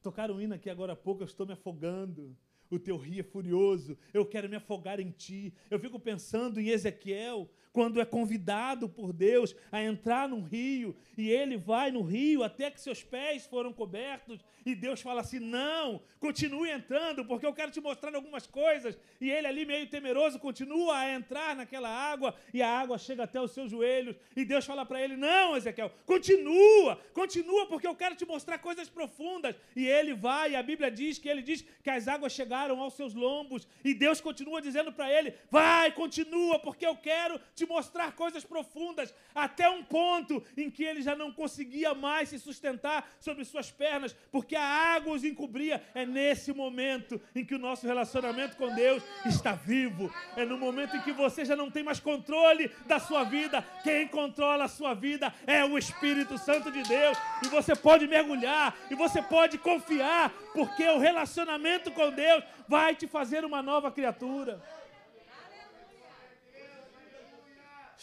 Tocaram 0.03 0.35
um 0.35 0.41
hino 0.41 0.53
aqui 0.53 0.69
agora 0.69 0.93
há 0.93 0.95
pouco, 0.95 1.23
eu 1.23 1.25
estou 1.25 1.47
me 1.47 1.53
afogando. 1.53 2.37
O 2.69 2.77
teu 2.77 2.95
rio 2.95 3.21
é 3.21 3.23
furioso, 3.23 3.97
eu 4.13 4.27
quero 4.27 4.47
me 4.47 4.55
afogar 4.55 4.99
em 4.99 5.09
ti. 5.09 5.51
Eu 5.67 5.79
fico 5.79 5.99
pensando 5.99 6.61
em 6.61 6.67
Ezequiel, 6.67 7.49
quando 7.79 8.01
é 8.01 8.03
convidado 8.03 8.89
por 8.89 9.13
Deus 9.13 9.55
a 9.71 9.81
entrar 9.81 10.27
num 10.27 10.43
rio, 10.43 10.93
e 11.17 11.29
ele 11.29 11.55
vai 11.55 11.89
no 11.91 12.01
rio 12.01 12.43
até 12.43 12.69
que 12.69 12.81
seus 12.81 13.01
pés 13.01 13.45
foram 13.45 13.71
cobertos, 13.71 14.43
e 14.65 14.75
Deus 14.75 15.01
fala 15.01 15.21
assim: 15.21 15.39
Não, 15.39 16.01
continue 16.19 16.69
entrando, 16.69 17.23
porque 17.23 17.45
eu 17.45 17.53
quero 17.53 17.71
te 17.71 17.79
mostrar 17.79 18.13
algumas 18.13 18.45
coisas. 18.45 18.97
E 19.21 19.31
ele, 19.31 19.47
ali 19.47 19.65
meio 19.65 19.87
temeroso, 19.87 20.39
continua 20.39 20.97
a 20.97 21.13
entrar 21.13 21.55
naquela 21.55 21.89
água, 21.89 22.35
e 22.53 22.61
a 22.61 22.69
água 22.69 22.97
chega 22.97 23.23
até 23.23 23.39
os 23.39 23.51
seus 23.51 23.71
joelhos, 23.71 24.15
e 24.35 24.43
Deus 24.43 24.65
fala 24.65 24.85
para 24.85 25.01
ele: 25.01 25.15
Não, 25.15 25.55
Ezequiel, 25.55 25.91
continua, 26.05 26.99
continua, 27.13 27.65
porque 27.67 27.87
eu 27.87 27.95
quero 27.95 28.15
te 28.15 28.25
mostrar 28.25 28.57
coisas 28.59 28.89
profundas. 28.89 29.55
E 29.75 29.87
ele 29.87 30.13
vai, 30.13 30.51
e 30.51 30.55
a 30.55 30.63
Bíblia 30.63 30.91
diz 30.91 31.17
que 31.17 31.29
ele 31.29 31.41
diz 31.41 31.63
que 31.83 31.89
as 31.89 32.07
águas 32.07 32.33
chegaram 32.33 32.79
aos 32.81 32.93
seus 32.93 33.13
lombos, 33.13 33.67
e 33.83 33.93
Deus 33.93 34.19
continua 34.19 34.61
dizendo 34.61 34.91
para 34.91 35.11
ele: 35.11 35.33
Vai, 35.49 35.91
continua, 35.93 36.59
porque 36.59 36.85
eu 36.85 36.95
quero 36.95 37.39
te 37.55 37.65
mostrar 37.69 38.11
coisas 38.13 38.43
profundas, 38.43 39.13
até 39.33 39.69
um 39.69 39.83
ponto 39.83 40.43
em 40.57 40.69
que 40.71 40.83
ele 40.83 41.01
já 41.01 41.15
não 41.15 41.31
conseguia 41.31 41.93
mais 41.93 42.29
se 42.29 42.39
sustentar 42.39 43.07
sobre 43.19 43.45
suas 43.45 43.69
pernas, 43.71 44.15
porque 44.31 44.55
a 44.55 44.63
água 44.63 45.13
os 45.13 45.23
encobria. 45.23 45.81
É 45.93 46.05
nesse 46.05 46.51
momento 46.51 47.21
em 47.35 47.45
que 47.45 47.53
o 47.53 47.59
nosso 47.59 47.85
relacionamento 47.85 48.57
com 48.57 48.73
Deus 48.73 49.03
está 49.25 49.53
vivo. 49.53 50.11
É 50.35 50.43
no 50.43 50.57
momento 50.57 50.97
em 50.97 51.01
que 51.01 51.13
você 51.13 51.45
já 51.45 51.55
não 51.55 51.69
tem 51.69 51.83
mais 51.83 51.99
controle 51.99 52.69
da 52.87 52.99
sua 52.99 53.23
vida. 53.23 53.61
Quem 53.83 54.07
controla 54.07 54.65
a 54.65 54.67
sua 54.67 54.95
vida 54.95 55.33
é 55.45 55.63
o 55.63 55.77
Espírito 55.77 56.37
Santo 56.37 56.71
de 56.71 56.81
Deus. 56.83 57.17
E 57.45 57.47
você 57.47 57.75
pode 57.75 58.07
mergulhar, 58.07 58.75
e 58.89 58.95
você 58.95 59.21
pode 59.21 59.57
confiar, 59.59 60.31
porque 60.53 60.83
o 60.89 60.97
relacionamento 60.97 61.91
com 61.91 62.09
Deus 62.11 62.43
vai 62.67 62.95
te 62.95 63.07
fazer 63.07 63.45
uma 63.45 63.61
nova 63.61 63.91
criatura. 63.91 64.59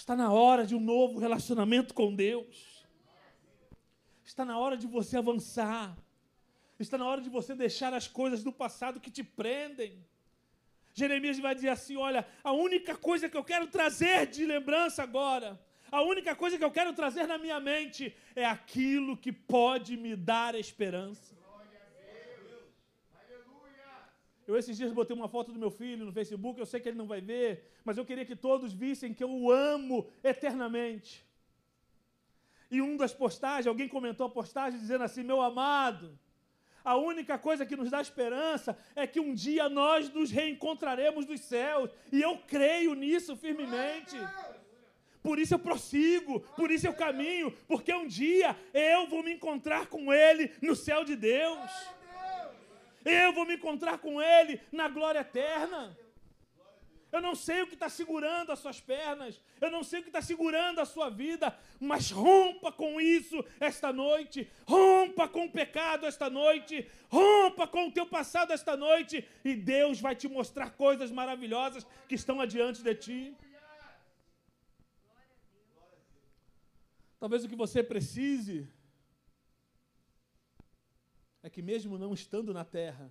Está 0.06 0.14
na 0.14 0.32
hora 0.32 0.64
de 0.64 0.72
um 0.72 0.78
novo 0.78 1.18
relacionamento 1.18 1.92
com 1.92 2.14
Deus. 2.14 2.86
Está 4.24 4.44
na 4.44 4.56
hora 4.56 4.76
de 4.76 4.86
você 4.86 5.16
avançar. 5.16 5.98
Está 6.78 6.96
na 6.96 7.08
hora 7.08 7.20
de 7.20 7.28
você 7.28 7.56
deixar 7.56 7.92
as 7.92 8.06
coisas 8.06 8.44
do 8.44 8.52
passado 8.52 9.00
que 9.00 9.10
te 9.10 9.24
prendem. 9.24 10.06
Jeremias 10.94 11.40
vai 11.40 11.56
dizer 11.56 11.70
assim: 11.70 11.96
Olha, 11.96 12.24
a 12.44 12.52
única 12.52 12.94
coisa 12.94 13.28
que 13.28 13.36
eu 13.36 13.42
quero 13.42 13.66
trazer 13.66 14.28
de 14.28 14.46
lembrança 14.46 15.02
agora, 15.02 15.60
a 15.90 16.00
única 16.02 16.36
coisa 16.36 16.56
que 16.56 16.62
eu 16.62 16.70
quero 16.70 16.92
trazer 16.92 17.26
na 17.26 17.36
minha 17.36 17.58
mente 17.58 18.14
é 18.36 18.44
aquilo 18.44 19.16
que 19.16 19.32
pode 19.32 19.96
me 19.96 20.14
dar 20.14 20.54
esperança. 20.54 21.35
Eu 24.46 24.56
esses 24.56 24.76
dias 24.76 24.92
botei 24.92 25.16
uma 25.16 25.28
foto 25.28 25.52
do 25.52 25.58
meu 25.58 25.70
filho 25.70 26.06
no 26.06 26.12
Facebook, 26.12 26.58
eu 26.58 26.66
sei 26.66 26.78
que 26.78 26.88
ele 26.88 26.96
não 26.96 27.06
vai 27.06 27.20
ver, 27.20 27.68
mas 27.84 27.98
eu 27.98 28.04
queria 28.04 28.24
que 28.24 28.36
todos 28.36 28.72
vissem 28.72 29.12
que 29.12 29.24
eu 29.24 29.30
o 29.30 29.50
amo 29.50 30.06
eternamente. 30.22 31.26
E 32.70 32.80
um 32.80 32.96
das 32.96 33.12
postagens, 33.12 33.66
alguém 33.66 33.88
comentou 33.88 34.26
a 34.26 34.30
postagem 34.30 34.78
dizendo 34.78 35.04
assim: 35.04 35.22
Meu 35.22 35.40
amado, 35.40 36.16
a 36.84 36.96
única 36.96 37.36
coisa 37.36 37.66
que 37.66 37.74
nos 37.74 37.90
dá 37.90 38.00
esperança 38.00 38.78
é 38.94 39.06
que 39.06 39.18
um 39.18 39.34
dia 39.34 39.68
nós 39.68 40.08
nos 40.12 40.30
reencontraremos 40.30 41.26
nos 41.26 41.40
céus, 41.40 41.90
e 42.12 42.22
eu 42.22 42.38
creio 42.46 42.94
nisso 42.94 43.36
firmemente. 43.36 44.16
Por 45.20 45.40
isso 45.40 45.54
eu 45.54 45.58
prossigo, 45.58 46.38
por 46.54 46.70
isso 46.70 46.86
eu 46.86 46.94
caminho, 46.94 47.50
porque 47.66 47.92
um 47.92 48.06
dia 48.06 48.56
eu 48.72 49.08
vou 49.08 49.24
me 49.24 49.32
encontrar 49.32 49.88
com 49.88 50.12
Ele 50.12 50.52
no 50.62 50.76
céu 50.76 51.02
de 51.02 51.16
Deus. 51.16 51.68
Eu 53.06 53.32
vou 53.32 53.46
me 53.46 53.54
encontrar 53.54 53.98
com 53.98 54.20
Ele 54.20 54.60
na 54.72 54.88
glória 54.88 55.20
eterna. 55.20 55.96
Eu 57.12 57.20
não 57.20 57.36
sei 57.36 57.62
o 57.62 57.66
que 57.66 57.74
está 57.74 57.88
segurando 57.88 58.50
as 58.50 58.58
suas 58.58 58.80
pernas. 58.80 59.40
Eu 59.60 59.70
não 59.70 59.82
sei 59.84 60.00
o 60.00 60.02
que 60.02 60.08
está 60.08 60.20
segurando 60.20 60.80
a 60.80 60.84
sua 60.84 61.08
vida. 61.08 61.56
Mas 61.78 62.10
rompa 62.10 62.72
com 62.72 63.00
isso 63.00 63.44
esta 63.60 63.92
noite. 63.92 64.50
Rompa 64.66 65.28
com 65.28 65.44
o 65.44 65.50
pecado 65.50 66.04
esta 66.04 66.28
noite. 66.28 66.90
Rompa 67.08 67.66
com 67.68 67.86
o 67.86 67.92
teu 67.92 68.06
passado 68.06 68.52
esta 68.52 68.76
noite. 68.76 69.26
E 69.44 69.54
Deus 69.54 70.00
vai 70.00 70.16
te 70.16 70.28
mostrar 70.28 70.70
coisas 70.70 71.12
maravilhosas 71.12 71.86
que 72.08 72.16
estão 72.16 72.40
adiante 72.40 72.82
de 72.82 72.94
ti. 72.96 73.36
Talvez 77.20 77.44
o 77.44 77.48
que 77.48 77.56
você 77.56 77.82
precise 77.82 78.68
é 81.46 81.48
que, 81.48 81.62
mesmo 81.62 81.96
não 81.96 82.12
estando 82.12 82.52
na 82.52 82.64
terra, 82.64 83.08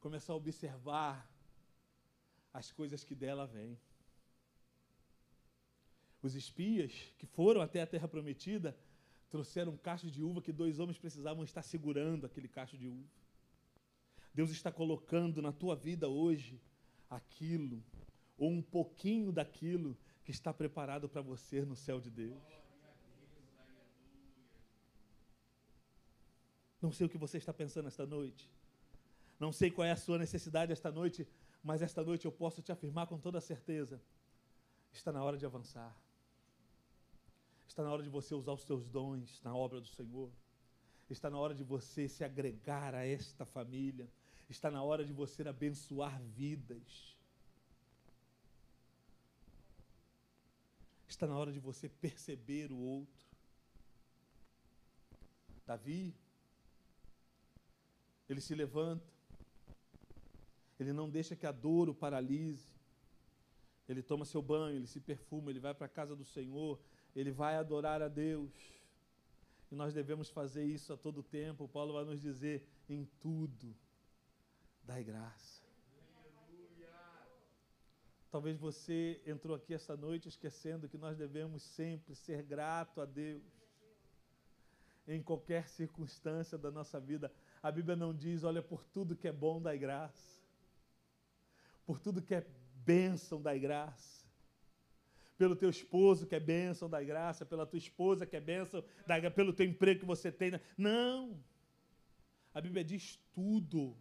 começar 0.00 0.32
a 0.32 0.36
observar 0.36 1.30
as 2.54 2.72
coisas 2.72 3.04
que 3.04 3.14
dela 3.14 3.46
vêm. 3.46 3.78
Os 6.22 6.34
espias 6.34 6.90
que 7.18 7.26
foram 7.26 7.60
até 7.60 7.82
a 7.82 7.86
terra 7.86 8.08
prometida 8.08 8.74
trouxeram 9.28 9.72
um 9.72 9.76
cacho 9.76 10.10
de 10.10 10.22
uva 10.22 10.40
que 10.40 10.52
dois 10.52 10.78
homens 10.78 10.98
precisavam 10.98 11.44
estar 11.44 11.60
segurando 11.60 12.24
aquele 12.24 12.48
cacho 12.48 12.78
de 12.78 12.88
uva. 12.88 13.10
Deus 14.32 14.50
está 14.50 14.72
colocando 14.72 15.42
na 15.42 15.52
tua 15.52 15.76
vida 15.76 16.08
hoje 16.08 16.58
aquilo, 17.10 17.84
ou 18.38 18.50
um 18.50 18.62
pouquinho 18.62 19.30
daquilo 19.30 19.98
que 20.24 20.30
está 20.30 20.50
preparado 20.54 21.10
para 21.10 21.20
você 21.20 21.62
no 21.62 21.76
céu 21.76 22.00
de 22.00 22.10
Deus. 22.10 22.61
Não 26.82 26.90
sei 26.90 27.06
o 27.06 27.08
que 27.08 27.16
você 27.16 27.38
está 27.38 27.52
pensando 27.54 27.86
esta 27.86 28.04
noite. 28.04 28.50
Não 29.38 29.52
sei 29.52 29.70
qual 29.70 29.86
é 29.86 29.92
a 29.92 29.96
sua 29.96 30.18
necessidade 30.18 30.72
esta 30.72 30.90
noite, 30.90 31.26
mas 31.62 31.80
esta 31.80 32.02
noite 32.02 32.24
eu 32.24 32.32
posso 32.32 32.60
te 32.60 32.72
afirmar 32.72 33.06
com 33.06 33.18
toda 33.18 33.40
certeza: 33.40 34.02
está 34.92 35.12
na 35.12 35.22
hora 35.22 35.38
de 35.38 35.46
avançar. 35.46 35.96
Está 37.66 37.84
na 37.84 37.92
hora 37.92 38.02
de 38.02 38.10
você 38.10 38.34
usar 38.34 38.52
os 38.52 38.64
seus 38.64 38.86
dons 38.88 39.40
na 39.42 39.54
obra 39.54 39.80
do 39.80 39.86
Senhor. 39.86 40.30
Está 41.08 41.30
na 41.30 41.38
hora 41.38 41.54
de 41.54 41.62
você 41.62 42.08
se 42.08 42.24
agregar 42.24 42.94
a 42.94 43.06
esta 43.06 43.46
família. 43.46 44.08
Está 44.48 44.70
na 44.70 44.82
hora 44.82 45.04
de 45.04 45.12
você 45.12 45.46
abençoar 45.48 46.20
vidas. 46.20 47.16
Está 51.08 51.26
na 51.26 51.36
hora 51.36 51.52
de 51.52 51.60
você 51.60 51.88
perceber 51.88 52.72
o 52.72 52.78
outro. 52.78 53.26
Davi, 55.64 56.14
ele 58.32 58.40
se 58.40 58.54
levanta, 58.54 59.04
ele 60.78 60.92
não 60.92 61.08
deixa 61.08 61.36
que 61.36 61.46
a 61.46 61.52
dor 61.52 61.88
o 61.88 61.94
paralise. 61.94 62.72
Ele 63.88 64.02
toma 64.02 64.24
seu 64.24 64.40
banho, 64.40 64.76
ele 64.76 64.86
se 64.86 65.00
perfuma, 65.00 65.50
ele 65.50 65.60
vai 65.60 65.74
para 65.74 65.86
a 65.86 65.88
casa 65.88 66.16
do 66.16 66.24
Senhor, 66.24 66.78
ele 67.14 67.30
vai 67.30 67.56
adorar 67.56 68.00
a 68.00 68.08
Deus. 68.08 68.52
E 69.70 69.74
nós 69.74 69.94
devemos 69.94 70.28
fazer 70.28 70.64
isso 70.64 70.92
a 70.92 70.96
todo 70.96 71.22
tempo. 71.22 71.68
Paulo 71.68 71.92
vai 71.94 72.04
nos 72.04 72.20
dizer: 72.20 72.66
em 72.88 73.04
tudo, 73.20 73.74
dai 74.84 75.02
graça. 75.02 75.62
Talvez 78.30 78.56
você 78.56 79.20
entrou 79.26 79.54
aqui 79.54 79.74
esta 79.74 79.94
noite 79.94 80.26
esquecendo 80.26 80.88
que 80.88 80.96
nós 80.96 81.18
devemos 81.18 81.62
sempre 81.62 82.14
ser 82.14 82.42
grato 82.42 83.00
a 83.00 83.04
Deus. 83.04 83.42
Em 85.06 85.22
qualquer 85.22 85.68
circunstância 85.68 86.56
da 86.56 86.70
nossa 86.70 86.98
vida. 86.98 87.30
A 87.62 87.70
Bíblia 87.70 87.94
não 87.94 88.12
diz, 88.14 88.42
olha, 88.42 88.62
por 88.62 88.84
tudo 88.84 89.16
que 89.16 89.28
é 89.28 89.32
bom, 89.32 89.60
dai 89.60 89.78
graça 89.78 90.32
por 91.86 91.98
tudo 91.98 92.22
que 92.22 92.34
é 92.34 92.46
bênção 92.84 93.40
da 93.40 93.56
graça. 93.56 94.24
Pelo 95.36 95.56
teu 95.56 95.70
esposo 95.70 96.26
que 96.26 96.34
é 96.34 96.40
bênção 96.40 96.88
da 96.88 97.02
graça, 97.02 97.44
pela 97.44 97.66
tua 97.66 97.78
esposa 97.78 98.26
que 98.26 98.36
é 98.36 98.40
bênção 98.40 98.84
da 99.06 99.18
graça, 99.18 99.34
pelo 99.34 99.52
teu 99.52 99.66
emprego 99.66 100.00
que 100.00 100.06
você 100.06 100.30
tem. 100.30 100.52
Não! 100.76 101.42
A 102.54 102.60
Bíblia 102.60 102.84
diz 102.84 103.18
tudo. 103.34 103.96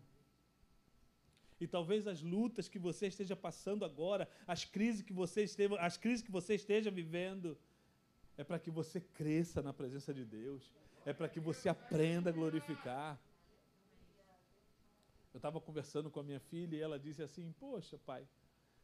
E 1.60 1.68
talvez 1.68 2.08
as 2.08 2.22
lutas 2.22 2.68
que 2.68 2.80
você 2.80 3.08
esteja 3.08 3.36
passando 3.36 3.86
agora, 3.86 4.28
as 4.48 4.66
crises 4.66 5.02
que 5.02 5.14
você 5.14 5.44
esteja, 5.44 5.76
as 5.80 5.96
crises 5.98 6.24
que 6.24 6.32
você 6.32 6.56
esteja 6.56 6.92
vivendo, 6.92 7.58
é 8.38 8.44
para 8.44 8.60
que 8.60 8.72
você 8.72 9.00
cresça 9.00 9.62
na 9.62 9.74
presença 9.74 10.14
de 10.14 10.26
Deus. 10.26 10.72
É 11.06 11.14
para 11.14 11.30
que 11.30 11.40
você 11.40 11.70
aprenda 11.70 12.30
a 12.30 12.34
glorificar. 12.34 13.20
Eu 15.34 15.38
estava 15.38 15.62
conversando 15.62 16.12
com 16.12 16.20
a 16.20 16.24
minha 16.24 16.40
filha 16.40 16.76
e 16.76 16.82
ela 16.82 17.00
disse 17.00 17.24
assim: 17.24 17.54
Poxa, 17.54 17.98
pai, 17.98 18.28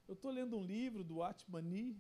eu 0.08 0.14
estou 0.14 0.32
lendo 0.32 0.58
um 0.58 0.64
livro 0.64 1.04
do 1.04 1.22
Atmani. 1.22 1.98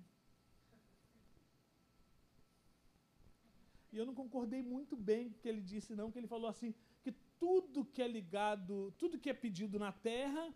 E 3.91 3.97
eu 3.97 4.05
não 4.05 4.15
concordei 4.15 4.61
muito 4.61 4.95
bem 4.95 5.29
com 5.29 5.37
o 5.37 5.39
que 5.39 5.49
ele 5.49 5.61
disse, 5.61 5.95
não, 5.95 6.11
que 6.11 6.19
ele 6.19 6.27
falou 6.27 6.49
assim: 6.49 6.73
que 7.01 7.11
tudo 7.39 7.85
que 7.85 8.01
é 8.01 8.07
ligado, 8.07 8.93
tudo 8.97 9.19
que 9.19 9.29
é 9.29 9.33
pedido 9.33 9.77
na 9.77 9.91
terra, 9.91 10.53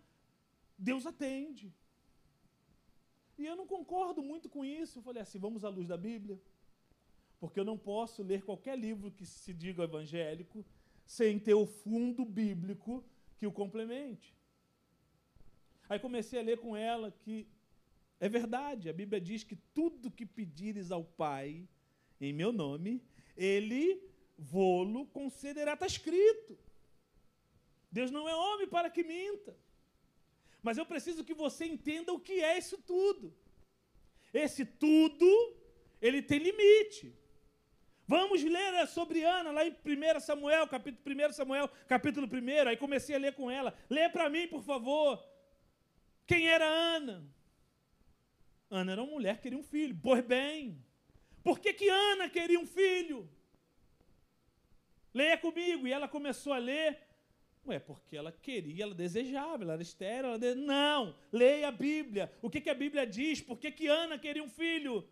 Deus 0.78 1.06
atende. 1.06 1.72
E 3.38 3.44
eu 3.44 3.56
não 3.56 3.66
concordo 3.66 4.22
muito 4.22 4.48
com 4.48 4.64
isso. 4.64 4.98
Eu 4.98 5.02
falei 5.02 5.22
assim: 5.22 5.38
vamos 5.38 5.64
à 5.64 5.68
luz 5.68 5.88
da 5.88 5.96
Bíblia. 5.96 6.40
Porque 7.38 7.58
eu 7.58 7.64
não 7.64 7.76
posso 7.76 8.22
ler 8.22 8.44
qualquer 8.44 8.78
livro 8.78 9.10
que 9.10 9.26
se 9.26 9.52
diga 9.52 9.82
evangélico 9.82 10.64
sem 11.04 11.38
ter 11.38 11.54
o 11.54 11.66
fundo 11.66 12.24
bíblico 12.24 13.04
que 13.42 13.46
o 13.48 13.50
complemente. 13.50 14.32
Aí 15.88 15.98
comecei 15.98 16.38
a 16.38 16.42
ler 16.48 16.58
com 16.58 16.76
ela 16.76 17.10
que 17.10 17.48
é 18.20 18.28
verdade, 18.28 18.88
a 18.88 18.92
Bíblia 18.92 19.20
diz 19.20 19.42
que 19.42 19.56
tudo 19.78 20.12
que 20.12 20.24
pedires 20.24 20.92
ao 20.92 21.02
Pai 21.02 21.68
em 22.20 22.32
meu 22.32 22.52
nome, 22.52 23.02
ele 23.36 24.00
vô-lo 24.38 25.06
concederá, 25.06 25.72
está 25.72 25.86
escrito. 25.86 26.56
Deus 27.90 28.12
não 28.12 28.28
é 28.28 28.36
homem 28.36 28.68
para 28.68 28.88
que 28.88 29.02
minta. 29.02 29.58
Mas 30.62 30.78
eu 30.78 30.86
preciso 30.86 31.24
que 31.24 31.34
você 31.34 31.64
entenda 31.64 32.12
o 32.12 32.20
que 32.20 32.34
é 32.40 32.56
isso 32.56 32.78
tudo. 32.78 33.34
Esse 34.32 34.64
tudo, 34.64 35.26
ele 36.00 36.22
tem 36.22 36.38
limite. 36.38 37.12
Vamos 38.12 38.44
ler 38.44 38.86
sobre 38.88 39.24
Ana 39.24 39.50
lá 39.50 39.66
em 39.66 39.70
1 39.70 40.20
Samuel, 40.20 40.68
capítulo 40.68 41.28
1 41.30 41.32
Samuel, 41.32 41.66
capítulo 41.88 42.28
1. 42.30 42.68
Aí 42.68 42.76
comecei 42.76 43.14
a 43.14 43.18
ler 43.18 43.32
com 43.32 43.50
ela. 43.50 43.74
Lê 43.88 44.06
para 44.10 44.28
mim, 44.28 44.46
por 44.48 44.62
favor. 44.62 45.18
Quem 46.26 46.46
era 46.46 46.66
Ana? 46.66 47.26
Ana 48.68 48.92
era 48.92 49.02
uma 49.02 49.12
mulher 49.12 49.36
que 49.36 49.44
queria 49.44 49.58
um 49.58 49.62
filho. 49.62 49.98
Pois 50.02 50.22
bem, 50.22 50.84
por 51.42 51.58
que, 51.58 51.72
que 51.72 51.88
Ana 51.88 52.28
queria 52.28 52.60
um 52.60 52.66
filho? 52.66 53.26
Leia 55.14 55.38
comigo. 55.38 55.88
E 55.88 55.92
ela 55.92 56.06
começou 56.06 56.52
a 56.52 56.58
ler. 56.58 56.98
Ué, 57.66 57.78
porque 57.78 58.14
ela 58.14 58.30
queria, 58.30 58.84
ela 58.84 58.94
desejava, 58.94 59.64
ela 59.64 59.72
era 59.72 59.82
estéril. 59.82 60.32
Ela. 60.32 60.54
Não, 60.54 61.16
leia 61.32 61.68
a 61.68 61.72
Bíblia. 61.72 62.30
O 62.42 62.50
que, 62.50 62.60
que 62.60 62.68
a 62.68 62.74
Bíblia 62.74 63.06
diz? 63.06 63.40
Por 63.40 63.58
que, 63.58 63.72
que 63.72 63.86
Ana 63.86 64.18
queria 64.18 64.44
um 64.44 64.50
filho? 64.50 65.08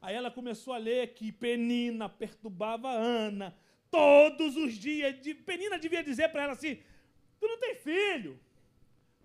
Aí 0.00 0.14
ela 0.14 0.30
começou 0.30 0.72
a 0.72 0.78
ler 0.78 1.14
que 1.14 1.30
Penina 1.30 2.08
perturbava 2.08 2.90
Ana 2.90 3.54
todos 3.90 4.56
os 4.56 4.74
dias. 4.74 5.14
Penina 5.44 5.78
devia 5.78 6.02
dizer 6.02 6.28
para 6.30 6.44
ela 6.44 6.52
assim: 6.52 6.76
Tu 7.38 7.46
não 7.46 7.58
tem 7.58 7.74
filho, 7.74 8.40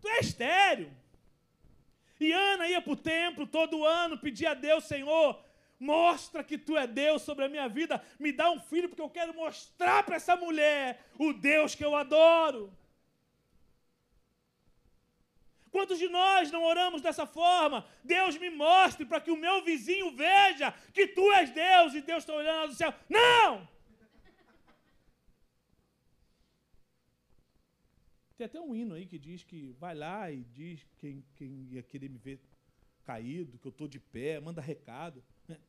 tu 0.01 0.07
é 0.09 0.19
estéreo. 0.19 0.91
E 2.19 2.31
Ana 2.31 2.67
ia 2.67 2.81
para 2.81 2.93
o 2.93 2.95
templo 2.95 3.45
todo 3.45 3.85
ano, 3.85 4.17
pedia 4.17 4.51
a 4.51 4.53
Deus, 4.53 4.85
Senhor, 4.85 5.41
mostra 5.79 6.43
que 6.43 6.57
tu 6.57 6.77
é 6.77 6.87
Deus 6.87 7.21
sobre 7.21 7.45
a 7.45 7.49
minha 7.49 7.67
vida, 7.67 8.01
me 8.17 8.31
dá 8.31 8.49
um 8.49 8.59
filho, 8.59 8.87
porque 8.87 9.01
eu 9.01 9.09
quero 9.09 9.33
mostrar 9.33 10.03
para 10.03 10.15
essa 10.15 10.35
mulher 10.35 11.05
o 11.19 11.33
Deus 11.33 11.75
que 11.75 11.83
eu 11.83 11.95
adoro. 11.95 12.71
Quantos 15.75 15.99
de 15.99 16.07
nós 16.07 16.49
não 16.51 16.63
oramos 16.63 17.01
dessa 17.01 17.25
forma? 17.27 17.85
Deus 18.01 18.37
me 18.37 18.49
mostre 18.49 19.05
para 19.05 19.19
que 19.19 19.29
o 19.29 19.35
meu 19.35 19.61
vizinho 19.61 20.15
veja 20.15 20.71
que 20.93 21.05
tu 21.05 21.33
és 21.33 21.49
Deus 21.51 21.93
e 21.93 22.01
Deus 22.01 22.23
está 22.23 22.33
olhando 22.33 22.59
lá 22.61 22.65
do 22.67 22.73
céu. 22.73 22.93
Não! 23.09 23.67
Tem 28.37 28.45
até 28.45 28.61
um 28.61 28.73
hino 28.73 28.95
aí 28.95 29.05
que 29.05 29.19
diz 29.19 29.43
que 29.43 29.73
vai 29.73 29.93
lá 29.93 30.31
e 30.31 30.45
diz 30.45 30.87
quem, 30.95 31.25
quem 31.35 31.67
ia 31.73 31.83
querer 31.83 32.09
me 32.09 32.19
ver 32.19 32.39
caído, 33.03 33.59
que 33.59 33.67
eu 33.67 33.75
estou 33.75 33.89
de 33.89 33.99
pé, 33.99 34.39
manda 34.39 34.61
recado. 34.61 35.21
Né? 35.45 35.59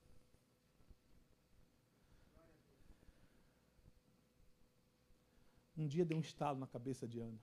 Um 5.76 5.88
dia 5.88 6.04
deu 6.04 6.16
um 6.16 6.20
estalo 6.20 6.60
na 6.60 6.68
cabeça 6.68 7.08
de 7.08 7.18
Ana. 7.18 7.40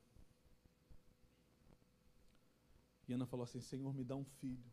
E 3.08 3.14
Ana 3.14 3.26
falou 3.26 3.44
assim: 3.44 3.62
Senhor, 3.62 3.94
me 3.94 4.04
dá 4.04 4.16
um 4.16 4.24
filho. 4.24 4.72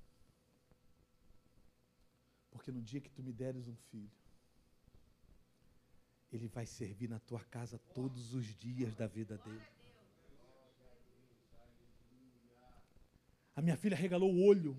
Porque 2.50 2.70
no 2.70 2.82
dia 2.82 3.00
que 3.00 3.10
tu 3.10 3.22
me 3.22 3.32
deres 3.32 3.68
um 3.68 3.76
filho, 3.90 4.10
ele 6.32 6.46
vai 6.46 6.66
servir 6.66 7.08
na 7.08 7.18
tua 7.18 7.40
casa 7.44 7.78
todos 7.94 8.34
os 8.34 8.46
dias 8.56 8.94
da 8.94 9.06
vida 9.06 9.36
dele. 9.38 9.62
A 13.56 13.62
minha 13.62 13.76
filha 13.76 13.96
regalou 13.96 14.32
o 14.32 14.46
olho. 14.46 14.76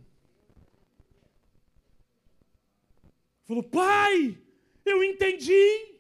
Falou: 3.44 3.64
Pai, 3.64 4.38
eu 4.86 5.04
entendi. 5.04 5.92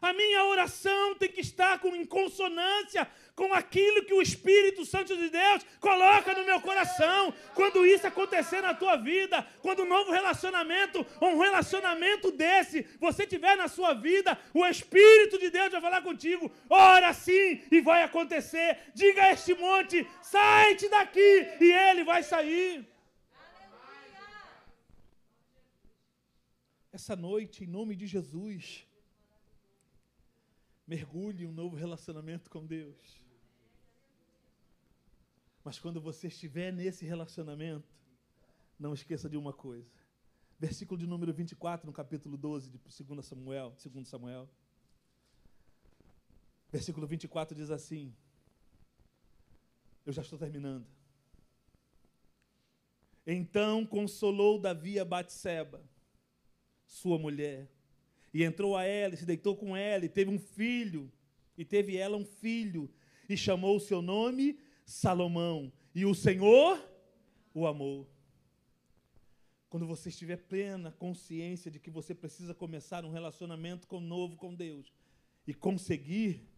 A 0.00 0.12
minha 0.12 0.44
oração 0.44 1.16
tem 1.16 1.30
que 1.32 1.40
estar 1.40 1.80
com, 1.80 1.94
em 1.96 2.04
consonância 2.04 3.10
com 3.36 3.52
aquilo 3.52 4.04
que 4.06 4.14
o 4.14 4.22
Espírito 4.22 4.84
Santo 4.86 5.14
de 5.14 5.28
Deus 5.28 5.62
coloca 5.78 6.32
no 6.34 6.46
meu 6.46 6.58
coração. 6.60 7.32
Quando 7.54 7.84
isso 7.86 8.06
acontecer 8.06 8.62
na 8.62 8.72
tua 8.72 8.96
vida, 8.96 9.46
quando 9.60 9.82
um 9.82 9.88
novo 9.88 10.10
relacionamento, 10.10 11.06
um 11.20 11.38
relacionamento 11.38 12.32
desse, 12.32 12.82
você 12.98 13.26
tiver 13.26 13.54
na 13.56 13.68
sua 13.68 13.92
vida, 13.92 14.38
o 14.54 14.64
Espírito 14.64 15.38
de 15.38 15.50
Deus 15.50 15.70
vai 15.70 15.82
falar 15.82 16.00
contigo. 16.00 16.50
Ora 16.70 17.12
sim 17.12 17.62
e 17.70 17.80
vai 17.82 18.02
acontecer. 18.02 18.78
Diga 18.94 19.24
a 19.24 19.32
este 19.32 19.54
monte: 19.54 20.08
sai-te 20.22 20.88
daqui, 20.88 21.46
e 21.60 21.70
ele 21.70 22.04
vai 22.04 22.22
sair. 22.22 22.88
Essa 26.90 27.14
noite, 27.14 27.64
em 27.64 27.66
nome 27.66 27.94
de 27.94 28.06
Jesus, 28.06 28.86
mergulhe 30.86 31.44
em 31.44 31.46
um 31.46 31.52
novo 31.52 31.76
relacionamento 31.76 32.48
com 32.48 32.64
Deus. 32.64 33.25
Mas 35.66 35.80
quando 35.80 36.00
você 36.00 36.28
estiver 36.28 36.72
nesse 36.72 37.04
relacionamento, 37.04 37.92
não 38.78 38.94
esqueça 38.94 39.28
de 39.28 39.36
uma 39.36 39.52
coisa. 39.52 39.90
Versículo 40.60 40.96
de 40.96 41.08
número 41.08 41.32
24, 41.32 41.84
no 41.84 41.92
capítulo 41.92 42.36
12 42.36 42.70
de 42.70 42.78
2 42.78 43.26
Samuel, 43.26 43.74
2 43.84 44.06
Samuel. 44.06 44.48
Versículo 46.70 47.04
24 47.04 47.56
diz 47.56 47.72
assim: 47.72 48.14
Eu 50.04 50.12
já 50.12 50.22
estou 50.22 50.38
terminando. 50.38 50.86
Então 53.26 53.84
consolou 53.84 54.60
Davi 54.60 55.00
a 55.00 55.04
Batseba, 55.04 55.82
sua 56.86 57.18
mulher, 57.18 57.68
e 58.32 58.44
entrou 58.44 58.76
a 58.76 58.84
ela, 58.84 59.14
e 59.14 59.16
se 59.16 59.26
deitou 59.26 59.56
com 59.56 59.76
ela, 59.76 60.04
e 60.04 60.08
teve 60.08 60.30
um 60.30 60.38
filho, 60.38 61.10
e 61.58 61.64
teve 61.64 61.96
ela 61.96 62.16
um 62.16 62.24
filho, 62.24 62.88
e 63.28 63.36
chamou 63.36 63.74
o 63.74 63.80
seu 63.80 64.00
nome 64.00 64.64
Salomão, 64.86 65.72
e 65.92 66.06
o 66.06 66.14
Senhor 66.14 66.80
o 67.52 67.66
amou. 67.66 68.08
Quando 69.68 69.84
você 69.84 70.08
estiver 70.08 70.36
plena 70.36 70.92
consciência 70.92 71.70
de 71.70 71.80
que 71.80 71.90
você 71.90 72.14
precisa 72.14 72.54
começar 72.54 73.04
um 73.04 73.10
relacionamento 73.10 73.88
com, 73.88 74.00
novo 74.00 74.36
com 74.36 74.54
Deus 74.54 74.92
e 75.44 75.52
conseguir, 75.52 76.48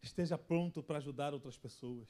esteja 0.00 0.38
pronto 0.38 0.80
para 0.80 0.98
ajudar 0.98 1.34
outras 1.34 1.58
pessoas. 1.58 2.08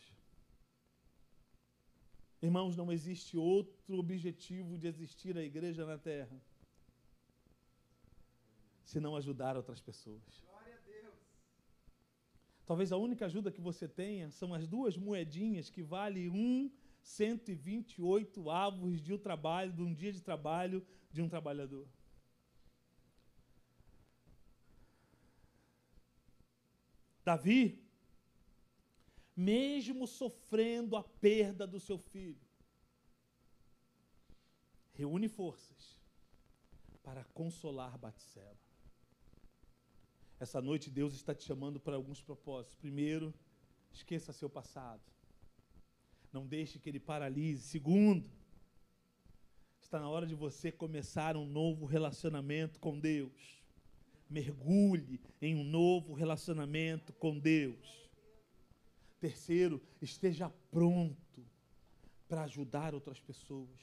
Irmãos, 2.42 2.76
não 2.76 2.92
existe 2.92 3.36
outro 3.36 3.96
objetivo 3.98 4.76
de 4.76 4.88
existir 4.88 5.38
a 5.38 5.42
igreja 5.42 5.86
na 5.86 5.96
terra 5.96 6.38
se 8.84 9.00
não 9.00 9.16
ajudar 9.16 9.56
outras 9.56 9.80
pessoas. 9.80 10.51
Talvez 12.64 12.92
a 12.92 12.96
única 12.96 13.26
ajuda 13.26 13.50
que 13.50 13.60
você 13.60 13.88
tenha 13.88 14.30
são 14.30 14.54
as 14.54 14.66
duas 14.66 14.96
moedinhas 14.96 15.68
que 15.68 15.82
valem 15.82 16.28
um 16.28 16.70
128 17.02 18.50
avos 18.50 19.02
de 19.02 19.12
um 19.12 19.18
trabalho, 19.18 19.72
de 19.72 19.82
um 19.82 19.92
dia 19.92 20.12
de 20.12 20.20
trabalho 20.20 20.86
de 21.10 21.20
um 21.20 21.28
trabalhador. 21.28 21.86
Davi, 27.24 27.84
mesmo 29.36 30.06
sofrendo 30.06 30.96
a 30.96 31.02
perda 31.02 31.66
do 31.66 31.78
seu 31.78 31.98
filho, 31.98 32.40
reúne 34.92 35.28
forças 35.28 35.98
para 37.02 37.24
consolar 37.26 37.96
Batseba. 37.98 38.71
Essa 40.42 40.60
noite 40.60 40.90
Deus 40.90 41.14
está 41.14 41.32
te 41.32 41.44
chamando 41.44 41.78
para 41.78 41.94
alguns 41.94 42.20
propósitos. 42.20 42.74
Primeiro, 42.74 43.32
esqueça 43.92 44.32
seu 44.32 44.50
passado. 44.50 45.00
Não 46.32 46.44
deixe 46.44 46.80
que 46.80 46.88
ele 46.88 46.98
paralise. 46.98 47.62
Segundo, 47.62 48.28
está 49.80 50.00
na 50.00 50.08
hora 50.08 50.26
de 50.26 50.34
você 50.34 50.72
começar 50.72 51.36
um 51.36 51.46
novo 51.46 51.86
relacionamento 51.86 52.80
com 52.80 52.98
Deus. 52.98 53.62
Mergulhe 54.28 55.20
em 55.40 55.54
um 55.54 55.62
novo 55.62 56.12
relacionamento 56.12 57.12
com 57.12 57.38
Deus. 57.38 58.10
Terceiro, 59.20 59.80
esteja 60.00 60.50
pronto 60.72 61.46
para 62.26 62.42
ajudar 62.42 62.96
outras 62.96 63.20
pessoas. 63.20 63.80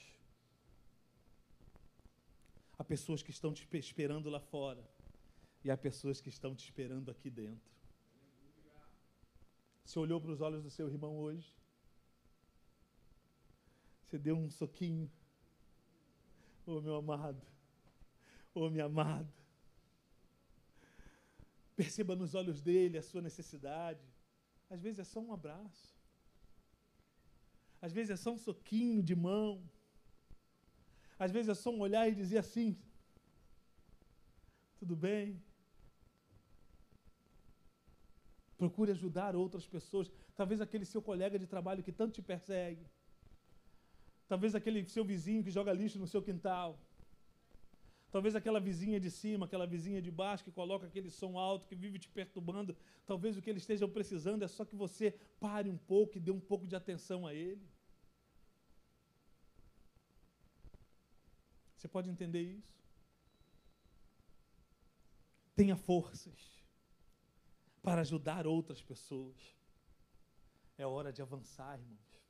Há 2.77 2.84
pessoas 2.84 3.23
que 3.23 3.31
estão 3.31 3.53
te 3.53 3.65
esperando 3.77 4.30
lá 4.30 4.41
fora 4.41 4.99
e 5.64 5.69
há 5.69 5.77
pessoas 5.77 6.22
que 6.22 6.30
estão 6.30 6.56
te 6.56 6.64
esperando 6.64 7.11
aqui 7.11 7.30
dentro. 7.30 7.69
Você 9.84 9.98
olhou 9.99 10.22
para 10.22 10.31
os 10.31 10.41
olhos 10.41 10.64
do 10.64 10.69
seu 10.69 10.88
irmão 10.88 11.18
hoje? 11.18 11.57
Você 14.03 14.18
deu 14.18 14.36
um 14.38 14.49
soquinho? 14.49 15.11
Oh, 16.65 16.80
meu 16.80 16.95
amado. 16.95 17.41
Oh, 18.53 18.69
minha 18.69 18.86
amada. 18.86 19.31
Perceba 21.76 22.15
nos 22.15 22.36
olhos 22.36 22.61
dele 22.61 22.98
a 22.98 23.02
sua 23.02 23.22
necessidade. 23.22 24.06
Às 24.69 24.81
vezes 24.81 24.99
é 24.99 25.03
só 25.03 25.19
um 25.19 25.34
abraço. 25.34 25.95
Às 27.81 27.94
vezes 27.94 28.11
é 28.11 28.15
só 28.15 28.31
um 28.34 28.38
soquinho 28.38 29.02
de 29.02 29.15
mão. 29.15 29.64
Às 31.18 31.31
vezes 31.31 31.49
é 31.49 31.56
só 31.56 31.69
um 31.72 31.80
olhar 31.80 32.07
e 32.07 32.15
dizer 32.15 32.38
assim: 32.38 32.77
Tudo 34.77 34.95
bem? 34.95 35.41
Procure 38.61 38.91
ajudar 38.91 39.38
outras 39.38 39.65
pessoas. 39.65 40.11
Talvez 40.36 40.60
aquele 40.60 40.86
seu 40.94 41.02
colega 41.02 41.40
de 41.40 41.48
trabalho 41.48 41.81
que 41.81 41.94
tanto 41.99 42.14
te 42.18 42.22
persegue. 42.22 42.86
Talvez 44.27 44.53
aquele 44.53 44.84
seu 44.95 45.06
vizinho 45.06 45.44
que 45.45 45.49
joga 45.57 45.72
lixo 45.72 45.98
no 45.98 46.06
seu 46.14 46.22
quintal. 46.22 46.77
Talvez 48.11 48.36
aquela 48.36 48.60
vizinha 48.60 48.99
de 48.99 49.10
cima, 49.10 49.45
aquela 49.45 49.65
vizinha 49.65 50.02
de 50.02 50.11
baixo 50.11 50.44
que 50.44 50.52
coloca 50.52 50.86
aquele 50.86 51.10
som 51.10 51.38
alto 51.38 51.68
que 51.68 51.76
vive 51.84 51.98
te 51.99 52.10
perturbando. 52.10 52.76
Talvez 53.06 53.38
o 53.38 53.41
que 53.41 53.49
eles 53.49 53.64
estejam 53.64 53.90
precisando 53.90 54.44
é 54.44 54.48
só 54.48 54.65
que 54.65 54.76
você 54.76 55.11
pare 55.40 55.69
um 55.69 55.77
pouco 55.77 56.18
e 56.18 56.19
dê 56.19 56.31
um 56.31 56.40
pouco 56.52 56.68
de 56.68 56.76
atenção 56.76 57.26
a 57.26 57.34
ele. 57.34 57.65
Você 61.77 61.88
pode 61.88 62.10
entender 62.10 62.41
isso? 62.41 62.77
Tenha 65.56 65.77
forças 65.77 66.59
para 67.90 68.02
ajudar 68.02 68.45
outras 68.45 68.84
pessoas. 68.84 69.57
É 70.78 70.86
hora 70.86 71.11
de 71.11 71.24
avançar, 71.24 71.80
irmãos. 71.80 72.22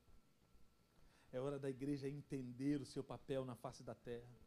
É 1.34 1.40
hora 1.42 1.60
da 1.60 1.70
igreja 1.70 2.08
entender 2.08 2.80
o 2.80 2.86
seu 2.86 3.04
papel 3.04 3.44
na 3.44 3.56
face 3.56 3.84
da 3.84 3.94
terra. 3.94 4.40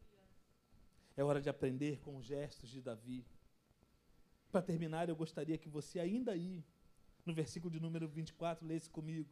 É 1.15 1.23
hora 1.23 1.39
de 1.39 1.49
aprender 1.49 1.99
com 1.99 2.17
os 2.17 2.25
gestos 2.25 2.67
de 2.67 2.81
Davi. 2.81 3.23
Para 4.51 4.63
terminar, 4.63 5.07
eu 5.07 5.15
gostaria 5.15 5.55
que 5.55 5.69
você 5.69 5.99
ainda 5.99 6.31
aí, 6.31 6.65
no 7.23 7.31
versículo 7.31 7.71
de 7.71 7.79
número 7.79 8.07
24, 8.07 8.65
lesse 8.65 8.89
comigo. 8.89 9.29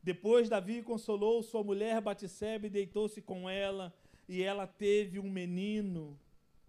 Depois 0.00 0.48
Davi 0.48 0.80
consolou 0.80 1.42
sua 1.42 1.64
mulher 1.64 2.00
Batseba 2.00 2.68
e 2.68 2.70
deitou-se 2.70 3.20
com 3.20 3.50
ela, 3.50 3.92
e 4.28 4.42
ela 4.42 4.64
teve 4.64 5.18
um 5.18 5.28
menino, 5.28 6.16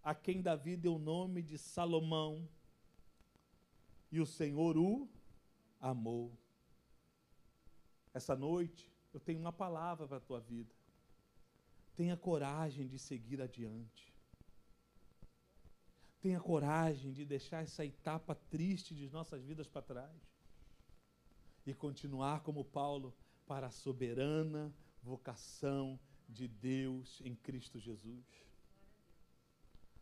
a 0.01 0.15
quem 0.15 0.41
Davi 0.41 0.75
deu 0.75 0.95
o 0.95 0.99
nome 1.13 1.43
de 1.43 1.59
Salomão 1.59 2.49
e 4.11 4.19
o 4.19 4.25
Senhor 4.25 4.77
o 4.77 5.07
amou. 5.79 6.37
Essa 8.13 8.35
noite, 8.35 8.91
eu 9.13 9.19
tenho 9.19 9.39
uma 9.39 9.51
palavra 9.51 10.07
para 10.07 10.17
a 10.17 10.21
tua 10.21 10.39
vida. 10.39 10.73
Tenha 11.95 12.17
coragem 12.17 12.87
de 12.87 12.97
seguir 12.97 13.41
adiante. 13.41 14.13
Tenha 16.21 16.39
coragem 16.39 17.13
de 17.13 17.25
deixar 17.25 17.63
essa 17.63 17.85
etapa 17.85 18.33
triste 18.33 18.95
de 18.95 19.09
nossas 19.09 19.43
vidas 19.43 19.67
para 19.67 19.81
trás. 19.81 20.35
E 21.65 21.73
continuar 21.73 22.41
como 22.41 22.63
Paulo 22.63 23.15
para 23.45 23.67
a 23.67 23.71
soberana 23.71 24.73
vocação 25.01 25.99
de 26.27 26.47
Deus 26.47 27.21
em 27.23 27.35
Cristo 27.35 27.79
Jesus. 27.79 28.25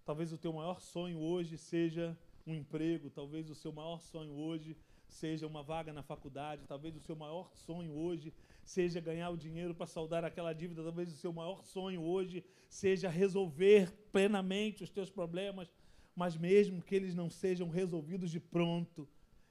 Talvez 0.06 0.32
o 0.32 0.38
teu 0.38 0.54
maior 0.54 0.80
sonho 0.80 1.20
hoje 1.20 1.58
seja 1.58 2.18
um 2.46 2.54
emprego, 2.54 3.10
talvez 3.10 3.50
o 3.50 3.56
seu 3.56 3.72
maior 3.72 4.02
sonho 4.02 4.34
hoje 4.34 4.76
seja 5.08 5.48
uma 5.48 5.64
vaga 5.64 5.94
na 5.94 6.02
faculdade, 6.02 6.66
talvez 6.68 6.96
o 6.96 7.00
seu 7.00 7.16
maior 7.16 7.52
sonho 7.56 7.92
hoje 7.94 8.34
seja 8.64 9.00
ganhar 9.00 9.30
o 9.30 9.38
dinheiro 9.38 9.76
para 9.76 9.86
saldar 9.86 10.24
aquela 10.26 10.54
dívida, 10.54 10.84
talvez 10.84 11.12
o 11.12 11.18
seu 11.18 11.32
maior 11.32 11.64
sonho 11.64 12.02
hoje 12.02 12.44
seja 12.70 13.10
resolver 13.10 13.92
plenamente 14.12 14.84
os 14.84 14.90
teus 14.90 15.10
problemas, 15.10 15.72
mas 16.16 16.36
mesmo 16.36 16.82
que 16.82 16.96
eles 16.96 17.14
não 17.14 17.30
sejam 17.30 17.70
resolvidos 17.70 18.32
de 18.32 18.40
pronto, 18.40 19.08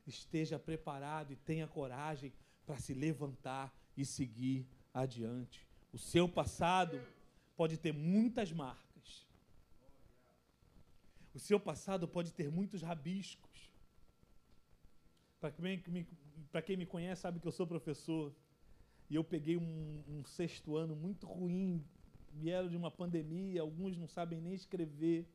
esteja 0.06 0.59
preparado 0.59 1.32
e 1.32 1.36
tenha 1.36 1.66
coragem 1.66 2.32
para 2.66 2.78
se 2.78 2.94
levantar 2.94 3.73
e 3.97 4.05
seguir 4.05 4.66
adiante. 4.93 5.66
O 5.93 5.98
seu 5.98 6.28
passado 6.28 7.01
pode 7.56 7.77
ter 7.77 7.93
muitas 7.93 8.51
marcas. 8.52 8.91
O 11.35 11.39
seu 11.39 11.59
passado 11.59 12.07
pode 12.07 12.33
ter 12.33 12.51
muitos 12.51 12.83
rabiscos. 12.83 13.71
Para 15.41 15.51
quem, 16.63 16.77
me 16.77 16.87
conhece, 16.87 17.23
sabe 17.23 17.41
que 17.41 17.49
eu 17.49 17.53
sou 17.53 17.67
professor. 17.67 18.35
E 19.09 19.15
eu 19.15 19.25
peguei 19.25 19.57
um, 19.57 20.05
um 20.09 20.25
sexto 20.25 20.77
ano 20.77 20.95
muito 20.95 21.27
ruim. 21.27 21.85
Vieram 22.35 22.69
de 22.69 22.77
uma 22.77 22.91
pandemia, 22.91 23.61
alguns 23.61 23.97
não 23.97 24.07
sabem 24.07 24.41
nem 24.41 24.55
escrever. 24.55 25.27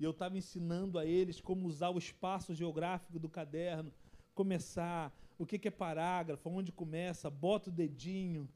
E 0.00 0.04
eu 0.04 0.10
estava 0.10 0.36
ensinando 0.36 0.98
a 0.98 1.06
eles 1.06 1.40
como 1.40 1.66
usar 1.66 1.90
o 1.90 1.98
espaço 1.98 2.54
geográfico 2.54 3.18
do 3.18 3.28
caderno, 3.28 3.92
começar, 4.34 5.14
o 5.38 5.46
que, 5.46 5.58
que 5.58 5.68
é 5.68 5.70
parágrafo, 5.70 6.48
onde 6.48 6.72
começa, 6.72 7.30
bota 7.30 7.70
o 7.70 7.72
dedinho. 7.72 8.48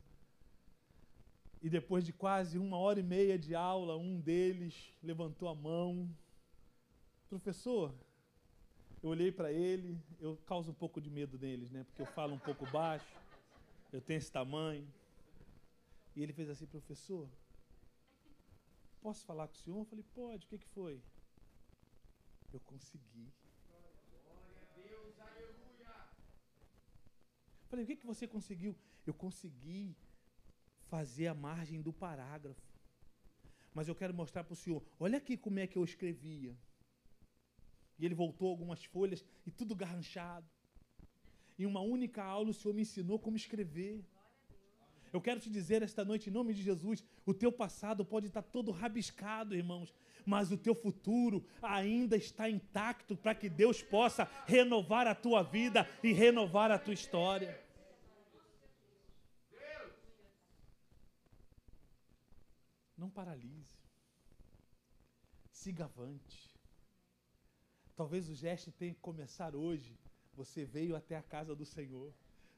E 1.63 1.69
depois 1.69 2.05
de 2.05 2.13
quase 2.13 2.59
uma 2.59 2.79
hora 2.79 3.01
e 3.01 3.03
meia 3.03 3.39
de 3.39 3.55
aula, 3.55 3.97
um 3.97 4.19
deles 4.19 4.93
levantou 5.03 5.49
a 5.49 5.55
mão. 5.55 6.09
Professor, 7.31 7.95
eu 9.01 9.09
olhei 9.09 9.31
para 9.31 9.53
ele, 9.53 9.97
eu 10.19 10.37
causo 10.39 10.73
um 10.73 10.75
pouco 10.75 11.01
de 11.01 11.09
medo 11.09 11.39
deles, 11.39 11.71
né? 11.71 11.85
Porque 11.85 12.03
eu 12.03 12.07
falo 12.07 12.35
um 12.35 12.41
pouco 12.41 12.67
baixo, 12.73 13.07
eu 13.93 14.01
tenho 14.01 14.19
esse 14.19 14.33
tamanho. 14.33 14.85
E 16.17 16.25
ele 16.25 16.33
fez 16.33 16.51
assim, 16.51 16.67
professor, 16.67 17.31
posso 19.01 19.25
falar 19.25 19.47
com 19.47 19.55
o 19.55 19.59
senhor? 19.59 19.79
Eu 19.79 19.85
falei, 19.85 20.05
pode, 20.13 20.45
o 20.45 20.49
que, 20.49 20.59
que 20.59 20.67
foi? 20.67 21.01
Eu 22.53 22.59
consegui. 22.59 23.33
Falei, 27.69 27.85
o 27.85 27.87
que, 27.87 27.95
que 27.95 28.07
você 28.07 28.27
conseguiu? 28.27 28.75
Eu 29.07 29.15
consegui 29.15 29.97
fazer 30.89 31.29
a 31.29 31.35
margem 31.35 31.81
do 31.81 31.93
parágrafo. 31.93 32.61
Mas 33.73 33.87
eu 33.87 33.95
quero 33.95 34.13
mostrar 34.13 34.43
para 34.43 34.55
o 34.55 34.57
senhor. 34.57 34.83
Olha 34.99 35.19
aqui 35.19 35.37
como 35.37 35.61
é 35.61 35.69
que 35.69 35.79
eu 35.79 35.85
escrevia. 35.85 36.59
E 38.01 38.07
ele 38.07 38.15
voltou 38.15 38.49
algumas 38.49 38.83
folhas 38.83 39.23
e 39.47 39.51
tudo 39.51 39.75
garranchado. 39.75 40.49
Em 41.59 41.67
uma 41.67 41.81
única 41.81 42.25
aula, 42.25 42.51
o 42.51 42.55
Senhor 42.55 42.73
me 42.75 42.83
ensinou 42.83 43.19
como 43.19 43.37
escrever. 43.37 44.03
Eu 45.13 45.21
quero 45.21 45.39
te 45.39 45.51
dizer 45.51 45.83
esta 45.83 46.03
noite, 46.05 46.31
em 46.31 46.33
nome 46.33 46.55
de 46.55 46.63
Jesus, 46.63 47.05
o 47.27 47.35
teu 47.35 47.53
passado 47.53 48.03
pode 48.05 48.29
estar 48.29 48.43
todo 48.43 48.71
rabiscado, 48.71 49.55
irmãos, 49.55 49.93
mas 50.25 50.51
o 50.51 50.57
teu 50.57 50.75
futuro 50.75 51.45
ainda 51.61 52.17
está 52.17 52.49
intacto 52.49 53.15
para 53.17 53.35
que 53.35 53.51
Deus 53.51 53.83
possa 53.83 54.27
renovar 54.47 55.07
a 55.07 55.15
tua 55.15 55.43
vida 55.43 55.87
e 56.03 56.13
renovar 56.13 56.71
a 56.71 56.79
tua 56.79 56.95
história. 56.95 57.61
Não 62.97 63.11
paralise. 63.11 63.75
Siga 65.51 65.85
avante. 65.85 66.50
Talvez 68.01 68.31
o 68.31 68.35
gesto 68.35 68.73
tenha 68.73 68.95
que 68.95 69.01
começar 69.01 69.55
hoje. 69.55 69.95
Você 70.35 70.65
veio 70.65 70.97
até 70.97 71.19
a 71.19 71.23
casa 71.23 71.55
do 71.55 71.67
Senhor. 71.67 72.11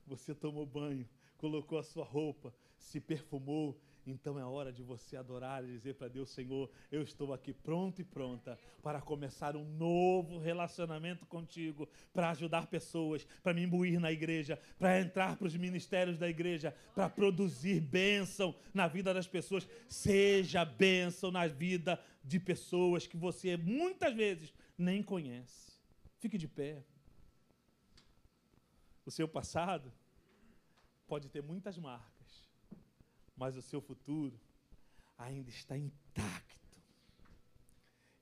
Você 0.07 0.37
tomou 0.37 0.65
banho, 0.65 1.05
colocou 1.37 1.81
a 1.81 1.83
sua 1.83 2.05
roupa, 2.05 2.55
se 2.79 3.01
perfumou 3.01 3.77
então 4.07 4.39
é 4.39 4.45
hora 4.45 4.73
de 4.73 4.83
você 4.83 5.17
adorar 5.17 5.63
e 5.63 5.69
dizer 5.69 5.95
para 5.95 6.09
Deus: 6.09 6.31
Senhor, 6.31 6.69
eu 6.91 7.03
estou 7.03 7.33
aqui 7.33 7.53
pronto 7.53 8.01
e 8.01 8.05
pronta 8.05 8.59
para 8.83 9.01
começar 9.01 9.57
um 9.57 9.65
novo 9.65 10.39
relacionamento 10.39 11.25
contigo, 11.27 11.89
para 12.13 12.31
ajudar 12.31 12.67
pessoas, 12.67 13.25
para 13.43 13.55
me 13.55 13.63
imbuir 13.63 14.01
na 14.01 14.11
igreja, 14.11 14.59
para 14.79 15.01
entrar 15.01 15.37
para 15.37 15.47
os 15.47 15.57
ministérios 15.57 16.19
da 16.19 16.29
igreja, 16.29 16.75
para 16.95 17.09
produzir 17.09 17.81
bênção 17.81 18.55
na 18.75 18.89
vida 18.89 19.15
das 19.15 19.29
pessoas. 19.29 19.69
Seja 19.89 20.65
bênção 20.65 21.31
na 21.31 21.47
vida 21.47 22.01
de 22.25 22.41
pessoas 22.41 23.07
que 23.07 23.17
você 23.17 23.57
muitas 23.57 24.15
vezes 24.15 24.53
nem 24.77 25.03
conhece. 25.03 25.73
Fique 26.19 26.39
de 26.39 26.49
pé. 26.49 26.85
O 29.05 29.11
seu 29.11 29.29
passado 29.29 29.93
pode 31.07 31.29
ter 31.29 31.43
muitas 31.43 31.77
marcas 31.79 32.13
mas 33.43 33.57
o 33.57 33.63
seu 33.63 33.81
futuro 33.81 34.39
ainda 35.19 35.51
está 35.51 35.77
intacto. 35.77 36.61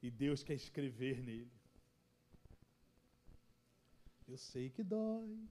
E 0.03 0.11
Deus 0.11 0.43
quer 0.43 0.55
escrever 0.55 1.23
nele. 1.23 1.53
Eu 4.27 4.39
sei 4.39 4.71
que 4.71 4.83
dói. 4.83 5.47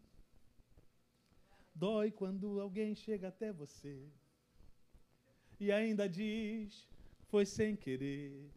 Dói 1.75 2.11
quando 2.11 2.59
alguém 2.59 2.95
chega 2.95 3.27
até 3.27 3.53
você 3.53 4.09
e 5.59 5.71
ainda 5.71 6.09
diz: 6.09 6.87
foi 7.27 7.45
sem 7.45 7.75
querer, 7.75 8.49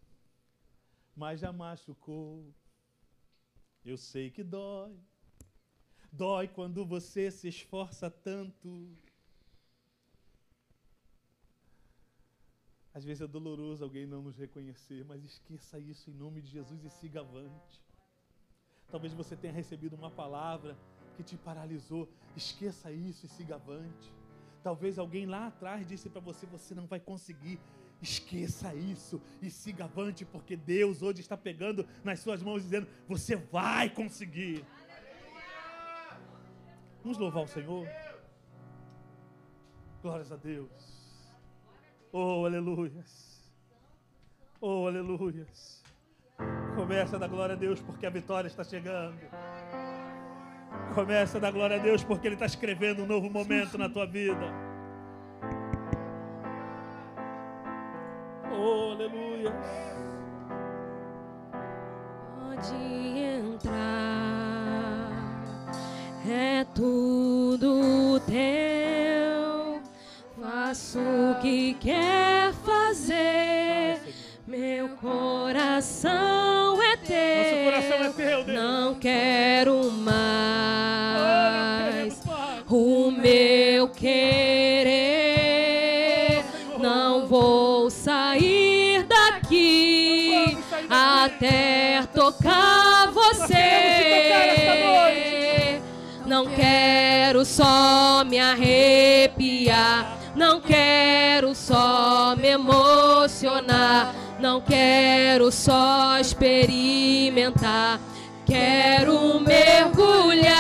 mas 1.15 1.41
já 1.41 1.53
machucou. 1.53 2.55
Eu 3.85 3.97
sei 3.97 4.31
que 4.31 4.43
dói. 4.43 4.97
Dói 6.13 6.49
quando 6.49 6.85
você 6.85 7.31
se 7.31 7.49
esforça 7.49 8.11
tanto 8.11 8.95
Às 12.95 13.05
vezes 13.05 13.23
é 13.23 13.27
doloroso 13.27 13.83
alguém 13.83 14.07
não 14.07 14.21
nos 14.21 14.37
reconhecer, 14.37 15.05
mas 15.05 15.25
esqueça 15.25 15.79
isso 15.79 16.11
em 16.11 16.15
nome 16.15 16.43
de 16.43 16.51
Jesus 16.51 16.85
e 16.85 16.91
siga 16.91 17.21
avante. 17.21 17.81
Talvez 18.91 19.15
você 19.15 19.35
tenha 19.35 19.53
recebido 19.53 19.95
uma 19.97 20.11
palavra 20.11 20.77
que 21.17 21.23
te 21.23 21.37
paralisou, 21.39 22.07
esqueça 22.37 22.93
isso 22.93 23.25
e 23.25 23.29
siga 23.31 23.55
avante. 23.55 24.13
Talvez 24.63 24.99
alguém 24.99 25.25
lá 25.25 25.47
atrás 25.47 25.87
disse 25.87 26.11
para 26.11 26.21
você: 26.21 26.45
você 26.45 26.75
não 26.75 26.87
vai 26.87 27.01
conseguir. 27.01 27.59
Esqueça 28.03 28.75
isso 28.75 29.23
e 29.41 29.49
siga 29.49 29.85
avante, 29.85 30.25
porque 30.25 30.57
Deus 30.57 31.03
hoje 31.03 31.21
está 31.21 31.37
pegando 31.37 31.87
nas 32.03 32.19
suas 32.19 32.43
mãos 32.43 32.63
dizendo: 32.63 32.89
você 33.07 33.37
vai 33.37 33.89
conseguir. 33.89 34.65
Vamos 37.05 37.17
louvar 37.17 37.45
o 37.45 37.47
Senhor. 37.47 37.87
Glórias 40.03 40.33
a 40.33 40.37
Deus. 40.37 40.71
Oh, 42.13 42.45
aleluias. 42.45 43.41
Oh, 44.61 44.89
aleluias. 44.89 45.81
Começa 46.75 47.15
a 47.15 47.19
dar 47.21 47.29
glória 47.29 47.55
a 47.55 47.59
Deus 47.59 47.81
porque 47.81 48.05
a 48.05 48.11
vitória 48.11 48.49
está 48.49 48.65
chegando. 48.65 49.21
Começa 50.93 51.37
a 51.37 51.41
dar 51.41 51.53
glória 51.53 51.77
a 51.77 51.79
Deus 51.79 52.03
porque 52.03 52.27
Ele 52.27 52.35
está 52.35 52.47
escrevendo 52.47 53.05
um 53.05 53.07
novo 53.07 53.31
momento 53.31 53.79
na 53.79 53.89
tua 53.89 54.07
vida. 54.07 54.72
Oh, 58.65 58.93
aleluia. 58.93 59.53
Pode 62.39 62.75
entrar, 63.19 65.11
é 66.25 66.65
tudo 66.73 68.21
teu 68.21 69.03
faço 70.73 71.01
o 71.01 71.41
que 71.41 71.75
quer 71.75 72.53
fazer. 72.65 74.01
Meu 74.47 74.91
coração 74.91 76.81
é 76.81 76.97
teu. 76.99 77.65
Coração 77.65 78.05
é 78.05 78.09
teu 78.11 78.47
Não 78.47 78.95
quero 78.95 79.91
mais 79.91 80.12
Não 96.27 96.47
quero 96.47 97.45
só 97.45 98.25
me 98.25 98.39
arrepiar. 98.39 100.23
Não 100.35 100.61
quero 100.63 101.55
só 101.55 102.35
me 102.37 102.49
emocionar, 102.49 104.15
não 104.41 104.63
quero 104.63 105.53
só 105.53 106.19
experimentar, 106.19 108.01
quero 108.47 109.39
mergulhar. 109.41 110.53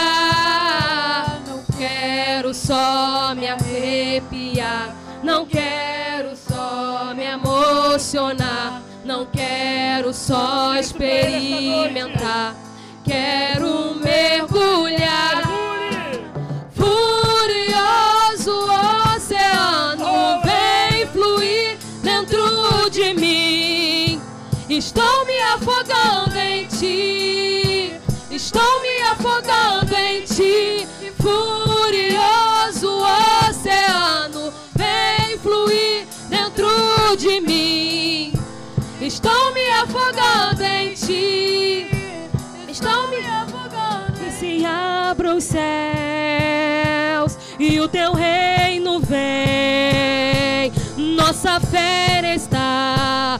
Não 1.46 1.64
quero 1.78 2.52
só 2.52 3.34
me 3.34 3.48
arrepiar, 3.48 4.94
não 5.22 5.46
quero 5.46 6.36
só 6.36 7.14
me 7.14 7.24
emocionar, 7.24 8.82
não 9.06 9.24
quero 9.24 10.12
só 10.12 10.76
experimentar, 10.76 12.54
quero 13.04 13.94
mergulhar. 13.94 15.01
Estou 24.74 25.26
me 25.26 25.38
afogando 25.38 26.34
em 26.38 26.66
ti. 26.66 27.92
Estou 28.30 28.80
me 28.80 29.02
afogando 29.02 29.94
em 29.94 30.22
ti. 30.22 30.88
Furioso 31.20 33.02
oceano, 33.50 34.50
vem 34.74 35.36
fluir 35.40 36.06
dentro 36.30 36.68
de 37.18 37.42
mim. 37.42 38.32
Estou 38.98 39.52
me 39.52 39.68
afogando 39.72 40.62
em 40.62 40.94
ti. 40.94 41.86
Estou 42.66 43.08
me 43.08 43.26
afogando. 43.26 44.26
E 44.26 44.30
se 44.30 44.64
abram 44.64 45.36
os 45.36 45.44
céus 45.44 47.36
e 47.58 47.78
o 47.78 47.86
teu 47.88 48.14
reino 48.14 49.00
vem. 49.00 50.72
Nossa 50.96 51.60
fé 51.60 52.34
está 52.34 53.36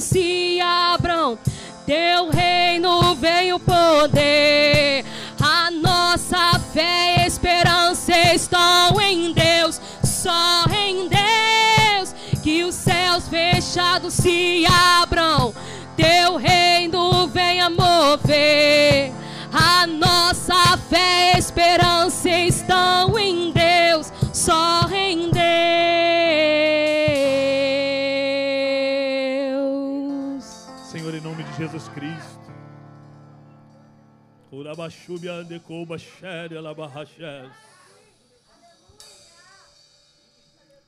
se 0.00 0.60
abram. 0.60 1.38
Teu 1.86 2.30
reino 2.30 3.14
vem 3.16 3.52
o 3.52 3.60
poder. 3.60 5.04
A 5.40 5.70
nossa 5.70 6.58
fé 6.72 7.16
e 7.18 7.26
esperança 7.26 8.12
estão 8.34 9.00
em 9.00 9.32
Deus, 9.32 9.80
só 10.02 10.64
em 10.66 11.08
Deus. 11.08 12.14
Que 12.42 12.64
os 12.64 12.74
céus 12.74 13.28
fechados 13.28 14.14
se 14.14 14.64
abram. 15.00 15.54
Teu 15.96 16.36
reino 16.36 17.26
venha 17.28 17.68
mover. 17.68 19.12
A 19.52 19.86
nossa 19.86 20.76
fé 20.88 21.32
e 21.34 21.38
esperança 21.38 22.28
estão 22.28 23.18
em 23.18 23.52
Deus, 23.52 24.12
só 24.32 24.86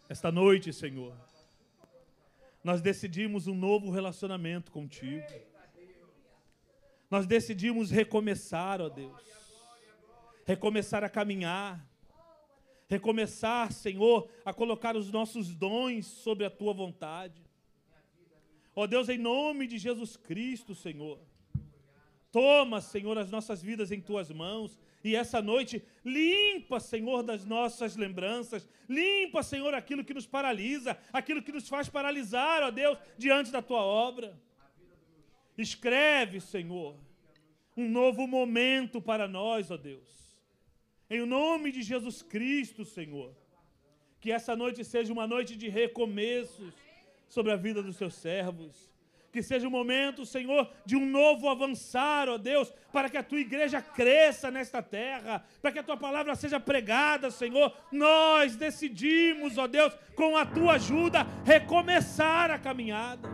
Esta 0.08 0.30
noite, 0.30 0.72
Senhor, 0.72 1.12
nós 2.62 2.80
decidimos 2.80 3.48
um 3.48 3.56
novo 3.56 3.90
relacionamento 3.90 4.70
contigo. 4.70 5.26
Nós 7.10 7.26
decidimos 7.26 7.90
recomeçar, 7.90 8.80
ó 8.80 8.88
Deus. 8.88 9.20
Recomeçar 10.46 11.02
a 11.02 11.08
caminhar. 11.08 11.84
Recomeçar, 12.88 13.72
Senhor, 13.72 14.30
a 14.44 14.54
colocar 14.54 14.96
os 14.96 15.10
nossos 15.10 15.56
dons 15.56 16.06
sobre 16.06 16.44
a 16.44 16.50
tua 16.50 16.72
vontade. 16.72 17.42
Ó 18.76 18.86
Deus, 18.86 19.08
em 19.08 19.18
nome 19.18 19.66
de 19.66 19.76
Jesus 19.76 20.16
Cristo, 20.16 20.72
Senhor. 20.72 21.18
Toma, 22.32 22.80
Senhor, 22.80 23.18
as 23.18 23.30
nossas 23.30 23.62
vidas 23.62 23.92
em 23.92 24.00
tuas 24.00 24.30
mãos. 24.30 24.78
E 25.04 25.14
essa 25.14 25.42
noite, 25.42 25.84
limpa, 26.02 26.80
Senhor, 26.80 27.22
das 27.22 27.44
nossas 27.44 27.94
lembranças. 27.94 28.66
Limpa, 28.88 29.42
Senhor, 29.42 29.74
aquilo 29.74 30.02
que 30.02 30.14
nos 30.14 30.26
paralisa, 30.26 30.96
aquilo 31.12 31.42
que 31.42 31.52
nos 31.52 31.68
faz 31.68 31.90
paralisar, 31.90 32.62
ó 32.62 32.70
Deus, 32.70 32.98
diante 33.18 33.52
da 33.52 33.60
tua 33.60 33.82
obra. 33.82 34.34
Escreve, 35.58 36.40
Senhor, 36.40 36.96
um 37.76 37.86
novo 37.86 38.26
momento 38.26 39.00
para 39.00 39.28
nós, 39.28 39.70
ó 39.70 39.76
Deus. 39.76 40.34
Em 41.10 41.26
nome 41.26 41.70
de 41.70 41.82
Jesus 41.82 42.22
Cristo, 42.22 42.82
Senhor. 42.82 43.36
Que 44.18 44.32
essa 44.32 44.56
noite 44.56 44.82
seja 44.82 45.12
uma 45.12 45.26
noite 45.26 45.54
de 45.54 45.68
recomeços 45.68 46.72
sobre 47.28 47.52
a 47.52 47.56
vida 47.56 47.82
dos 47.82 47.96
seus 47.96 48.14
servos. 48.14 48.91
Que 49.32 49.42
seja 49.42 49.66
um 49.66 49.70
momento, 49.70 50.26
Senhor, 50.26 50.70
de 50.84 50.94
um 50.94 51.06
novo 51.06 51.48
avançar, 51.48 52.28
ó 52.28 52.36
Deus, 52.36 52.70
para 52.92 53.08
que 53.08 53.16
a 53.16 53.22
tua 53.22 53.40
igreja 53.40 53.80
cresça 53.80 54.50
nesta 54.50 54.82
terra, 54.82 55.42
para 55.62 55.72
que 55.72 55.78
a 55.78 55.82
tua 55.82 55.96
palavra 55.96 56.34
seja 56.34 56.60
pregada, 56.60 57.30
Senhor. 57.30 57.74
Nós 57.90 58.56
decidimos, 58.56 59.56
ó 59.56 59.66
Deus, 59.66 59.96
com 60.14 60.36
a 60.36 60.44
tua 60.44 60.74
ajuda, 60.74 61.26
recomeçar 61.46 62.50
a 62.50 62.58
caminhada. 62.58 63.26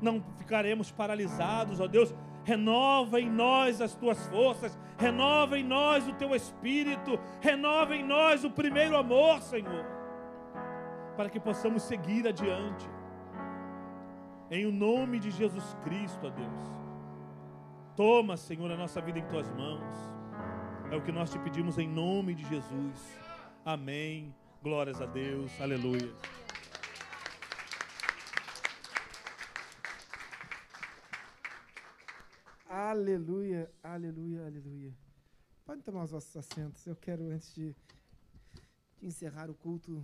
Não 0.00 0.24
ficaremos 0.38 0.90
paralisados, 0.90 1.78
ó 1.78 1.86
Deus. 1.86 2.14
Renova 2.44 3.20
em 3.20 3.28
nós 3.28 3.82
as 3.82 3.94
tuas 3.94 4.26
forças, 4.28 4.78
renova 4.96 5.58
em 5.58 5.62
nós 5.62 6.08
o 6.08 6.14
teu 6.14 6.34
espírito, 6.34 7.20
renova 7.42 7.94
em 7.94 8.02
nós 8.02 8.42
o 8.42 8.50
primeiro 8.50 8.96
amor, 8.96 9.42
Senhor, 9.42 9.84
para 11.14 11.28
que 11.28 11.38
possamos 11.38 11.82
seguir 11.82 12.26
adiante. 12.26 12.88
Em 14.50 14.64
o 14.64 14.72
nome 14.72 15.20
de 15.20 15.30
Jesus 15.30 15.76
Cristo, 15.84 16.26
ó 16.26 16.30
Deus. 16.30 16.60
Toma, 17.94 18.34
Senhor, 18.34 18.70
a 18.70 18.76
nossa 18.78 18.98
vida 18.98 19.18
em 19.18 19.26
tuas 19.26 19.50
mãos. 19.50 19.94
É 20.90 20.96
o 20.96 21.02
que 21.02 21.12
nós 21.12 21.30
te 21.30 21.38
pedimos 21.38 21.76
em 21.76 21.86
nome 21.86 22.34
de 22.34 22.44
Jesus. 22.46 23.20
Amém. 23.62 24.34
Glórias 24.62 25.02
a 25.02 25.06
Deus. 25.06 25.52
Aleluia. 25.60 26.14
Aleluia, 32.66 33.70
aleluia, 33.82 34.46
aleluia. 34.46 34.94
Podem 35.66 35.82
tomar 35.82 36.04
os 36.04 36.10
vossos 36.10 36.34
assentos. 36.34 36.86
Eu 36.86 36.96
quero, 36.96 37.28
antes 37.28 37.54
de, 37.54 37.76
de 38.98 39.06
encerrar 39.06 39.50
o 39.50 39.54
culto, 39.54 40.02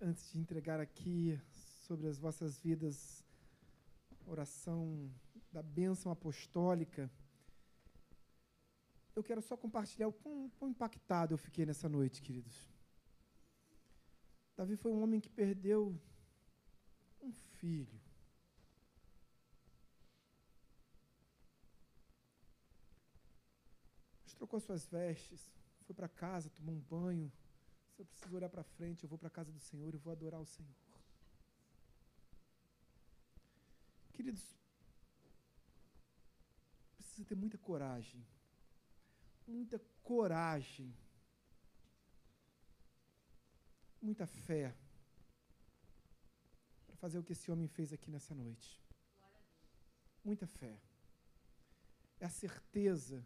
antes 0.00 0.32
de 0.32 0.38
entregar 0.38 0.78
aqui 0.78 1.36
sobre 1.80 2.06
as 2.06 2.20
vossas 2.20 2.56
vidas, 2.56 3.24
oração 4.30 5.10
da 5.50 5.62
bênção 5.62 6.12
apostólica, 6.12 7.10
eu 9.14 9.22
quero 9.22 9.42
só 9.42 9.56
compartilhar 9.56 10.08
o 10.08 10.12
quão, 10.12 10.50
quão 10.58 10.70
impactado 10.70 11.34
eu 11.34 11.38
fiquei 11.38 11.66
nessa 11.66 11.88
noite, 11.88 12.22
queridos. 12.22 12.68
Davi 14.56 14.76
foi 14.76 14.92
um 14.92 15.02
homem 15.02 15.20
que 15.20 15.28
perdeu 15.28 16.00
um 17.20 17.32
filho. 17.32 18.00
Mas 24.24 24.34
trocou 24.34 24.60
suas 24.60 24.86
vestes, 24.86 25.52
foi 25.84 25.94
para 25.94 26.08
casa, 26.08 26.50
tomou 26.50 26.74
um 26.74 26.80
banho. 26.80 27.32
Se 27.90 28.02
eu 28.02 28.06
preciso 28.06 28.36
olhar 28.36 28.48
para 28.48 28.62
frente, 28.62 29.02
eu 29.02 29.08
vou 29.08 29.18
para 29.18 29.28
a 29.28 29.30
casa 29.30 29.50
do 29.50 29.58
Senhor 29.58 29.94
e 29.94 29.98
vou 29.98 30.12
adorar 30.12 30.40
o 30.40 30.46
Senhor. 30.46 30.87
Queridos, 34.18 34.44
precisa 36.96 37.24
ter 37.24 37.36
muita 37.36 37.56
coragem. 37.56 38.26
Muita 39.46 39.78
coragem. 40.02 40.92
Muita 44.02 44.26
fé. 44.26 44.74
Para 46.88 46.96
fazer 46.96 47.20
o 47.20 47.22
que 47.22 47.32
esse 47.32 47.48
homem 47.48 47.68
fez 47.68 47.92
aqui 47.92 48.10
nessa 48.10 48.34
noite. 48.34 48.82
Muita 50.24 50.48
fé. 50.48 50.76
É 52.18 52.26
a 52.26 52.28
certeza 52.28 53.24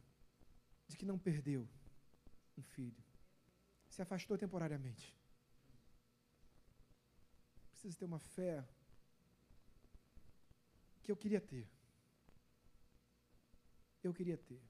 de 0.88 0.98
que 0.98 1.06
não 1.06 1.18
perdeu 1.18 1.66
um 2.54 2.62
filho. 2.62 3.02
Se 3.88 4.02
afastou 4.02 4.36
temporariamente. 4.36 5.18
Precisa 7.70 7.96
ter 7.96 8.04
uma 8.04 8.18
fé 8.18 8.62
que 11.02 11.10
eu 11.12 11.16
queria 11.16 11.40
ter. 11.40 11.66
Eu 14.02 14.12
queria 14.18 14.36
ter. 14.36 14.62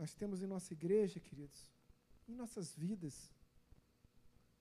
Nós 0.00 0.14
temos 0.14 0.42
em 0.42 0.46
nossa 0.46 0.72
igreja, 0.72 1.20
queridos, 1.20 1.60
em 2.28 2.34
nossas 2.34 2.74
vidas, 2.74 3.16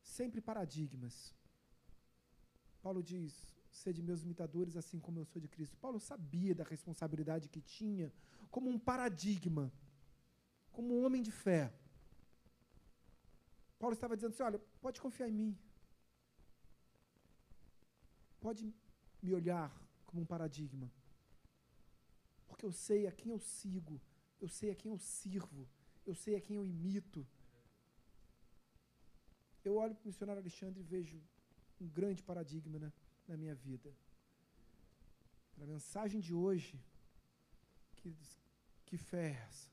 sempre 0.02 0.42
paradigmas. 0.42 1.16
Paulo 2.82 3.02
diz: 3.02 3.34
sede 3.72 4.02
meus 4.02 4.24
imitadores, 4.24 4.76
assim 4.76 5.00
como 5.00 5.20
eu 5.20 5.26
sou 5.26 5.42
de 5.42 5.48
Cristo. 5.48 5.78
Paulo 5.78 6.00
sabia 6.00 6.54
da 6.56 6.64
responsabilidade 6.64 7.48
que 7.54 7.62
tinha 7.62 8.12
como 8.50 8.70
um 8.70 8.80
paradigma, 8.92 9.72
como 10.72 10.94
um 10.94 11.06
homem 11.06 11.22
de 11.22 11.32
fé. 11.32 11.74
Paulo 13.78 13.94
estava 13.94 14.16
dizendo 14.18 14.34
assim: 14.34 14.44
olha, 14.44 14.60
pode 14.82 15.00
confiar 15.00 15.30
em 15.30 15.38
mim. 15.42 15.58
Pode 18.40 18.74
me 19.22 19.34
olhar 19.34 19.70
como 20.06 20.22
um 20.22 20.26
paradigma. 20.26 20.92
Porque 22.48 22.66
eu 22.66 22.72
sei 22.72 23.08
a 23.08 23.12
quem 23.12 23.32
eu 23.32 23.40
sigo, 23.40 24.02
eu 24.40 24.48
sei 24.48 24.72
a 24.72 24.76
quem 24.76 24.92
eu 24.92 24.98
sirvo, 24.98 25.68
eu 26.06 26.16
sei 26.16 26.36
a 26.36 26.42
quem 26.42 26.56
eu 26.56 26.66
imito. 26.66 27.26
Eu 29.64 29.76
olho 29.76 29.94
para 29.96 30.06
o 30.06 30.08
missionário 30.08 30.42
Alexandre 30.42 30.80
e 30.80 30.84
vejo 30.84 31.22
um 31.80 31.88
grande 31.88 32.24
paradigma 32.24 32.80
né, 32.80 32.92
na 33.28 33.38
minha 33.38 33.56
vida. 33.56 33.94
Para 35.54 35.66
a 35.66 35.68
mensagem 35.68 36.20
de 36.22 36.34
hoje, 36.34 36.80
que, 38.00 38.16
que 38.86 38.98
fé 38.98 39.32
é 39.32 39.44
essa? 39.48 39.70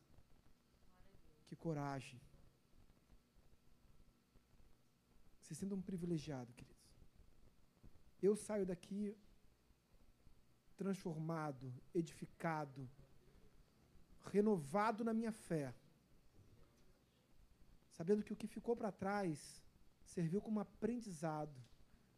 Que 1.46 1.56
coragem. 1.56 2.20
Se 5.40 5.54
sinta 5.54 5.74
um 5.74 5.82
privilegiado, 5.82 6.52
queridos. 6.54 6.75
Eu 8.22 8.34
saio 8.36 8.66
daqui 8.66 9.16
transformado, 10.76 11.72
edificado, 11.94 12.88
renovado 14.24 15.02
na 15.04 15.14
minha 15.14 15.32
fé, 15.32 15.74
sabendo 17.92 18.22
que 18.22 18.32
o 18.32 18.36
que 18.36 18.46
ficou 18.46 18.76
para 18.76 18.92
trás 18.92 19.62
serviu 20.04 20.40
como 20.40 20.60
aprendizado, 20.60 21.56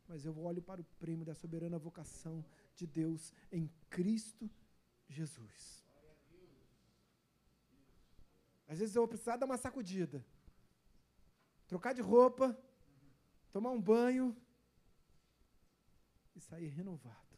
mas 0.09 0.25
eu 0.25 0.37
olho 0.39 0.63
para 0.63 0.81
o 0.81 0.85
prêmio 0.99 1.25
da 1.25 1.35
soberana 1.35 1.79
vocação 1.79 2.45
de 2.75 2.87
Deus 2.87 3.33
em 3.53 3.71
Cristo 3.89 4.51
Jesus. 5.09 5.85
Às 8.67 8.79
vezes 8.81 8.95
eu 8.95 9.03
vou 9.03 9.09
precisar 9.09 9.37
dar 9.37 9.47
uma 9.47 9.57
sacudida, 9.57 10.25
trocar 11.67 11.95
de 11.95 12.03
roupa, 12.03 12.57
tomar 13.51 13.71
um 13.71 13.81
banho 13.81 14.37
e 16.39 16.41
sair 16.41 16.69
renovado. 16.69 17.37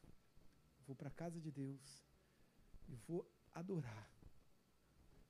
Vou 0.86 0.94
para 0.94 1.08
a 1.08 1.18
casa 1.22 1.40
de 1.40 1.50
Deus 1.50 2.04
e 2.88 2.94
vou 2.94 3.26
adorar. 3.54 4.08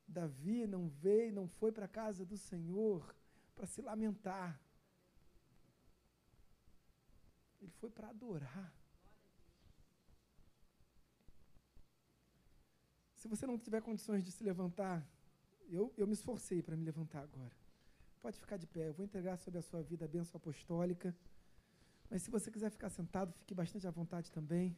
Davi 0.06 0.66
não 0.66 0.88
veio, 0.88 1.32
não 1.32 1.46
foi 1.48 1.70
para 1.70 1.84
a 1.84 1.94
casa 2.02 2.24
do 2.24 2.36
Senhor 2.36 3.14
para 3.54 3.66
se 3.66 3.80
lamentar. 3.80 4.60
Ele 7.60 7.70
foi 7.72 7.90
para 7.90 8.08
adorar. 8.08 8.74
Se 13.14 13.28
você 13.28 13.46
não 13.46 13.58
tiver 13.58 13.82
condições 13.82 14.24
de 14.24 14.32
se 14.32 14.42
levantar, 14.42 15.06
eu, 15.68 15.92
eu 15.96 16.06
me 16.06 16.14
esforcei 16.14 16.62
para 16.62 16.76
me 16.76 16.84
levantar 16.84 17.22
agora. 17.22 17.54
Pode 18.20 18.38
ficar 18.40 18.56
de 18.56 18.66
pé, 18.66 18.88
eu 18.88 18.94
vou 18.94 19.04
entregar 19.04 19.36
sobre 19.36 19.58
a 19.58 19.62
sua 19.62 19.82
vida 19.82 20.06
a 20.06 20.08
bênção 20.08 20.38
apostólica. 20.38 21.14
Mas 22.10 22.22
se 22.22 22.30
você 22.30 22.50
quiser 22.50 22.70
ficar 22.70 22.90
sentado, 22.90 23.32
fique 23.32 23.54
bastante 23.54 23.86
à 23.86 23.90
vontade 23.90 24.30
também. 24.32 24.76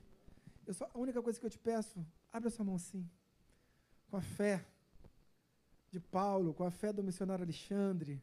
Eu 0.66 0.74
só, 0.74 0.88
a 0.92 0.98
única 0.98 1.22
coisa 1.22 1.40
que 1.40 1.46
eu 1.46 1.50
te 1.50 1.58
peço, 1.58 2.06
abre 2.30 2.48
a 2.48 2.50
sua 2.50 2.64
mão 2.64 2.76
assim, 2.76 3.08
com 4.08 4.16
a 4.18 4.22
fé 4.22 4.64
de 5.90 5.98
Paulo, 5.98 6.52
com 6.52 6.64
a 6.64 6.70
fé 6.70 6.92
do 6.92 7.02
missionário 7.02 7.42
Alexandre. 7.42 8.22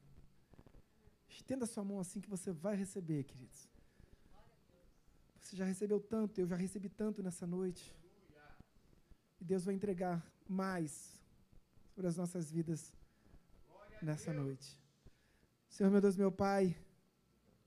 Estenda 1.28 1.66
a 1.66 1.68
sua 1.68 1.84
mão 1.84 2.00
assim 2.00 2.22
que 2.22 2.30
você 2.30 2.52
vai 2.52 2.76
receber, 2.76 3.24
queridos. 3.24 3.68
Você 5.40 5.56
já 5.56 5.66
recebeu 5.66 6.00
tanto, 6.00 6.40
eu 6.40 6.48
já 6.48 6.56
recebi 6.56 6.90
tanto 6.90 7.24
nessa 7.24 7.48
noite. 7.48 7.96
E 9.42 9.44
Deus 9.44 9.66
vai 9.66 9.74
entregar 9.74 10.24
mais 10.48 11.20
sobre 11.94 12.08
as 12.08 12.18
nossas 12.18 12.52
vidas 12.52 12.94
nessa 14.02 14.32
noite. 14.32 14.80
Senhor, 15.68 15.90
meu 15.90 16.02
Deus, 16.02 16.16
meu 16.16 16.32
Pai, 16.32 16.76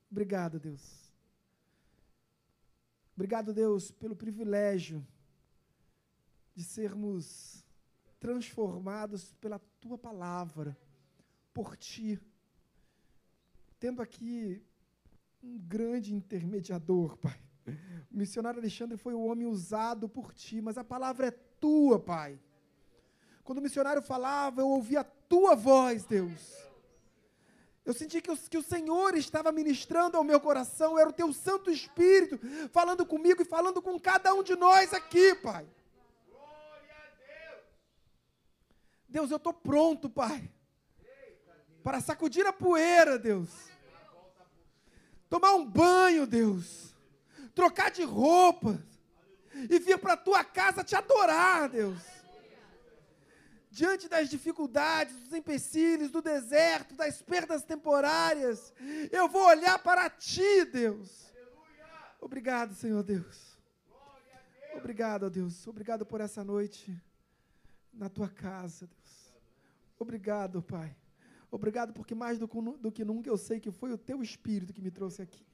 obrigado, 0.09 0.59
Deus. 0.59 1.02
Obrigado, 3.15 3.53
Deus, 3.53 3.91
pelo 3.91 4.15
privilégio 4.15 5.05
de 6.55 6.63
sermos 6.63 7.63
transformados 8.19 9.33
pela 9.33 9.59
tua 9.79 9.97
palavra, 9.97 10.77
por 11.53 11.77
ti. 11.77 12.19
Tendo 13.79 14.01
aqui 14.01 14.63
um 15.43 15.57
grande 15.59 16.13
intermediador, 16.13 17.17
Pai. 17.17 17.39
O 18.11 18.17
missionário 18.17 18.59
Alexandre 18.59 18.97
foi 18.97 19.13
o 19.13 19.23
homem 19.25 19.45
usado 19.45 20.07
por 20.09 20.33
ti, 20.33 20.61
mas 20.61 20.77
a 20.77 20.83
palavra 20.83 21.27
é 21.27 21.31
tua, 21.31 21.99
Pai. 21.99 22.39
Quando 23.43 23.59
o 23.59 23.61
missionário 23.61 24.01
falava, 24.01 24.61
eu 24.61 24.69
ouvia 24.69 25.01
a 25.01 25.03
tua 25.03 25.55
voz, 25.55 26.05
Deus. 26.05 26.72
Eu 27.85 27.93
senti 27.93 28.21
que 28.21 28.31
o, 28.31 28.37
que 28.37 28.57
o 28.57 28.63
Senhor 28.63 29.15
estava 29.15 29.51
ministrando 29.51 30.15
ao 30.15 30.23
meu 30.23 30.39
coração, 30.39 30.97
era 30.97 31.09
o 31.09 31.13
teu 31.13 31.33
Santo 31.33 31.69
Espírito 31.69 32.39
falando 32.71 33.05
comigo 33.05 33.41
e 33.41 33.45
falando 33.45 33.81
com 33.81 33.99
cada 33.99 34.33
um 34.33 34.41
de 34.41 34.55
nós 34.55 34.93
aqui, 34.93 35.35
Pai. 35.35 35.67
Deus, 39.07 39.29
eu 39.29 39.37
estou 39.37 39.53
pronto, 39.53 40.09
Pai, 40.09 40.49
para 41.83 41.99
sacudir 41.99 42.47
a 42.47 42.53
poeira, 42.53 43.19
Deus. 43.19 43.49
Tomar 45.29 45.53
um 45.53 45.65
banho, 45.65 46.25
Deus. 46.25 46.95
Trocar 47.53 47.91
de 47.91 48.03
roupa. 48.03 48.81
E 49.69 49.77
vir 49.77 49.99
para 49.99 50.13
a 50.13 50.17
tua 50.17 50.43
casa 50.43 50.83
te 50.83 50.95
adorar, 50.95 51.69
Deus 51.69 52.22
diante 53.73 54.07
das 54.07 54.29
dificuldades, 54.29 55.15
dos 55.15 55.33
empecilhos, 55.33 56.11
do 56.11 56.21
deserto, 56.21 56.93
das 56.93 57.23
perdas 57.23 57.63
temporárias, 57.63 58.71
eu 59.11 59.27
vou 59.27 59.47
olhar 59.47 59.81
para 59.81 60.07
ti, 60.11 60.63
Deus. 60.65 61.33
Obrigado, 62.21 62.75
Senhor 62.75 63.01
Deus. 63.01 63.57
Obrigado, 64.75 65.27
Deus. 65.27 65.67
Obrigado 65.67 66.05
por 66.05 66.21
essa 66.21 66.43
noite 66.43 66.95
na 67.91 68.09
tua 68.09 68.29
casa, 68.29 68.85
Deus. 68.85 69.33
Obrigado, 69.97 70.61
Pai. 70.61 70.95
Obrigado 71.49 71.93
porque 71.93 72.13
mais 72.13 72.37
do, 72.37 72.47
do 72.79 72.91
que 72.91 73.03
nunca 73.03 73.27
eu 73.27 73.37
sei 73.37 73.59
que 73.59 73.71
foi 73.71 73.91
o 73.91 73.97
teu 73.97 74.21
Espírito 74.21 74.71
que 74.71 74.81
me 74.81 74.91
trouxe 74.91 75.23
aqui. 75.23 75.45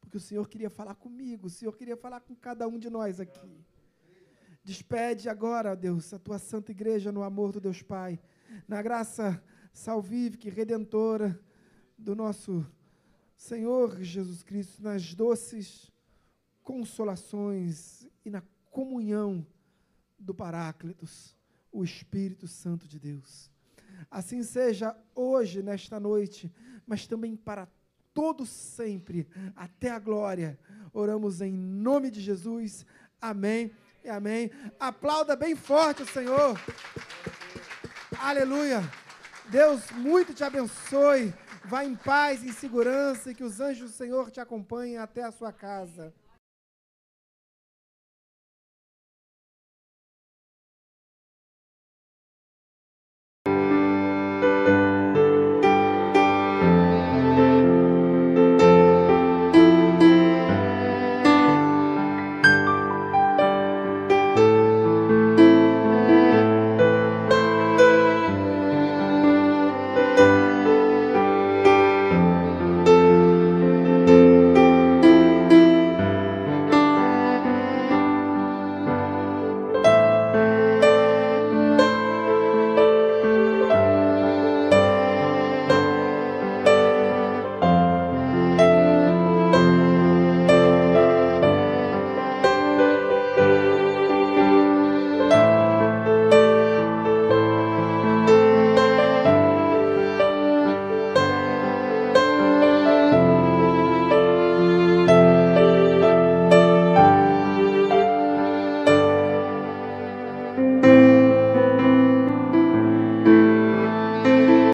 Porque 0.00 0.16
o 0.16 0.20
Senhor 0.20 0.48
queria 0.48 0.70
falar 0.70 0.94
comigo, 0.94 1.46
o 1.46 1.50
Senhor 1.50 1.76
queria 1.76 1.96
falar 1.96 2.20
com 2.20 2.34
cada 2.34 2.66
um 2.66 2.78
de 2.78 2.88
nós 2.88 3.20
aqui. 3.20 3.66
Despede 4.66 5.28
agora, 5.28 5.76
Deus, 5.76 6.12
a 6.12 6.18
tua 6.18 6.40
santa 6.40 6.72
igreja 6.72 7.12
no 7.12 7.22
amor 7.22 7.52
do 7.52 7.60
Deus 7.60 7.82
Pai, 7.82 8.18
na 8.66 8.82
graça 8.82 9.40
salvífica 9.72 10.48
e 10.48 10.50
redentora 10.50 11.40
do 11.96 12.16
nosso 12.16 12.66
Senhor 13.36 14.02
Jesus 14.02 14.42
Cristo, 14.42 14.82
nas 14.82 15.14
doces 15.14 15.88
consolações 16.64 18.08
e 18.24 18.28
na 18.28 18.42
comunhão 18.68 19.46
do 20.18 20.34
Paráclitos, 20.34 21.36
o 21.70 21.84
Espírito 21.84 22.48
Santo 22.48 22.88
de 22.88 22.98
Deus. 22.98 23.48
Assim 24.10 24.42
seja 24.42 24.96
hoje, 25.14 25.62
nesta 25.62 26.00
noite, 26.00 26.52
mas 26.84 27.06
também 27.06 27.36
para 27.36 27.68
todo 28.12 28.44
sempre, 28.44 29.28
até 29.54 29.90
a 29.90 30.00
glória. 30.00 30.58
Oramos 30.92 31.40
em 31.40 31.52
nome 31.52 32.10
de 32.10 32.20
Jesus. 32.20 32.84
Amém. 33.20 33.70
E 34.06 34.08
amém. 34.08 34.52
Aplauda 34.78 35.34
bem 35.34 35.56
forte 35.56 36.04
o 36.04 36.06
Senhor. 36.06 36.56
Aleluia. 38.20 38.80
Deus 39.48 39.90
muito 39.90 40.32
te 40.32 40.44
abençoe. 40.44 41.34
Vá 41.64 41.84
em 41.84 41.96
paz, 41.96 42.44
em 42.44 42.52
segurança 42.52 43.32
e 43.32 43.34
que 43.34 43.42
os 43.42 43.58
anjos 43.58 43.90
do 43.90 43.96
Senhor 43.96 44.30
te 44.30 44.38
acompanhem 44.38 44.96
até 44.96 45.24
a 45.24 45.32
sua 45.32 45.52
casa. 45.52 46.14